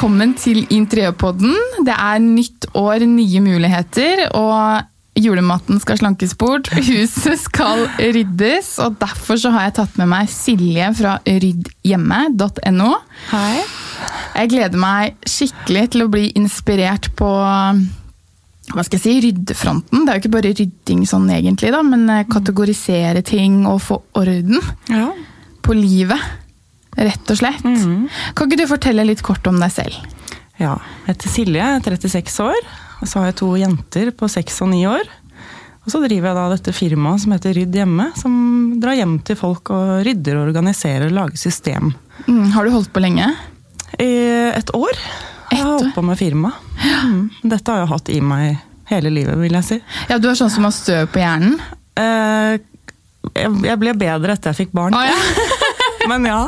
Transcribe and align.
Velkommen 0.00 0.30
til 0.32 0.62
Interiørpodden. 0.72 1.50
Det 1.84 1.92
er 1.92 2.22
nytt 2.24 2.64
år, 2.72 3.02
nye 3.04 3.40
muligheter. 3.44 4.22
Og 4.32 5.20
julematen 5.20 5.76
skal 5.82 5.98
slankes 6.00 6.32
bort, 6.40 6.70
huset 6.88 7.36
skal 7.42 7.82
ryddes. 8.00 8.70
Og 8.80 8.96
derfor 8.96 9.36
så 9.42 9.52
har 9.52 9.66
jeg 9.66 9.74
tatt 9.76 10.00
med 10.00 10.08
meg 10.08 10.32
Silje 10.32 10.86
fra 10.96 11.18
ryddhjemme.no. 11.28 12.88
Hei. 13.34 13.60
Jeg 14.38 14.52
gleder 14.54 14.80
meg 14.80 15.20
skikkelig 15.28 15.84
til 15.92 16.06
å 16.06 16.10
bli 16.16 16.30
inspirert 16.32 17.10
på 17.20 17.28
hva 17.36 17.84
skal 18.88 18.96
jeg 18.96 19.04
si, 19.04 19.16
ryddefronten. 19.28 20.06
Det 20.08 20.14
er 20.14 20.16
jo 20.16 20.24
ikke 20.24 20.36
bare 20.40 20.56
rydding 20.56 21.04
sånn 21.12 21.28
egentlig, 21.36 21.76
da, 21.76 21.84
men 21.84 22.08
kategorisere 22.32 23.20
ting 23.20 23.66
og 23.68 23.82
få 23.84 24.00
orden 24.16 24.64
Ja. 24.88 25.10
på 25.60 25.76
livet. 25.76 26.24
Rett 27.00 27.32
og 27.32 27.38
slett. 27.40 27.62
Kan 27.64 28.48
ikke 28.50 28.60
du 28.60 28.66
fortelle 28.68 29.06
litt 29.08 29.22
kort 29.24 29.46
om 29.48 29.60
deg 29.62 29.72
selv? 29.72 29.96
ja. 30.60 30.74
Jeg 31.06 31.14
heter 31.14 31.32
Silje, 31.32 31.64
jeg 31.64 31.80
er 31.80 31.96
36 31.96 32.42
år. 32.44 32.66
Og 33.00 33.08
så 33.08 33.18
har 33.22 33.30
jeg 33.30 33.38
to 33.40 33.48
jenter 33.56 34.10
på 34.12 34.28
6 34.28 34.58
og 34.66 34.68
9 34.74 34.80
år. 34.90 35.08
Og 35.80 35.88
så 35.94 36.02
driver 36.04 36.28
jeg 36.28 36.36
da 36.36 36.42
dette 36.52 36.74
firmaet 36.76 37.22
som 37.22 37.32
heter 37.32 37.54
Rydd 37.56 37.78
hjemme, 37.80 38.10
som 38.20 38.34
drar 38.82 38.98
hjem 38.98 39.14
til 39.24 39.38
folk 39.40 39.70
og 39.72 40.02
rydder, 40.04 40.36
organiserer 40.42 41.06
og 41.08 41.16
lager 41.16 41.40
system. 41.40 41.94
Mm, 42.28 42.50
har 42.52 42.68
du 42.68 42.74
holdt 42.74 42.92
på 42.92 43.00
lenge? 43.00 43.30
I 43.96 44.10
et 44.52 44.74
år 44.76 44.92
jeg 45.50 45.64
har 45.64 45.72
holdt 45.80 45.94
på 45.96 46.04
med 46.06 46.20
firma. 46.20 46.52
Mm. 47.08 47.22
Dette 47.50 47.72
har 47.72 47.80
jeg 47.82 47.90
hatt 47.90 48.10
i 48.12 48.20
meg 48.22 48.60
hele 48.92 49.10
livet, 49.16 49.40
vil 49.40 49.56
jeg 49.56 49.66
si. 49.66 49.80
Ja, 50.12 50.20
Du 50.20 50.28
er 50.30 50.36
sånn 50.38 50.52
som 50.52 50.68
har 50.68 50.76
støv 50.76 51.08
på 51.14 51.18
hjernen? 51.24 51.56
Eh, 51.98 52.60
jeg 53.34 53.50
jeg 53.64 53.80
ble 53.80 53.96
bedre 53.98 54.36
etter 54.36 54.52
jeg 54.52 54.66
fikk 54.66 54.76
barn. 54.76 54.94
Å, 54.94 55.02
ja. 55.08 55.16
Men 56.08 56.24
ja. 56.24 56.38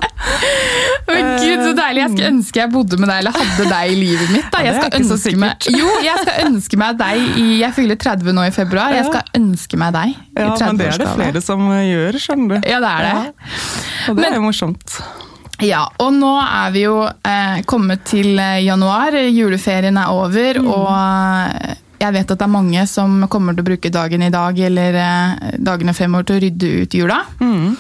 Men 1.09 1.27
Gud, 1.43 1.63
så 1.67 1.73
deilig! 1.77 2.01
Jeg 2.03 2.11
skulle 2.13 2.31
ønske 2.33 2.61
jeg 2.63 2.71
bodde 2.73 2.99
med 3.03 3.11
deg 3.11 3.19
eller 3.23 3.35
hadde 3.37 3.67
deg 3.69 3.93
i 3.93 3.97
livet 3.99 4.31
mitt. 4.33 4.47
Da. 4.55 4.63
Jeg 4.65 4.79
skal 4.79 5.01
ønske 5.01 5.35
meg, 5.43 5.67
jo, 5.77 5.89
jeg 6.07 6.23
skal 6.23 6.47
ønske 6.47 6.79
meg 6.81 7.01
deg 7.03 7.27
i 7.43 7.47
Jeg 7.61 7.77
fyller 7.77 7.99
30 8.07 8.37
nå 8.39 8.47
i 8.49 8.55
februar. 8.55 8.95
Jeg 8.97 9.09
skal 9.11 9.43
ønske 9.43 9.81
meg 9.83 9.93
deg 9.97 10.15
i 10.15 10.17
ja, 10.41 10.55
men 10.63 10.81
det 10.81 10.89
er 10.93 11.03
det 11.05 11.11
flere 11.17 11.43
som 11.45 11.67
gjør, 11.69 12.19
skjønner 12.25 12.63
du. 12.63 12.71
Ja, 12.73 12.81
det 12.85 12.95
er 12.95 13.11
det. 13.11 13.51
Og 14.09 14.17
det 14.23 14.31
er 14.31 14.39
jo 14.39 14.47
morsomt. 14.47 14.97
Ja, 15.63 15.85
og 16.03 16.11
nå 16.17 16.33
er 16.43 16.73
vi 16.75 16.87
jo 16.89 16.97
eh, 17.07 17.61
kommet 17.71 18.03
til 18.09 18.33
eh, 18.41 18.63
januar. 18.65 19.15
Juleferien 19.31 20.01
er 20.01 20.11
over, 20.11 20.59
Mm. 20.63 20.67
og 20.73 20.89
eh, 20.91 21.77
jeg 22.03 22.17
vet 22.17 22.33
at 22.35 22.41
det 22.41 22.43
er 22.49 22.51
mange 22.51 22.83
som 22.91 23.21
kommer 23.31 23.55
til 23.55 23.63
å 23.63 23.69
bruke 23.69 23.91
dagen 23.95 24.25
i 24.27 24.31
dag 24.35 24.59
eller 24.59 24.97
eh, 24.99 25.53
dagene 25.63 25.95
fremover 25.95 26.27
til 26.27 26.41
å 26.41 26.43
rydde 26.43 26.71
ut 26.83 26.97
jula. 26.99 27.21
Mm. 27.39 27.77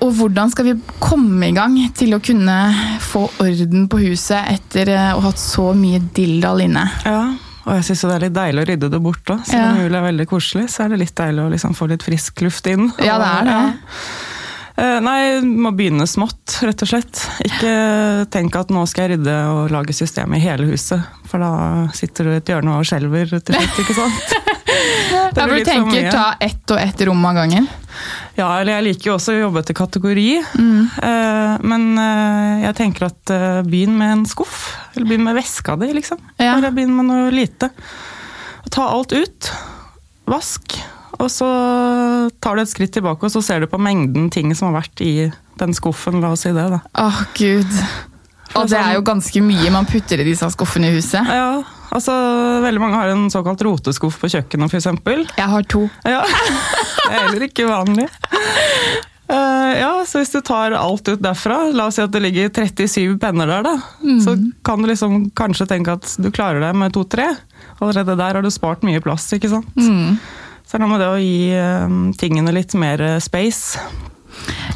Og 0.00 0.14
hvordan 0.16 0.48
skal 0.52 0.64
vi 0.70 0.74
komme 1.02 1.50
i 1.50 1.54
gang 1.56 1.74
til 1.98 2.14
å 2.16 2.20
kunne 2.24 2.56
få 3.04 3.26
orden 3.42 3.86
på 3.92 4.00
huset 4.06 4.48
etter 4.54 4.88
eh, 4.94 5.10
å 5.12 5.20
ha 5.20 5.28
hatt 5.28 5.40
så 5.42 5.70
mye 5.76 6.00
dilldall 6.16 6.62
inne? 6.64 6.86
Ja, 7.04 7.20
og 7.66 7.74
jeg 7.76 7.84
syns 7.90 8.06
det 8.08 8.14
er 8.16 8.24
litt 8.24 8.36
deilig 8.38 8.62
å 8.64 8.68
rydde 8.70 8.88
det 8.94 9.00
bort 9.04 9.34
òg. 9.34 9.44
Selv 9.44 9.60
Ja. 9.60 9.68
om 9.74 9.82
jul 9.84 9.94
er 10.00 10.06
veldig 10.08 10.26
koselig, 10.30 10.66
så 10.72 10.86
er 10.86 10.94
det 10.94 11.02
litt 11.04 11.14
deilig 11.20 11.44
å 11.44 11.50
liksom 11.52 11.76
få 11.76 11.90
litt 11.92 12.02
frisk 12.06 12.40
luft 12.46 12.66
inn. 12.72 12.88
Ja, 13.04 13.18
det 13.20 13.28
er 13.28 13.44
det. 13.50 13.58
Ja. 13.58 13.98
Eh, 14.80 14.96
Nei, 15.04 15.20
må 15.44 15.74
begynne 15.76 16.06
smått, 16.08 16.56
rett 16.64 16.80
og 16.86 16.88
slett. 16.88 17.20
Ikke 17.44 17.72
tenk 18.32 18.56
at 18.56 18.70
nå 18.72 18.86
skal 18.88 19.04
jeg 19.10 19.18
rydde 19.18 19.34
og 19.52 19.74
lage 19.74 19.92
system 19.92 20.32
i 20.32 20.40
hele 20.40 20.70
huset, 20.72 21.04
for 21.28 21.44
da 21.44 21.50
sitter 21.92 22.24
du 22.24 22.30
i 22.32 22.38
et 22.40 22.48
hjørne 22.54 22.78
og 22.78 22.88
skjelver 22.88 23.28
til 23.36 23.58
slutt, 23.60 23.82
ikke 23.84 23.98
sant? 24.00 24.24
Det 25.34 25.34
blir 25.34 25.42
for 25.42 25.50
du 25.50 25.54
litt 25.58 25.66
for 25.68 25.74
tenker 25.74 26.04
mye. 26.06 26.10
ta 26.14 26.26
ett 26.40 26.72
og 26.72 26.78
ett 26.80 27.00
rom 27.06 27.24
av 27.26 27.34
gangen? 27.42 27.66
Ja, 28.40 28.48
eller 28.56 28.78
jeg 28.78 28.86
liker 28.88 29.10
jo 29.10 29.16
også 29.18 29.34
å 29.34 29.40
jobbe 29.42 29.62
etter 29.62 29.76
kategori. 29.76 30.28
Mm. 30.56 30.84
Uh, 30.96 31.56
Men 31.72 31.88
uh, 31.98 32.62
jeg 32.64 32.76
tenker 32.78 33.10
at 33.10 33.34
uh, 33.34 33.60
begynn 33.66 33.98
med 34.00 34.14
en 34.14 34.28
skuff. 34.28 34.70
Eller 34.94 35.10
begynn 35.10 35.26
med 35.28 35.36
veska 35.36 35.76
di, 35.80 35.90
liksom. 35.98 36.22
Ja. 36.40 36.56
Bare 36.56 36.72
begynn 36.76 36.96
med 36.96 37.10
noe 37.10 37.28
lite. 37.34 37.70
Ta 38.72 38.88
alt 38.94 39.12
ut. 39.12 39.50
Vask. 40.30 40.78
Og 41.20 41.28
så 41.28 41.48
tar 42.40 42.56
du 42.56 42.62
et 42.62 42.70
skritt 42.70 42.94
tilbake, 42.96 43.26
og 43.26 43.34
så 43.34 43.42
ser 43.44 43.60
du 43.60 43.68
på 43.68 43.80
mengden 43.82 44.30
ting 44.32 44.54
som 44.56 44.70
har 44.70 44.80
vært 44.80 45.02
i 45.04 45.14
den 45.60 45.76
skuffen. 45.76 46.22
La 46.22 46.32
oss 46.32 46.46
si 46.46 46.54
det, 46.56 46.64
da. 46.72 46.80
Åh, 47.02 47.20
gud. 47.36 47.74
Og 48.58 48.70
det 48.70 48.78
er 48.80 48.96
jo 48.96 49.04
ganske 49.06 49.42
mye 49.44 49.70
man 49.72 49.86
putter 49.88 50.22
i 50.22 50.26
disse 50.26 50.48
skuffene 50.54 50.90
i 50.90 50.96
huset. 50.96 51.26
Ja, 51.26 51.60
altså 51.94 52.14
Veldig 52.64 52.82
mange 52.82 52.98
har 52.98 53.12
en 53.12 53.28
såkalt 53.32 53.62
roteskuff 53.66 54.18
på 54.20 54.30
kjøkkenet, 54.32 54.72
f.eks. 54.72 54.88
Jeg 55.38 55.52
har 55.54 55.68
to. 55.70 55.84
Ja, 56.02 56.24
det 57.06 57.12
er 57.12 57.22
heller 57.28 57.46
ikke 57.46 57.68
vanlig. 57.70 58.08
Uh, 59.30 59.72
ja, 59.78 59.92
så 60.06 60.18
Hvis 60.18 60.32
du 60.34 60.40
tar 60.42 60.74
alt 60.74 61.06
ut 61.06 61.22
derfra, 61.22 61.60
la 61.70 61.86
oss 61.86 62.00
si 62.00 62.02
at 62.02 62.10
det 62.10 62.24
ligger 62.24 62.50
37 62.50 63.14
penner 63.22 63.46
der, 63.46 63.62
da, 63.68 63.76
så 64.24 64.34
kan 64.66 64.82
du 64.82 64.90
liksom 64.90 65.28
kanskje 65.38 65.68
tenke 65.70 65.94
at 66.00 66.16
du 66.18 66.32
klarer 66.34 66.64
deg 66.64 66.74
med 66.78 66.96
to-tre. 66.96 67.28
Allerede 67.78 68.18
der 68.18 68.40
har 68.40 68.42
du 68.42 68.50
spart 68.50 68.82
mye 68.86 69.02
plass. 69.04 69.28
ikke 69.36 69.52
sant? 69.52 69.70
Så 70.66 70.76
det 70.76 70.80
er 70.80 70.82
noe 70.84 70.92
med 70.92 71.00
det 71.02 71.10
å 71.10 71.20
gi 71.22 71.38
uh, 71.54 71.94
tingene 72.18 72.54
litt 72.54 72.74
mer 72.78 73.00
eh, 73.02 73.16
space. 73.22 73.80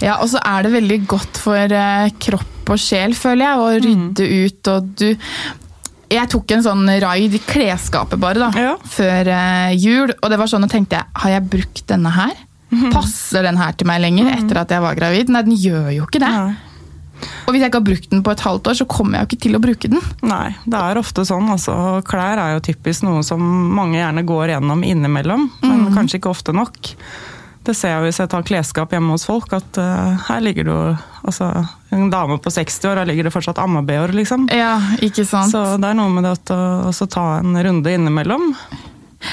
Ja, 0.03 0.19
og 0.21 0.29
så 0.33 0.41
er 0.45 0.67
det 0.67 0.73
veldig 0.75 0.99
godt 1.09 1.39
for 1.41 1.73
eh, 1.79 2.09
kropp 2.21 2.73
og 2.75 2.81
sjel, 2.81 3.15
føler 3.17 3.45
jeg, 3.47 3.61
å 3.61 3.85
rydde 3.85 4.27
ut 4.47 4.69
og 4.73 4.91
du 4.99 5.09
Jeg 6.15 6.29
tok 6.31 6.53
en 6.55 6.63
sånn 6.65 6.85
raid 7.03 7.33
i 7.35 7.41
klesskapet 7.43 8.21
bare, 8.23 8.39
da, 8.45 8.51
Ja. 8.61 8.75
før 8.85 9.31
eh, 9.35 9.73
jul. 9.81 10.13
Og 10.23 10.31
det 10.31 10.39
var 10.39 10.47
sånn, 10.51 10.65
og 10.67 10.71
tenkte 10.71 11.01
jeg, 11.01 11.09
har 11.25 11.31
jeg 11.39 11.49
brukt 11.51 11.85
denne 11.91 12.13
her? 12.15 12.35
Passer 12.93 13.43
den 13.47 13.57
her 13.59 13.73
til 13.79 13.87
meg 13.87 14.01
lenger 14.03 14.33
etter 14.35 14.59
at 14.65 14.71
jeg 14.75 14.83
var 14.83 14.97
gravid? 14.99 15.29
Nei, 15.31 15.43
den 15.47 15.55
gjør 15.59 15.91
jo 15.95 16.07
ikke 16.09 16.21
det. 16.23 16.31
Ja. 16.31 16.47
Og 17.47 17.53
hvis 17.55 17.63
jeg 17.63 17.71
ikke 17.71 17.79
har 17.81 17.87
brukt 17.87 18.09
den 18.11 18.23
på 18.27 18.33
et 18.35 18.43
halvt 18.45 18.67
år, 18.69 18.77
så 18.81 18.87
kommer 18.91 19.17
jeg 19.19 19.25
jo 19.25 19.29
ikke 19.31 19.43
til 19.45 19.57
å 19.57 19.61
bruke 19.63 19.91
den. 19.93 20.01
Nei, 20.27 20.49
det 20.67 20.81
er 20.81 20.99
ofte 21.01 21.23
sånn. 21.29 21.47
Altså, 21.55 21.75
klær 22.09 22.41
er 22.43 22.57
jo 22.57 22.65
typisk 22.67 23.07
noe 23.07 23.23
som 23.27 23.41
mange 23.79 24.01
gjerne 24.01 24.25
går 24.27 24.53
gjennom 24.57 24.83
innimellom, 24.87 25.47
men 25.63 25.87
kanskje 25.95 26.19
ikke 26.21 26.33
ofte 26.35 26.55
nok. 26.57 26.93
Det 27.65 27.75
ser 27.77 27.95
jeg 27.95 28.07
hvis 28.07 28.21
jeg 28.21 28.31
tar 28.33 28.47
klesskap 28.47 28.93
hjemme 28.93 29.15
hos 29.15 29.27
folk, 29.29 29.53
at 29.57 29.81
uh, 29.81 30.15
her 30.29 30.43
ligger 30.45 30.69
det 30.69 30.75
jo 30.75 30.81
altså, 31.25 31.51
En 31.95 32.11
dame 32.13 32.37
på 32.43 32.53
60 32.53 32.91
år, 32.91 33.01
her 33.01 33.09
ligger 33.09 33.29
det 33.29 33.35
fortsatt 33.35 33.61
amme-bh-er, 33.63 34.13
liksom. 34.17 34.49
Ja, 34.53 34.77
ikke 35.05 35.25
sant? 35.29 35.55
Så 35.55 35.63
det 35.81 35.93
er 35.93 35.97
noe 35.97 36.13
med 36.13 36.27
det 36.27 36.35
å 36.53 36.59
også 36.91 37.09
ta 37.11 37.29
en 37.39 37.57
runde 37.57 37.95
innimellom. 37.95 38.53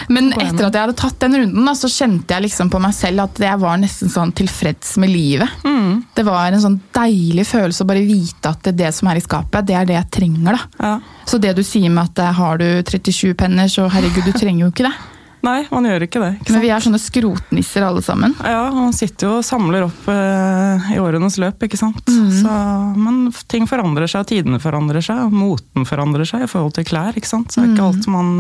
Men 0.07 0.31
etter 0.33 0.67
at 0.67 0.75
jeg 0.75 0.85
hadde 0.85 0.97
tatt 0.99 1.19
den 1.23 1.37
runden, 1.37 1.67
da, 1.67 1.73
så 1.77 1.89
kjente 1.91 2.35
jeg 2.35 2.45
liksom 2.45 2.71
på 2.71 2.79
meg 2.81 2.93
selv 2.95 3.25
at 3.25 3.41
jeg 3.43 3.61
var 3.61 3.79
nesten 3.81 4.11
sånn 4.11 4.33
tilfreds 4.35 4.95
med 5.01 5.11
livet. 5.11 5.61
Mm. 5.67 6.01
Det 6.15 6.25
var 6.27 6.51
en 6.51 6.63
sånn 6.63 6.79
deilig 6.95 7.45
følelse 7.49 7.83
å 7.83 7.89
bare 7.89 8.05
vite 8.07 8.51
at 8.51 8.63
det, 8.67 8.75
det 8.79 8.91
som 8.95 9.11
er 9.11 9.19
i 9.19 9.25
skapet, 9.25 9.67
det 9.67 9.77
er 9.77 9.89
det 9.89 9.97
jeg 9.97 10.11
trenger. 10.19 10.57
da. 10.57 10.85
Ja. 10.85 11.23
Så 11.27 11.41
det 11.41 11.55
du 11.57 11.63
sier 11.67 11.91
med 11.91 12.11
at 12.11 12.23
eh, 12.23 12.35
har 12.39 12.61
du 12.61 12.67
37 12.87 13.33
penner, 13.39 13.71
så 13.71 13.87
herregud, 13.91 14.27
du 14.27 14.35
trenger 14.35 14.65
jo 14.65 14.71
ikke 14.73 14.87
det. 14.87 14.95
Nei, 15.41 15.59
man 15.73 15.87
gjør 15.89 16.03
ikke 16.05 16.21
det. 16.21 16.31
Ikke 16.41 16.53
Men 16.53 16.61
vi 16.61 16.69
er 16.73 16.83
sånne 16.85 16.99
skrotnisser 17.01 17.85
alle 17.87 18.03
sammen. 18.05 18.35
Ja, 18.45 18.63
man 18.75 18.93
sitter 18.93 19.27
jo 19.27 19.35
og 19.39 19.45
samler 19.47 19.87
opp 19.87 20.09
eh, 20.13 20.91
i 20.93 20.99
årenes 21.01 21.39
løp, 21.41 21.63
ikke 21.65 21.79
sant. 21.79 22.03
Så, 22.07 22.57
men 22.97 23.23
ting 23.49 23.65
forandrer 23.69 24.09
seg, 24.11 24.27
tidene 24.29 24.61
forandrer 24.61 25.01
seg, 25.05 25.31
moten 25.33 25.87
forandrer 25.89 26.29
seg 26.29 26.45
i 26.45 26.51
forhold 26.51 26.75
til 26.77 26.85
klær. 26.91 27.17
ikke 27.17 27.29
sant? 27.31 27.49
Så 27.53 27.61
det 27.63 27.71
er 27.71 27.73
ikke 27.75 27.89
alt 27.91 28.11
man 28.11 28.35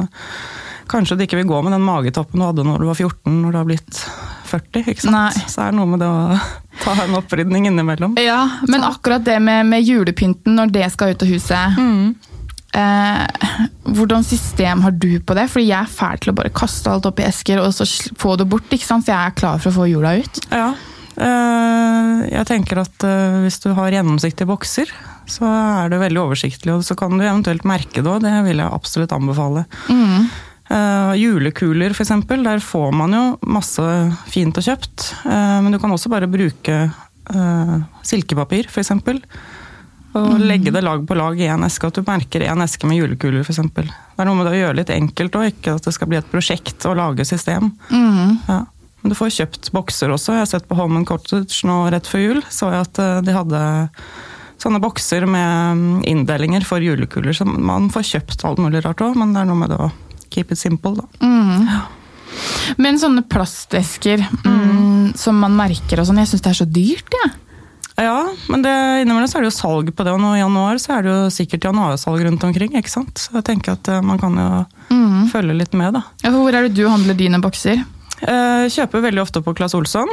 Kanskje 0.91 1.15
du 1.15 1.21
ikke 1.23 1.37
vil 1.39 1.47
gå 1.47 1.59
med 1.63 1.71
den 1.71 1.85
magetoppen 1.87 2.41
du 2.41 2.43
hadde 2.43 2.63
når 2.67 2.81
du 2.83 2.87
var 2.89 2.97
14, 2.99 3.31
når 3.45 3.53
du 3.53 3.57
har 3.61 3.67
blitt 3.69 3.99
40. 4.49 4.81
ikke 4.91 5.05
sant? 5.05 5.13
Nei. 5.15 5.45
Så 5.47 5.61
er 5.63 5.69
det 5.71 5.77
noe 5.77 5.87
med 5.87 6.01
det 6.03 6.09
å 6.09 6.35
ta 6.83 6.95
en 7.05 7.15
opprydning 7.15 7.69
innimellom. 7.69 8.17
Ja, 8.19 8.41
Men 8.67 8.83
akkurat 8.83 9.23
det 9.23 9.37
med, 9.39 9.69
med 9.71 9.85
julepynten 9.87 10.57
når 10.59 10.73
det 10.75 10.89
skal 10.91 11.13
ut 11.15 11.23
av 11.23 11.31
huset 11.31 11.79
eh, 12.77 13.57
Hvordan 13.91 14.25
system 14.25 14.83
har 14.85 14.95
du 14.95 15.19
på 15.19 15.35
det? 15.37 15.47
Fordi 15.51 15.67
jeg 15.67 15.79
er 15.79 15.91
fæl 15.91 16.21
til 16.21 16.33
å 16.33 16.37
bare 16.37 16.53
kaste 16.55 16.91
alt 16.91 17.07
opp 17.09 17.21
i 17.21 17.27
esker 17.27 17.61
og 17.63 17.73
så 17.75 17.87
få 18.19 18.37
det 18.39 18.47
bort. 18.51 18.69
ikke 18.71 18.87
sant? 18.87 19.05
For 19.07 19.13
jeg 19.13 19.31
er 19.31 19.37
klar 19.37 19.61
for 19.61 19.71
å 19.71 19.77
få 19.81 19.89
jula 19.91 20.15
ut. 20.21 20.43
Ja. 20.51 20.69
eh, 21.15 22.27
jeg 22.31 22.49
tenker 22.49 22.83
at 22.83 23.07
eh, 23.07 23.41
hvis 23.45 23.59
du 23.63 23.71
har 23.77 23.97
gjennomsiktige 23.97 24.49
bokser, 24.49 24.93
så 25.31 25.47
er 25.47 25.91
det 25.91 26.01
veldig 26.01 26.23
oversiktlig, 26.25 26.73
og 26.75 26.83
så 26.83 26.95
kan 26.99 27.13
du 27.15 27.23
eventuelt 27.23 27.67
merke 27.67 28.01
det 28.01 28.09
òg. 28.09 28.23
Det 28.23 28.31
vil 28.47 28.63
jeg 28.63 28.79
absolutt 28.79 29.13
anbefale. 29.15 29.67
Eh, 30.71 31.13
julekuler 31.19 31.91
f.eks., 31.91 32.11
der 32.27 32.59
får 32.63 32.91
man 32.95 33.15
jo 33.15 33.23
masse 33.51 33.83
fint 34.31 34.55
og 34.55 34.63
kjøpt. 34.63 35.09
Uh, 35.25 35.59
men 35.63 35.73
du 35.73 35.79
kan 35.81 35.91
også 35.91 36.11
bare 36.11 36.29
bruke 36.31 36.77
uh, 36.87 37.73
silkepapir 38.07 38.69
f.eks. 38.71 38.93
Og 40.17 40.41
legge 40.43 40.73
det 40.75 40.83
lag 40.83 41.03
på 41.07 41.15
lag 41.15 41.39
i 41.39 41.47
en 41.51 41.63
eske, 41.63 41.87
at 41.87 41.95
du 41.95 42.03
merker 42.07 42.43
en 42.43 42.63
eske 42.65 42.87
med 42.89 42.99
julekuler 42.99 43.45
f.eks. 43.45 43.61
Det 43.71 43.85
er 44.19 44.27
noe 44.27 44.37
med 44.37 44.49
det 44.49 44.57
å 44.57 44.59
gjøre 44.59 44.77
litt 44.81 44.91
enkelt 44.93 45.37
òg, 45.39 45.47
ikke 45.53 45.77
at 45.77 45.87
det 45.87 45.95
skal 45.95 46.11
bli 46.11 46.19
et 46.19 46.31
prosjekt 46.33 46.85
å 46.89 46.95
lage 46.97 47.25
system. 47.27 47.71
Ja. 48.49 48.65
Men 49.01 49.13
du 49.13 49.17
får 49.17 49.31
kjøpt 49.33 49.71
bokser 49.73 50.13
også. 50.13 50.35
Jeg 50.35 50.43
har 50.43 50.51
sett 50.51 50.67
på 50.69 50.77
Holmen 50.77 51.07
Cottage 51.09 51.65
nå 51.65 51.77
rett 51.93 52.09
før 52.09 52.21
jul. 52.21 52.43
Så 52.53 52.69
jeg 52.69 52.85
at 52.85 53.01
eh, 53.01 53.21
de 53.25 53.33
hadde 53.33 53.61
sånne 54.61 54.81
bokser 54.83 55.25
med 55.25 55.79
mm, 55.79 56.03
inndelinger 56.11 56.65
for 56.67 56.83
julekuler. 56.85 57.33
Så 57.33 57.47
man 57.49 57.89
får 57.93 58.09
kjøpt 58.11 58.45
alt 58.45 58.61
mulig 58.61 58.83
rart 58.85 59.01
òg, 59.01 59.17
men 59.17 59.33
det 59.33 59.41
er 59.41 59.49
noe 59.49 59.57
med 59.63 59.73
det 59.73 59.79
å 59.81 59.89
keep 60.31 60.53
it 60.53 60.61
simple, 60.61 61.01
da. 61.01 61.07
Men 62.79 62.99
sånne 63.01 63.25
plastesker 63.27 64.21
mm, 64.45 65.17
som 65.19 65.41
man 65.41 65.57
merker 65.57 65.99
og 65.99 66.07
sånn, 66.07 66.21
jeg 66.21 66.29
syns 66.31 66.45
det 66.45 66.51
er 66.53 66.59
så 66.61 66.69
dyrt, 66.69 67.17
jeg. 67.17 67.31
Ja, 67.33 67.50
men 68.49 68.61
det, 68.65 68.71
innimellom 69.03 69.27
så 69.29 69.37
er 69.39 69.45
det 69.45 69.51
jo 69.51 69.57
salg 69.59 69.91
på 69.95 70.03
det, 70.07 70.11
og 70.15 70.21
nå 70.23 70.33
i 70.37 70.41
januar 70.41 70.79
så 70.81 70.97
er 70.97 71.05
det 71.05 71.11
jo 71.13 71.29
sikkert 71.33 71.67
januarsalg 71.69 72.23
rundt 72.25 72.43
omkring. 72.47 72.73
ikke 72.79 72.89
sant? 72.91 73.17
Så 73.21 73.33
jeg 73.37 73.45
tenker 73.49 73.75
at 73.77 73.87
eh, 73.91 74.01
man 74.05 74.19
kan 74.21 74.37
jo 74.39 74.49
Mm. 74.91 75.27
følge 75.31 75.53
litt 75.55 75.73
med, 75.77 75.93
da. 75.93 76.01
Ja, 76.23 76.31
Hvor 76.35 76.51
er 76.53 76.67
det 76.67 76.73
du 76.75 76.87
handler 76.89 77.15
dine 77.15 77.39
bokser? 77.41 77.83
Eh, 78.21 78.65
kjøper 78.69 79.01
veldig 79.05 79.21
ofte 79.23 79.41
på 79.41 79.53
Claes 79.55 79.73
Olsson. 79.77 80.09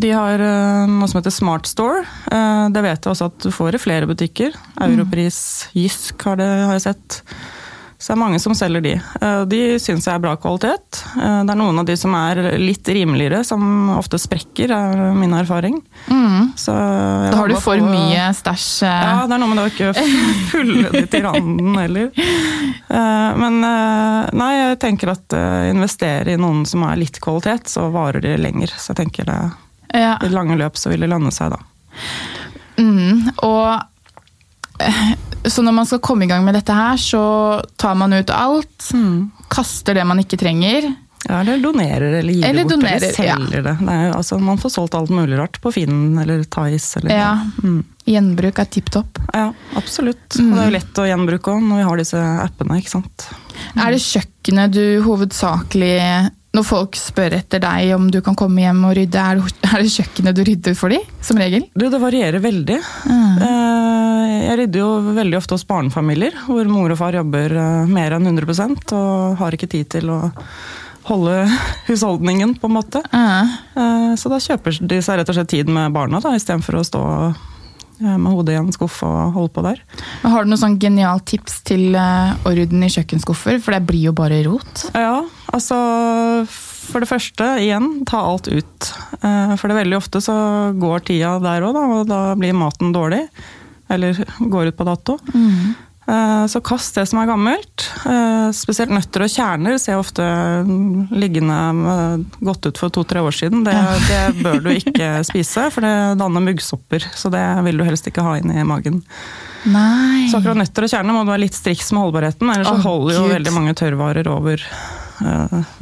De 0.00 0.10
har 0.14 0.40
eh, 0.40 0.86
noe 0.88 1.08
som 1.10 1.18
heter 1.20 1.34
Smart 1.34 1.66
Store. 1.68 2.04
Eh, 2.30 2.68
det 2.72 2.82
vet 2.86 3.04
jeg 3.04 3.10
også 3.12 3.26
at 3.30 3.38
du 3.44 3.50
får 3.52 3.74
i 3.76 3.82
flere 3.82 4.06
butikker. 4.08 4.54
Europris, 4.80 5.40
Jysk 5.76 6.22
har, 6.28 6.38
det, 6.40 6.46
har 6.66 6.76
jeg 6.78 6.86
sett. 6.86 7.22
Så 8.00 8.14
det 8.14 8.14
er 8.16 8.20
mange 8.22 8.38
som 8.40 8.54
selger 8.56 8.80
de. 8.80 8.92
Eh, 9.20 9.42
De 9.44 9.58
syns 9.78 10.06
jeg 10.08 10.14
er 10.16 10.22
bra 10.24 10.32
kvalitet. 10.40 11.02
Eh, 11.20 11.42
Det 11.44 11.52
er 11.52 11.58
noen 11.60 11.78
av 11.82 11.84
de 11.84 11.96
som 12.00 12.14
er 12.16 12.38
litt 12.58 12.88
rimeligere, 12.88 13.42
som 13.44 13.60
ofte 13.98 14.16
sprekker, 14.18 14.72
er 14.72 15.12
min 15.14 15.34
erfaring. 15.36 15.82
Så 16.56 16.72
Da 16.72 17.36
har 17.36 17.48
du 17.48 17.56
for 17.60 17.76
på- 17.76 17.84
mye 17.90 18.30
stæsj. 18.34 18.82
eh. 18.88 19.02
ja, 19.04 19.26
det 19.26 19.34
er 19.36 19.38
noe 19.38 19.48
med 19.52 19.58
det 19.58 19.66
å 19.66 19.72
ikke 19.74 19.92
fulle 20.50 20.90
det 20.92 21.10
til 21.12 21.22
randen 21.28 21.74
heller. 21.76 22.10
Men 23.36 23.60
nei, 23.60 24.50
jeg 24.56 24.78
tenker 24.80 25.12
at 25.12 25.36
investere 25.70 26.32
i 26.32 26.36
noen 26.40 26.64
som 26.66 26.82
er 26.88 26.96
litt 26.96 27.20
kvalitet, 27.20 27.68
så 27.68 27.90
varer 27.92 28.20
de 28.24 28.36
lenger. 28.40 28.72
Så 28.80 28.94
jeg 28.94 29.04
tenker 29.04 29.24
det 29.28 29.38
Ja. 30.00 30.16
i 30.22 30.28
lange 30.28 30.56
løp 30.56 30.76
så 30.76 30.88
vil 30.90 31.00
det 31.00 31.10
lønne 31.10 31.30
seg, 31.32 31.50
da. 31.50 31.58
Mm, 32.78 33.28
og 33.42 33.82
Så 35.48 35.62
når 35.64 35.72
man 35.72 35.86
skal 35.88 36.00
komme 36.04 36.24
i 36.24 36.28
gang 36.30 36.44
med 36.44 36.54
dette 36.58 36.74
her, 36.76 36.96
så 37.00 37.20
tar 37.80 37.94
man 37.96 38.12
ut 38.12 38.30
alt. 38.30 38.90
Kaster 39.50 39.94
det 39.96 40.04
man 40.06 40.20
ikke 40.20 40.36
trenger. 40.40 40.90
Ja, 41.28 41.42
eller 41.42 41.58
donerer 41.60 42.14
eller 42.18 42.32
gir 42.32 42.44
Eller 42.48 42.62
det 42.62 42.64
bort, 42.64 42.72
donerer, 42.80 42.96
eller 42.96 43.12
selger 43.12 43.62
det. 43.66 43.72
det 43.80 43.92
er, 43.92 44.04
jo- 44.08 44.14
altså, 44.16 44.38
man 44.40 44.56
får 44.58 44.70
solgt 44.72 44.94
alt 44.96 45.10
mulig 45.12 45.36
rart 45.36 45.58
på 45.60 45.72
Finn 45.74 46.16
eller 46.18 46.44
Tice. 46.44 46.96
Eller, 47.00 47.10
Ja. 47.12 47.32
Mm. 47.62 47.82
Gjenbruk 48.08 48.58
er 48.58 48.64
tipp 48.64 48.88
topp. 48.90 49.18
ja, 49.34 49.52
absolutt. 49.76 50.28
Mm. 50.40 50.54
det 50.54 50.60
er 50.62 50.64
jo 50.70 50.76
lett 50.78 50.94
å 50.98 51.04
gjenbruke 51.06 51.52
òg 51.52 51.62
når 51.62 51.76
vi 51.76 51.82
har 51.90 51.96
disse 52.00 52.16
appene, 52.46 52.78
ikke 52.80 52.88
sant. 52.96 53.26
Er 53.76 53.90
det 53.92 54.00
kjøkkenet 54.00 54.72
du 54.72 55.02
hovedsakelig 55.04 56.30
Når 56.50 56.64
folk 56.66 56.96
spør 56.98 57.36
etter 57.36 57.60
deg 57.62 57.92
om 57.94 58.08
du 58.10 58.18
kan 58.26 58.34
komme 58.38 58.64
hjem 58.64 58.80
og 58.88 58.96
rydde, 58.98 59.22
er 59.22 59.38
det, 59.38 59.52
det 59.70 59.92
kjøkkenet 59.94 60.34
du 60.34 60.42
rydder 60.48 60.74
for 60.74 60.90
dem? 60.90 61.04
Som 61.22 61.38
regel? 61.38 61.62
Du, 61.78 61.84
det 61.92 62.00
varierer 62.02 62.42
veldig. 62.42 62.78
Mm. 63.06 63.44
Jeg 64.40 64.56
rydder 64.64 64.82
jo 64.82 64.88
veldig 65.14 65.38
ofte 65.38 65.54
hos 65.54 65.66
barnefamilier, 65.68 66.34
hvor 66.48 66.66
mor 66.70 66.90
og 66.90 66.98
far 66.98 67.14
jobber 67.20 67.54
eh, 67.54 67.84
mer 67.90 68.16
enn 68.16 68.26
100% 68.32 68.96
og 68.98 69.38
har 69.38 69.54
ikke 69.54 69.70
tid 69.70 69.92
til 69.94 70.10
å 70.10 70.18
holde 71.10 71.36
husholdningen, 71.88 72.56
på 72.60 72.66
en 72.70 72.76
måte. 72.80 73.04
Eh, 73.14 74.10
Så 74.18 74.32
da 74.32 74.42
kjøper 74.42 74.80
de 74.90 74.98
seg 75.06 75.20
rett 75.20 75.30
og 75.30 75.38
slett 75.38 75.54
tid 75.54 75.70
med 75.70 75.94
barna, 75.94 76.18
da, 76.24 76.34
istedenfor 76.34 76.80
å 76.80 76.84
stå 76.90 77.04
eh, 77.28 77.46
med 78.00 78.32
hodet 78.32 78.54
i 78.54 78.58
en 78.60 78.72
skuff 78.72 79.02
og 79.06 79.34
holde 79.36 79.52
på 79.54 79.64
der. 79.66 79.80
Men 80.22 80.32
Har 80.32 80.44
du 80.46 80.50
noe 80.52 80.60
sånn 80.60 80.78
genialt 80.80 81.26
tips 81.30 81.60
til 81.68 81.94
eh, 81.98 82.32
orden 82.48 82.82
i 82.86 82.90
kjøkkenskuffer? 82.92 83.60
For 83.60 83.76
det 83.76 83.82
blir 83.88 84.08
jo 84.08 84.14
bare 84.16 84.40
rot. 84.46 84.86
Ja, 84.96 85.20
altså 85.52 85.78
For 86.48 87.04
det 87.04 87.10
første, 87.10 87.46
igjen, 87.62 88.00
ta 88.08 88.22
alt 88.32 88.48
ut. 88.50 88.90
Eh, 89.20 89.52
For 89.56 89.68
det 89.68 89.76
er 89.76 89.82
veldig 89.84 89.98
ofte 90.00 90.22
så 90.24 90.34
går 90.80 91.04
tida 91.10 91.36
der 91.44 91.66
òg, 91.68 91.76
og 92.00 92.08
da 92.10 92.22
blir 92.40 92.56
maten 92.56 92.92
dårlig. 92.96 93.26
Eller 93.90 94.18
går 94.40 94.70
ut 94.72 94.76
på 94.78 94.86
dato. 94.88 95.18
Eh, 95.34 95.70
Så 96.50 96.58
kast 96.64 96.96
det 96.96 97.04
som 97.06 97.20
er 97.22 97.28
gammelt. 97.28 97.84
Eh, 98.08 98.48
Spesielt 98.56 98.90
nøtter 98.90 99.22
og 99.22 99.30
kjerner 99.30 99.76
ser 99.78 99.92
jeg 99.92 100.00
ofte 100.00 100.24
mm, 100.66 101.12
liggende 101.14 101.58
godt 102.42 102.66
ut 102.66 102.80
for 102.80 102.90
to-tre 102.90 103.20
år 103.22 103.36
siden. 103.36 103.62
Det, 103.68 103.74
det 104.08 104.22
bør 104.42 104.58
du 104.64 104.70
ikke 104.72 105.12
spise, 105.28 105.68
for 105.70 105.86
det 105.86 105.92
danner 106.18 106.42
muggsopper. 106.48 107.04
Så 107.14 107.30
det 107.30 107.44
vil 107.68 107.78
du 107.78 107.84
helst 107.86 108.08
ikke 108.10 108.24
ha 108.26 108.32
inn 108.40 108.50
i 108.50 108.64
magen. 108.66 109.02
Nei. 109.70 110.24
Så 110.32 110.40
akkurat 110.40 110.58
nøtter 110.64 110.88
og 110.88 110.90
kjerner 110.96 111.14
må 111.14 111.22
du 111.28 111.30
være 111.34 111.44
litt 111.44 111.58
striks 111.58 111.92
med 111.94 112.02
holdbarheten, 112.06 112.48
ellers 112.56 112.70
så 112.72 112.80
holder 112.88 113.14
jo 113.18 113.24
Gud. 113.28 113.34
veldig 113.36 113.52
mange 113.60 113.76
tørrvarer 113.78 114.30
over 114.32 114.56
eh, 114.66 114.99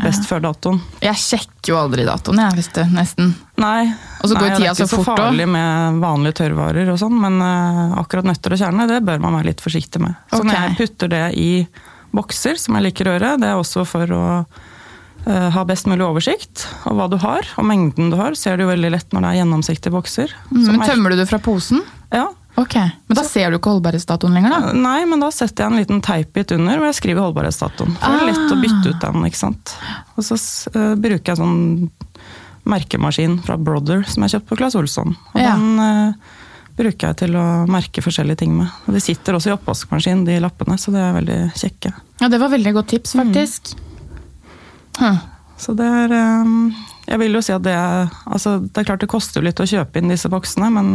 best 0.02 0.26
før 0.28 0.42
datoen. 0.48 0.80
Jeg 1.04 1.20
sjekker 1.20 1.72
jo 1.72 1.78
aldri 1.80 2.06
datoen, 2.08 2.40
jeg, 2.42 2.56
hvis 2.58 2.70
du, 2.74 2.80
nesten. 2.94 3.34
Nei, 3.58 3.90
Og 4.22 4.30
så 4.30 4.38
går 4.38 4.48
nei, 4.48 4.56
tida 4.56 4.72
det 4.72 4.82
er 4.82 4.86
ikke 4.86 4.90
så 4.92 5.04
farlig 5.06 5.48
med 5.50 6.00
vanlige 6.02 6.38
tørrvarer 6.40 6.90
og 6.92 6.98
sånn, 7.00 7.18
men 7.22 7.38
eh, 7.44 7.98
akkurat 8.02 8.28
nøtter 8.28 8.56
og 8.56 8.62
kjerne, 8.62 8.88
det 8.90 9.02
bør 9.06 9.22
man 9.24 9.38
være 9.38 9.50
litt 9.50 9.62
forsiktig 9.64 10.02
med. 10.02 10.18
Så 10.30 10.42
okay. 10.42 10.50
når 10.50 10.58
jeg 10.58 10.78
putter 10.80 11.12
det 11.14 11.26
i 11.38 11.50
bokser, 12.14 12.58
som 12.60 12.78
jeg 12.78 12.88
liker 12.88 13.10
å 13.10 13.16
gjøre, 13.16 13.36
det 13.42 13.52
er 13.52 13.60
også 13.60 13.86
for 13.88 14.16
å 14.16 14.24
eh, 14.40 14.66
ha 15.28 15.62
best 15.68 15.86
mulig 15.90 16.04
oversikt 16.06 16.66
over 16.86 16.96
hva 17.02 17.06
du 17.12 17.16
har, 17.20 17.46
og 17.60 17.64
mengden 17.68 18.10
du 18.10 18.16
har, 18.16 18.34
ser 18.38 18.56
du 18.56 18.64
veldig 18.68 18.90
lett 18.94 19.12
når 19.12 19.20
det 19.26 19.28
er 19.34 19.38
gjennomsiktige 19.42 19.92
bokser. 19.92 20.32
Mm, 20.50 20.62
Men 20.70 20.84
tømmer 20.88 21.10
du 21.12 21.16
det 21.20 21.28
fra 21.28 21.38
posen? 21.38 21.82
Ja, 22.14 22.28
Ok, 22.58 22.74
Men 22.74 23.14
da 23.14 23.22
ser 23.22 23.52
du 23.52 23.58
ikke 23.60 23.70
holdbarhetsdatoen 23.70 24.32
lenger, 24.34 24.50
da? 24.50 24.72
Nei, 24.74 25.04
men 25.06 25.20
da 25.22 25.28
setter 25.30 25.62
jeg 25.62 25.70
en 25.70 25.78
liten 25.78 26.00
teipbit 26.02 26.50
under 26.56 26.80
hvor 26.80 26.88
jeg 26.88 26.96
skriver 26.98 27.22
holdbarhetsdatoen. 27.22 27.92
For 28.00 28.10
det 28.10 28.18
er 28.18 28.26
lett 28.32 28.50
å 28.50 28.56
Ah. 28.56 28.62
bytte 28.64 28.90
ut 28.90 29.00
den, 29.04 29.26
ikke 29.28 29.38
sant. 29.38 29.74
Og 30.16 30.24
så 30.26 30.34
uh, 30.74 30.96
bruker 30.98 31.30
jeg 31.30 31.38
sånn 31.38 31.90
merkemaskin 32.68 33.38
fra 33.46 33.56
Brother 33.56 34.02
som 34.10 34.24
jeg 34.26 34.34
kjøpte 34.34 34.50
på 34.50 34.58
Claes 34.58 34.74
Olsson. 34.74 35.14
Og 35.34 35.40
Ja. 35.40 35.54
den 35.54 35.78
uh, 35.78 36.12
bruker 36.78 37.08
jeg 37.12 37.16
til 37.22 37.36
å 37.38 37.46
merke 37.70 38.02
forskjellige 38.02 38.38
ting 38.42 38.56
med. 38.58 38.68
Og 38.88 38.94
de 38.94 39.00
sitter 39.06 39.34
også 39.38 39.52
i 39.52 39.56
oppvaskmaskinen, 39.56 40.24
de 40.26 40.40
lappene, 40.42 40.76
så 40.78 40.90
det 40.90 41.00
er 41.02 41.14
veldig 41.20 41.38
kjekke. 41.54 41.94
Ja, 42.20 42.28
Det 42.28 42.40
var 42.42 42.48
veldig 42.50 42.72
godt 42.74 42.88
tips, 42.88 43.14
faktisk. 43.14 43.76
Så 45.58 45.74
det 45.74 45.86
er 45.86 46.14
eh, 46.14 46.52
Jeg 47.08 47.18
vil 47.24 47.34
jo 47.34 47.42
si 47.42 47.54
at 47.54 47.64
det 47.66 47.74
er 47.74 48.12
Altså, 48.30 48.58
det 48.62 48.78
er 48.78 48.88
klart 48.92 49.02
det 49.02 49.10
koster 49.10 49.42
litt 49.42 49.58
å 49.58 49.66
kjøpe 49.66 49.98
inn 49.98 50.12
disse 50.12 50.30
boksene, 50.30 50.70
men 50.74 50.94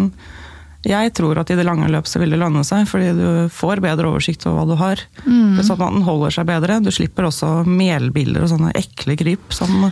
jeg 0.83 1.13
tror 1.15 1.39
at 1.39 1.51
i 1.51 1.55
det 1.55 1.63
lange 1.63 1.87
løp 1.87 2.07
så 2.11 2.19
vil 2.19 2.33
det 2.33 2.41
lønne 2.41 2.59
seg, 2.67 2.83
fordi 2.89 3.13
du 3.15 3.27
får 3.55 3.79
bedre 3.83 4.09
oversikt 4.09 4.43
over 4.49 4.57
hva 4.57 4.65
du 4.67 4.73
har. 4.81 5.03
Mm. 5.23 5.61
Sånn 5.63 5.77
at 5.77 5.93
den 5.95 6.03
holder 6.03 6.35
seg 6.35 6.49
bedre. 6.49 6.81
Du 6.83 6.89
slipper 6.91 7.29
også 7.29 7.51
melbiller 7.63 8.43
og 8.43 8.51
sånne 8.51 8.73
ekle 8.75 9.15
kryp 9.19 9.55
som 9.55 9.87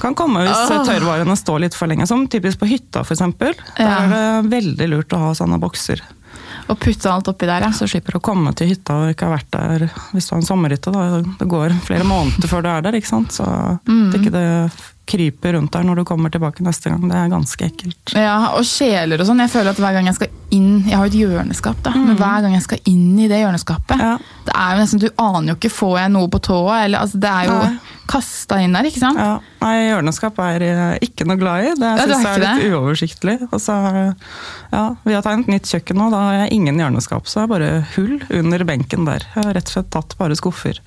kan 0.00 0.16
komme 0.16 0.46
hvis 0.46 0.72
oh. 0.72 0.86
tørrvarene 0.88 1.36
står 1.36 1.66
litt 1.66 1.76
for 1.76 1.92
lenge. 1.92 2.08
Som 2.08 2.24
typisk 2.32 2.62
på 2.62 2.70
hytta, 2.70 3.04
f.eks. 3.04 3.20
Ja. 3.20 3.58
Da 3.76 3.90
er 3.90 4.14
det 4.14 4.24
veldig 4.54 4.88
lurt 4.94 5.12
å 5.12 5.20
ha 5.26 5.34
sånne 5.36 5.60
bokser. 5.60 6.00
Og 6.68 6.78
putte 6.78 7.10
alt 7.10 7.28
oppi 7.28 7.46
der, 7.48 7.60
ja. 7.66 7.70
Så 7.74 7.88
slipper 7.90 8.12
du 8.12 8.18
å 8.20 8.24
komme 8.24 8.52
til 8.54 8.68
hytta 8.70 8.94
og 9.02 9.10
ikke 9.14 9.26
ha 9.28 9.36
vært 9.36 9.50
der 9.56 9.86
hvis 10.12 10.28
du 10.28 10.34
har 10.34 10.40
en 10.42 10.46
sommerhytte. 10.46 10.92
Da. 10.94 11.22
Det 11.40 11.48
går 11.50 11.74
flere 11.86 12.04
måneder 12.06 12.48
før 12.48 12.62
du 12.62 12.68
er 12.72 12.82
der, 12.86 12.92
ikke 13.00 13.10
sant. 13.10 13.32
Så 13.34 13.44
Mm. 13.88 14.10
det 14.12 14.20
ikke 14.20 14.32
det 14.32 14.46
kryper 15.06 15.52
rundt 15.56 15.72
der 15.74 15.82
når 15.84 15.96
du 16.00 16.04
kommer 16.08 16.30
tilbake 16.32 16.62
neste 16.62 16.88
gang. 16.92 17.02
Det 17.10 17.16
er 17.18 17.28
ganske 17.32 17.66
ekkelt. 17.66 18.12
Ja, 18.14 18.36
og 18.56 18.62
kjeler 18.68 19.20
og 19.20 19.26
sånn. 19.28 19.40
Jeg 19.42 19.50
føler 19.50 19.70
at 19.74 19.80
hver 19.82 19.96
gang 19.96 20.06
jeg 20.06 20.14
skal 20.14 20.28
inn 20.52 20.84
Jeg 20.86 20.96
har 20.98 21.06
jo 21.08 21.10
et 21.10 21.16
hjørneskap, 21.16 21.78
da. 21.82 21.90
Men 21.96 22.16
hver 22.20 22.42
gang 22.44 22.52
jeg 22.54 22.62
skal 22.66 22.78
inn 22.90 23.18
i 23.18 23.26
det 23.30 23.38
hjørneskapet 23.40 23.98
Ja. 23.98 24.18
Det 24.44 24.52
er 24.54 24.74
jo 24.76 24.82
nesten, 24.82 25.00
Du 25.00 25.08
aner 25.18 25.52
jo 25.52 25.56
ikke 25.56 25.70
får 25.72 25.94
jeg 25.98 26.12
noe 26.12 26.28
på 26.28 26.40
tåa, 26.44 26.84
eller 26.84 26.98
altså 27.06 27.20
Det 27.22 27.30
er 27.30 27.48
jo 27.48 27.58
kasta 28.12 28.58
inn 28.60 28.72
der, 28.76 28.84
ikke 28.90 29.00
sant? 29.00 29.16
Ja, 29.18 29.38
nei, 29.62 29.74
hjørneskap 29.88 30.38
er 30.44 30.64
jeg 30.66 30.98
ikke 31.08 31.24
noe 31.30 31.38
glad 31.40 31.64
i. 31.64 31.70
Det 31.80 31.88
Ja, 31.88 32.06
du 32.06 32.12
synes 32.12 32.26
er 32.26 32.28
jeg 32.28 32.34
er 32.34 32.42
litt 32.42 32.64
litt 32.64 32.74
uoversiktlig. 32.76 33.36
Og 33.52 33.60
så 33.62 33.72
er- 33.88 34.14
ja, 34.72 34.82
vi 35.06 35.14
har 35.14 35.22
tegnet 35.22 35.48
nytt 35.48 35.70
kjøkken 35.70 35.96
nå, 35.96 36.10
da 36.10 36.20
har 36.26 36.34
jeg 36.42 36.52
ingen 36.52 36.76
hjørneskap. 36.82 37.24
Så 37.26 37.40
det 37.40 37.44
er 37.44 37.52
bare 37.54 37.86
hull 37.96 38.20
under 38.42 38.64
benken 38.64 39.04
der. 39.06 39.24
Jeg 39.34 39.44
har 39.44 39.54
rett 39.54 39.70
og 39.70 39.76
slett 39.78 39.90
tatt 39.90 40.18
bare 40.18 40.36
skuffer. 40.36 40.78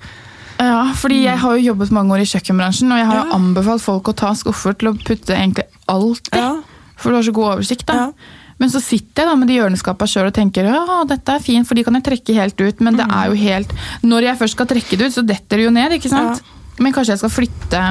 Ja, 0.58 0.92
fordi 0.96 1.22
jeg 1.24 1.38
har 1.38 1.56
jo 1.58 1.66
jobbet 1.74 1.90
mange 1.92 2.14
år 2.16 2.22
i 2.24 2.28
kjøkkenbransjen, 2.30 2.90
og 2.92 2.98
jeg 2.98 3.06
har 3.10 3.16
jo 3.20 3.26
Ja. 3.28 3.34
anbefalt 3.36 3.82
folk 3.84 4.08
å 4.08 4.14
ta 4.16 4.32
skuffer 4.34 4.72
til 4.78 4.88
å 4.88 4.96
putte 4.96 5.34
egentlig 5.36 5.64
alt 5.88 6.28
i. 6.32 6.38
Ja. 6.38 6.62
For 6.96 7.10
du 7.10 7.16
har 7.16 7.22
så 7.26 7.32
god 7.36 7.58
oversikt, 7.58 7.84
da. 7.86 7.94
Ja. 7.94 8.12
Men 8.58 8.70
så 8.72 8.80
sitter 8.80 9.22
jeg 9.24 9.28
da 9.28 9.34
med 9.36 9.48
de 9.48 9.58
hjørneskapene 9.58 10.08
sjøl 10.08 10.26
og 10.30 10.32
tenker 10.34 10.64
ja, 10.64 11.04
dette 11.04 11.28
er 11.28 11.40
fint, 11.44 11.66
for 11.68 11.74
de 11.76 11.84
kan 11.84 11.92
jeg 11.98 12.04
trekke 12.04 12.34
helt 12.34 12.56
ut. 12.60 12.80
Men 12.80 12.96
det 12.96 13.04
er 13.04 13.26
jo 13.28 13.34
helt 13.36 13.72
Når 14.02 14.22
jeg 14.22 14.38
først 14.38 14.56
skal 14.56 14.66
trekke 14.66 14.96
det 14.96 15.06
ut, 15.10 15.12
så 15.12 15.26
detter 15.26 15.56
det 15.60 15.64
jo 15.66 15.70
ned, 15.70 15.92
ikke 15.92 16.08
sant? 16.08 16.40
Men 16.80 16.92
kanskje 16.92 17.12
jeg 17.12 17.18
skal 17.18 17.30
flytte 17.30 17.82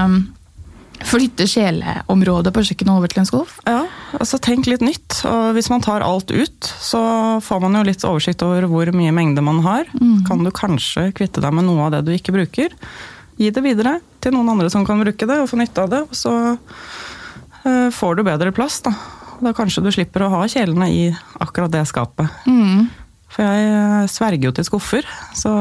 Flytte 1.04 1.48
kjeleområdet 1.50 2.54
på 2.56 2.64
kjøkkenet 2.66 2.94
over 2.94 3.12
til 3.12 3.22
en 3.22 3.28
skuff? 3.28 3.58
Ja, 3.68 3.82
altså 4.16 4.40
tenk 4.42 4.70
litt 4.70 4.84
nytt. 4.86 5.20
Og 5.28 5.58
hvis 5.58 5.70
man 5.72 5.84
tar 5.84 6.06
alt 6.06 6.32
ut, 6.32 6.70
så 6.82 7.02
får 7.44 7.64
man 7.66 7.76
jo 7.80 7.84
litt 7.90 8.06
oversikt 8.08 8.46
over 8.46 8.68
hvor 8.72 8.92
mye 8.96 9.14
mengde 9.16 9.44
man 9.46 9.60
har. 9.66 9.90
Kan 10.28 10.46
du 10.46 10.54
kanskje 10.56 11.10
kvitte 11.18 11.44
deg 11.44 11.56
med 11.56 11.68
noe 11.68 11.88
av 11.88 11.98
det 11.98 12.06
du 12.08 12.14
ikke 12.16 12.36
bruker. 12.36 12.74
Gi 13.36 13.52
det 13.52 13.64
videre 13.66 13.98
til 14.24 14.36
noen 14.36 14.54
andre 14.54 14.72
som 14.72 14.86
kan 14.88 15.02
bruke 15.04 15.28
det 15.28 15.40
og 15.42 15.50
få 15.52 15.60
nytte 15.60 15.84
av 15.84 15.92
det. 15.92 16.02
Og 16.08 16.16
så 16.16 16.34
eh, 16.56 17.90
får 17.92 18.16
du 18.16 18.26
bedre 18.28 18.56
plass, 18.56 18.80
da. 18.86 18.96
Da 19.44 19.52
kanskje 19.56 19.84
du 19.84 19.92
slipper 19.92 20.24
å 20.24 20.32
ha 20.32 20.46
kjelene 20.48 20.88
i 20.92 21.02
akkurat 21.44 21.74
det 21.74 21.84
skapet. 21.90 22.32
Mm. 22.48 22.88
For 23.36 23.44
jeg 23.44 23.68
eh, 23.68 24.08
sverger 24.08 24.48
jo 24.48 24.54
til 24.56 24.68
skuffer, 24.68 25.08
så 25.36 25.52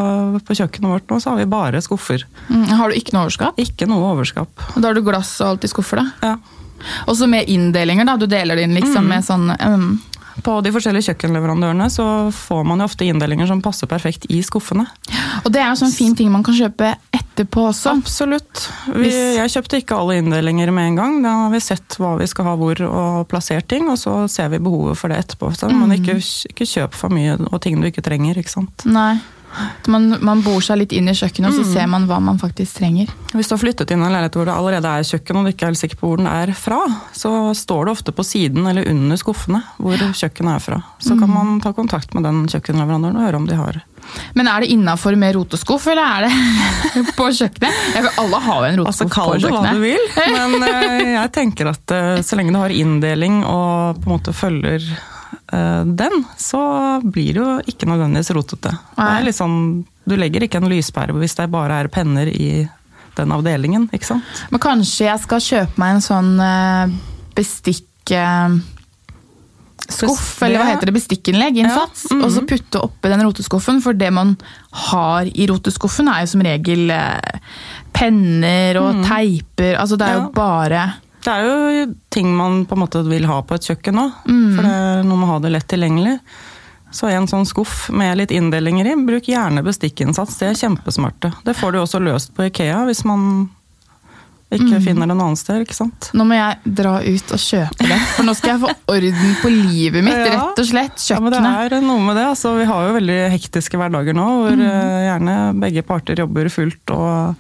på 0.47 0.55
kjøkkenet 0.55 0.93
vårt 0.93 1.11
nå 1.11 1.19
så 1.19 1.33
har 1.33 1.41
vi 1.43 1.51
bare 1.51 1.83
skuffer. 1.83 2.23
Mm. 2.47 2.69
Har 2.71 2.91
du 2.91 2.99
ikke 2.99 3.17
noe 3.17 3.27
overskap? 3.27 3.59
Ikke 3.59 3.89
noe 3.91 4.13
overskap. 4.13 4.67
Da 4.77 4.87
har 4.87 4.95
du 4.95 5.03
glass 5.07 5.33
og 5.43 5.55
alt 5.55 5.67
i 5.67 5.73
skuffer, 5.73 6.05
da? 6.05 6.31
Ja. 6.31 6.91
Og 7.09 7.17
så 7.19 7.27
med 7.31 7.51
inndelinger, 7.51 8.07
da. 8.07 8.15
Du 8.21 8.29
deler 8.31 8.59
det 8.59 8.69
inn 8.69 8.77
liksom 8.77 9.09
med 9.11 9.27
sånn 9.27 9.51
um, 9.59 9.89
På 10.43 10.57
de 10.65 10.73
forskjellige 10.75 11.07
kjøkkenleverandørene 11.13 11.87
så 11.93 12.05
får 12.35 12.65
man 12.67 12.81
jo 12.83 12.89
ofte 12.89 13.07
inndelinger 13.07 13.47
som 13.47 13.61
passer 13.63 13.87
perfekt 13.87 14.27
i 14.35 14.41
skuffene. 14.43 14.87
Og 15.45 15.53
det 15.55 15.61
er 15.63 15.69
jo 15.71 15.77
sånn 15.85 15.95
fin 15.95 16.17
ting 16.19 16.33
man 16.33 16.43
kan 16.43 16.57
kjøpe 16.59 16.91
etterpå 17.15 17.69
også. 17.71 17.93
Absolutt. 18.01 18.65
Vi, 18.95 19.13
jeg 19.39 19.53
kjøpte 19.55 19.79
ikke 19.83 19.99
alle 20.01 20.19
inndelinger 20.23 20.73
med 20.75 20.89
en 20.91 20.99
gang. 20.99 21.21
Da 21.23 21.37
har 21.45 21.53
vi 21.55 21.61
sett 21.63 21.99
hva 22.03 22.17
vi 22.19 22.27
skal 22.31 22.49
ha 22.51 22.57
hvor 22.59 22.83
og 22.89 23.29
plassert 23.31 23.69
ting, 23.71 23.87
og 23.93 23.99
så 24.01 24.25
ser 24.31 24.51
vi 24.51 24.59
behovet 24.63 24.99
for 24.99 25.09
det 25.15 25.23
etterpå. 25.23 25.53
Så 25.55 25.71
Mm. 25.71 25.79
man 25.81 25.93
ikke, 25.93 26.19
ikke 26.51 26.67
kjøp 26.67 26.95
for 26.95 27.09
mye 27.11 27.39
og 27.53 27.61
ting 27.63 27.81
du 27.81 27.87
ikke 27.89 28.03
trenger. 28.03 28.37
ikke 28.39 28.51
sant? 28.51 28.85
Nei. 28.87 29.19
Man, 29.89 30.17
man 30.25 30.41
bor 30.43 30.61
seg 30.65 30.79
litt 30.81 30.93
inn 30.97 31.09
i 31.09 31.15
kjøkkenet, 31.15 31.51
og 31.51 31.55
så 31.59 31.65
Mm. 31.65 31.73
ser 31.73 31.87
man 31.87 32.07
hva 32.09 32.21
man 32.23 32.39
faktisk 32.39 32.79
trenger. 32.81 33.09
Hvis 33.33 33.49
du 33.49 33.55
har 33.55 33.63
flyttet 33.63 33.91
inn 33.91 34.01
i 34.03 34.07
en 34.07 34.13
leilighet 34.13 34.35
hvor 34.39 34.45
det 34.49 34.55
allerede 34.55 34.85
er 34.99 35.03
kjøkken, 35.07 35.37
og 35.37 35.45
du 35.45 35.53
ikke 35.53 35.63
er 35.67 35.73
helt 35.73 35.79
sikker 35.83 35.97
på 36.01 36.09
hvor 36.11 36.17
den 36.23 36.27
er 36.31 36.53
fra, 36.59 36.81
så 37.13 37.33
står 37.55 37.85
det 37.87 37.93
ofte 37.97 38.13
på 38.17 38.25
siden 38.25 38.67
eller 38.67 38.89
under 38.91 39.17
skuffene 39.21 39.63
hvor 39.79 39.97
kjøkkenet 39.97 40.57
er 40.57 40.63
fra. 40.65 40.83
Så 41.01 41.15
Mm. 41.15 41.21
kan 41.21 41.31
man 41.31 41.61
ta 41.61 41.73
kontakt 41.73 42.15
med 42.15 42.25
den 42.25 42.47
kjøkkenleverandøren 42.47 43.17
og 43.17 43.23
høre 43.27 43.37
om 43.37 43.47
de 43.47 43.55
har 43.57 43.83
Men 44.35 44.47
er 44.47 44.61
det 44.61 44.69
innafor 44.71 45.17
med 45.17 45.35
roteskuff, 45.35 45.87
eller 45.87 46.03
er 46.05 46.21
det 46.29 47.07
på 47.17 47.25
kjøkkenet? 47.33 47.73
Jeg, 47.95 48.11
alle 48.19 48.41
har 48.41 48.59
jo 48.61 48.65
en 48.73 48.87
Altså, 48.87 49.05
på 49.05 49.09
på 49.09 49.15
Kall 49.15 49.41
det 49.41 49.51
hva 49.51 49.73
du 49.73 49.81
vil, 49.81 50.05
men 50.33 50.63
eh, 50.63 51.13
jeg 51.15 51.33
tenker 51.33 51.69
at 51.71 51.91
eh, 51.91 52.21
så 52.23 52.37
lenge 52.37 52.53
du 52.53 52.59
har 52.59 52.69
inndeling 52.75 53.45
og 53.45 54.03
på 54.03 54.11
en 54.11 54.19
måte 54.19 54.35
følger 54.37 54.85
den, 55.51 56.25
så 56.41 56.61
blir 57.05 57.33
det 57.35 57.41
jo 57.41 57.57
ikke 57.75 57.89
nødvendigvis 57.91 58.31
rotete. 58.37 58.73
Det 58.97 59.09
er 59.09 59.27
litt 59.27 59.39
sånn, 59.39 59.59
du 60.05 60.15
legger 60.17 60.47
ikke 60.47 60.61
en 60.63 60.71
lyspære 60.73 61.17
hvis 61.17 61.37
det 61.39 61.51
bare 61.53 61.81
er 61.85 61.89
penner 61.93 62.29
i 62.29 62.69
den 63.15 63.33
avdelingen, 63.35 63.89
ikke 63.95 64.09
sant? 64.15 64.45
Men 64.51 64.63
kanskje 64.63 65.07
jeg 65.07 65.23
skal 65.23 65.43
kjøpe 65.45 65.83
meg 65.83 65.97
en 65.97 66.05
sånn 66.05 66.31
bestikkskuff, 67.35 67.91
bestikk... 68.05 68.17
eh, 68.19 68.63
Skuff, 69.85 70.43
eller 70.43 70.63
hva 70.63 70.67
heter 70.71 70.89
det, 70.89 70.95
bestikkinnlegg, 70.97 71.59
innsats, 71.61 72.07
Ja, 72.09 72.17
-hmm. 72.17 72.25
og 72.25 72.31
så 72.33 72.43
putte 72.49 72.81
oppi 72.81 73.09
den 73.09 73.23
roteskuffen, 73.23 73.83
for 73.83 73.93
det 73.93 74.11
man 74.11 74.37
har 74.71 75.29
i 75.29 75.47
roteskuffen 75.47 76.09
er 76.09 76.21
jo 76.25 76.27
som 76.27 76.41
regel 76.41 76.91
eh, 76.91 77.39
penner 77.93 78.79
og 78.81 79.05
teiper, 79.05 79.77
altså 79.77 79.97
det 79.97 80.07
er 80.09 80.15
jo. 80.15 80.21
Ja. 80.21 80.31
bare 80.35 80.93
Det 81.25 81.33
er 81.33 81.47
jo 81.47 81.95
ting 82.13 82.29
man 82.37 82.65
på 82.69 82.77
en 82.77 82.83
måte 82.85 83.01
vil 83.09 83.25
ha 83.31 83.39
på 83.43 83.55
et 83.57 83.65
kjøkken 83.71 83.97
òg, 84.03 84.13
Mm. 84.29 84.55
for 84.57 84.63
det 84.63 84.73
er 84.75 85.03
noe 85.09 85.17
med 85.17 85.29
å 85.29 85.33
ha 85.33 85.39
det 85.41 85.53
lett 85.55 85.69
tilgjengelig. 85.69 86.19
Så 86.95 87.09
en 87.11 87.27
sånn 87.27 87.47
skuff 87.49 87.89
med 87.91 88.19
litt 88.21 88.31
inndelinger 88.31 88.87
i, 88.87 88.95
bruk 89.07 89.25
gjerne 89.27 89.65
bestikkinnsats, 89.67 90.37
det 90.39 90.51
er 90.53 90.61
kjempesmarte. 90.69 91.33
Det 91.45 91.57
får 91.57 91.73
du 91.73 91.79
også 91.81 91.99
løst 92.05 92.35
på 92.37 92.45
Ikea 92.47 92.85
hvis 92.87 93.05
man 93.05 93.49
ikke 94.55 94.77
Mm. 94.79 94.83
finner 94.85 95.07
det 95.09 95.17
noe 95.17 95.27
annet 95.27 95.39
sted, 95.41 95.65
ikke 95.67 95.75
sant. 95.75 96.11
Nå 96.15 96.23
må 96.29 96.35
jeg 96.37 96.75
dra 96.77 97.01
ut 97.03 97.33
og 97.33 97.41
kjøpe 97.43 97.89
det, 97.89 97.99
for 98.15 98.23
nå 98.23 98.35
skal 98.37 98.51
jeg 98.53 98.61
få 98.61 98.71
orden 98.87 99.35
på 99.43 99.51
livet 99.51 100.05
mitt, 100.05 100.15
Ja. 100.31 100.37
rett 100.39 100.59
og 100.63 100.67
slett. 100.69 100.95
Kjøkkenet. 100.95 101.11
Ja, 101.11 101.21
men 101.21 101.69
det 101.71 101.73
er 101.73 101.81
noe 101.81 101.99
med 102.01 102.17
det. 102.17 102.27
Altså, 102.31 102.57
vi 102.59 102.65
har 102.65 102.87
jo 102.87 102.95
veldig 103.01 103.19
hektiske 103.33 103.77
hverdager 103.81 104.15
nå, 104.15 104.27
hvor 104.45 104.55
Mm. 104.55 104.63
eh, 104.63 105.19
gjerne 105.19 105.61
begge 105.61 105.83
parter 105.83 106.15
jobber 106.23 106.47
fullt 106.53 106.91
og 106.95 107.35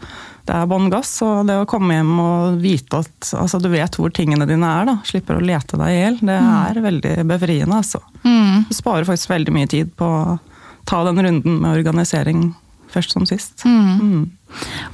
det 0.44 0.54
er 0.54 0.66
bånn 0.68 0.90
gass. 0.92 1.10
Og 1.24 1.46
det 1.48 1.56
å 1.62 1.66
komme 1.68 1.96
hjem 1.96 2.12
og 2.20 2.58
vite 2.62 3.00
at 3.04 3.30
altså, 3.40 3.60
du 3.64 3.70
vet 3.72 3.96
hvor 3.98 4.12
tingene 4.14 4.46
dine 4.48 4.68
er, 4.80 4.88
da. 4.90 4.96
slipper 5.08 5.38
å 5.40 5.44
lete 5.44 5.78
deg 5.80 5.92
i 5.94 6.00
hjel, 6.02 6.18
det 6.28 6.36
er 6.40 6.82
veldig 6.84 7.14
befriende. 7.30 7.78
Altså. 7.80 8.02
Mm. 8.24 8.66
Du 8.68 8.74
sparer 8.76 9.08
faktisk 9.08 9.32
veldig 9.32 9.54
mye 9.56 9.70
tid 9.72 9.94
på 9.96 10.04
å 10.04 10.36
ta 10.84 11.00
den 11.06 11.22
runden 11.24 11.60
med 11.62 11.78
organisering 11.78 12.50
først 12.92 13.14
som 13.16 13.24
sist. 13.26 13.64
Mm. 13.66 13.94
Mm. 13.98 14.24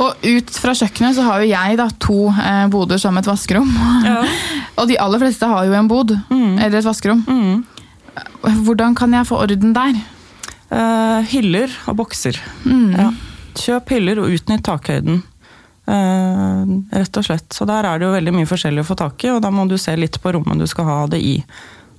Og 0.01 0.23
ut 0.25 0.55
fra 0.57 0.73
kjøkkenet 0.79 1.19
så 1.19 1.25
har 1.27 1.43
jo 1.43 1.51
jeg 1.51 1.77
da 1.77 1.89
to 2.01 2.21
eh, 2.33 2.63
boder 2.73 3.01
som 3.03 3.19
et 3.21 3.27
vaskerom. 3.29 3.69
Ja. 4.07 4.23
og 4.79 4.87
de 4.89 4.97
aller 5.03 5.21
fleste 5.21 5.51
har 5.51 5.67
jo 5.69 5.75
en 5.77 5.91
bod, 5.91 6.15
Mm. 6.31 6.55
eller 6.63 6.79
et 6.79 6.87
vaskerom. 6.89 7.21
Mm. 7.29 7.65
Hvordan 8.65 8.95
kan 8.97 9.13
jeg 9.19 9.29
få 9.29 9.43
orden 9.43 9.75
der? 9.77 9.99
Eh, 10.71 11.27
hyller 11.35 11.75
og 11.91 11.99
bokser. 12.05 12.39
Mm. 12.65 12.95
Ja. 12.97 13.11
Kjøp 13.61 13.93
hyller 13.97 14.23
og 14.23 14.31
utnytt 14.33 14.65
takhøyden. 14.65 15.21
Eh, 15.87 16.65
rett 16.99 17.17
og 17.17 17.25
slett. 17.25 17.53
Så 17.53 17.67
der 17.69 17.87
er 17.87 17.99
det 17.99 18.07
jo 18.07 18.15
veldig 18.15 18.35
mye 18.37 18.49
forskjellig 18.49 18.85
å 18.85 18.89
få 18.91 18.97
tak 19.01 19.25
i, 19.25 19.33
og 19.35 19.43
da 19.45 19.51
må 19.55 19.67
du 19.69 19.79
se 19.81 19.97
litt 19.99 20.21
på 20.23 20.35
rommet 20.37 20.61
du 20.61 20.69
skal 20.71 20.89
ha 20.89 20.99
det 21.11 21.23
i. 21.25 21.37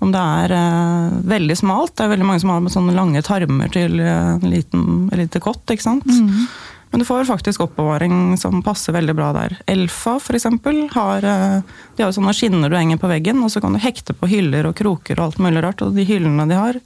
Om 0.01 0.13
det 0.13 0.21
er 0.41 0.53
eh, 0.57 1.15
veldig 1.33 1.57
smalt, 1.59 1.95
det 1.97 2.05
er 2.05 2.13
veldig 2.15 2.27
mange 2.27 2.43
som 2.43 2.53
har 2.53 2.61
med 2.63 2.73
sånne 2.73 2.95
lange 2.97 3.23
tarmer 3.25 3.71
til 3.73 3.99
eh, 4.01 4.35
en 4.37 4.45
liten, 4.49 4.85
lite 5.17 5.41
kott, 5.43 5.63
ikke 5.69 5.87
sant. 5.87 6.07
Mm. 6.07 6.45
Men 6.91 7.03
du 7.03 7.07
får 7.07 7.27
faktisk 7.29 7.63
oppbevaring 7.63 8.35
som 8.39 8.63
passer 8.65 8.95
veldig 8.95 9.15
bra 9.15 9.29
der. 9.35 9.55
Elfa 9.71 10.17
eksempel, 10.35 10.83
har, 10.91 11.23
de 11.23 12.03
har 12.03 12.09
jo 12.09 12.17
sånne 12.17 12.33
skinner 12.35 12.67
du 12.67 12.75
henger 12.75 12.99
på 12.99 13.07
veggen, 13.07 13.39
og 13.45 13.53
så 13.53 13.61
kan 13.63 13.71
du 13.71 13.79
hekte 13.79 14.11
på 14.11 14.27
hyller 14.27 14.67
og 14.67 14.75
kroker 14.75 15.15
og 15.15 15.29
alt 15.29 15.39
mulig 15.39 15.63
rart. 15.63 15.85
Og 15.85 15.95
de 15.95 16.03
hyllene 16.03 16.49
de 16.49 16.57
har, 16.59 16.81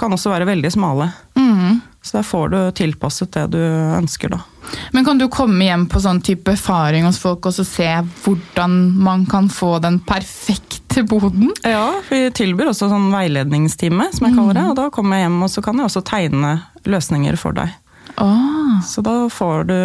kan 0.00 0.16
også 0.16 0.32
være 0.32 0.48
veldig 0.48 0.70
smale. 0.72 1.10
Mm. 1.36 1.82
Så 2.06 2.20
der 2.20 2.26
får 2.26 2.52
du 2.52 2.58
tilpasset 2.78 3.34
det 3.34 3.48
du 3.56 3.58
ønsker, 3.58 4.30
da. 4.30 4.44
Men 4.94 5.04
kan 5.06 5.18
du 5.18 5.26
komme 5.30 5.66
hjem 5.66 5.86
på 5.90 6.00
sånn 6.02 6.20
type 6.26 6.52
erfaring 6.54 7.06
hos 7.06 7.18
folk 7.22 7.46
og 7.46 7.54
så 7.54 7.64
se 7.66 7.88
hvordan 8.24 8.76
man 9.02 9.24
kan 9.30 9.48
få 9.50 9.76
den 9.82 9.98
perfekte 10.06 11.02
boden? 11.06 11.50
Ja, 11.66 11.96
vi 12.10 12.28
tilbyr 12.34 12.70
også 12.70 12.90
sånn 12.90 13.10
veiledningstime, 13.14 14.06
som 14.14 14.28
jeg 14.28 14.38
kaller 14.38 14.58
det. 14.58 14.68
Og 14.70 14.78
da 14.78 14.86
kommer 14.94 15.18
jeg 15.18 15.26
hjem, 15.26 15.42
og 15.46 15.52
så 15.52 15.64
kan 15.66 15.82
jeg 15.82 15.90
også 15.90 16.04
tegne 16.06 16.54
løsninger 16.86 17.38
for 17.40 17.58
deg. 17.58 17.74
Ah. 18.16 18.78
Så 18.86 19.02
da, 19.04 19.28
får 19.28 19.64
du, 19.64 19.76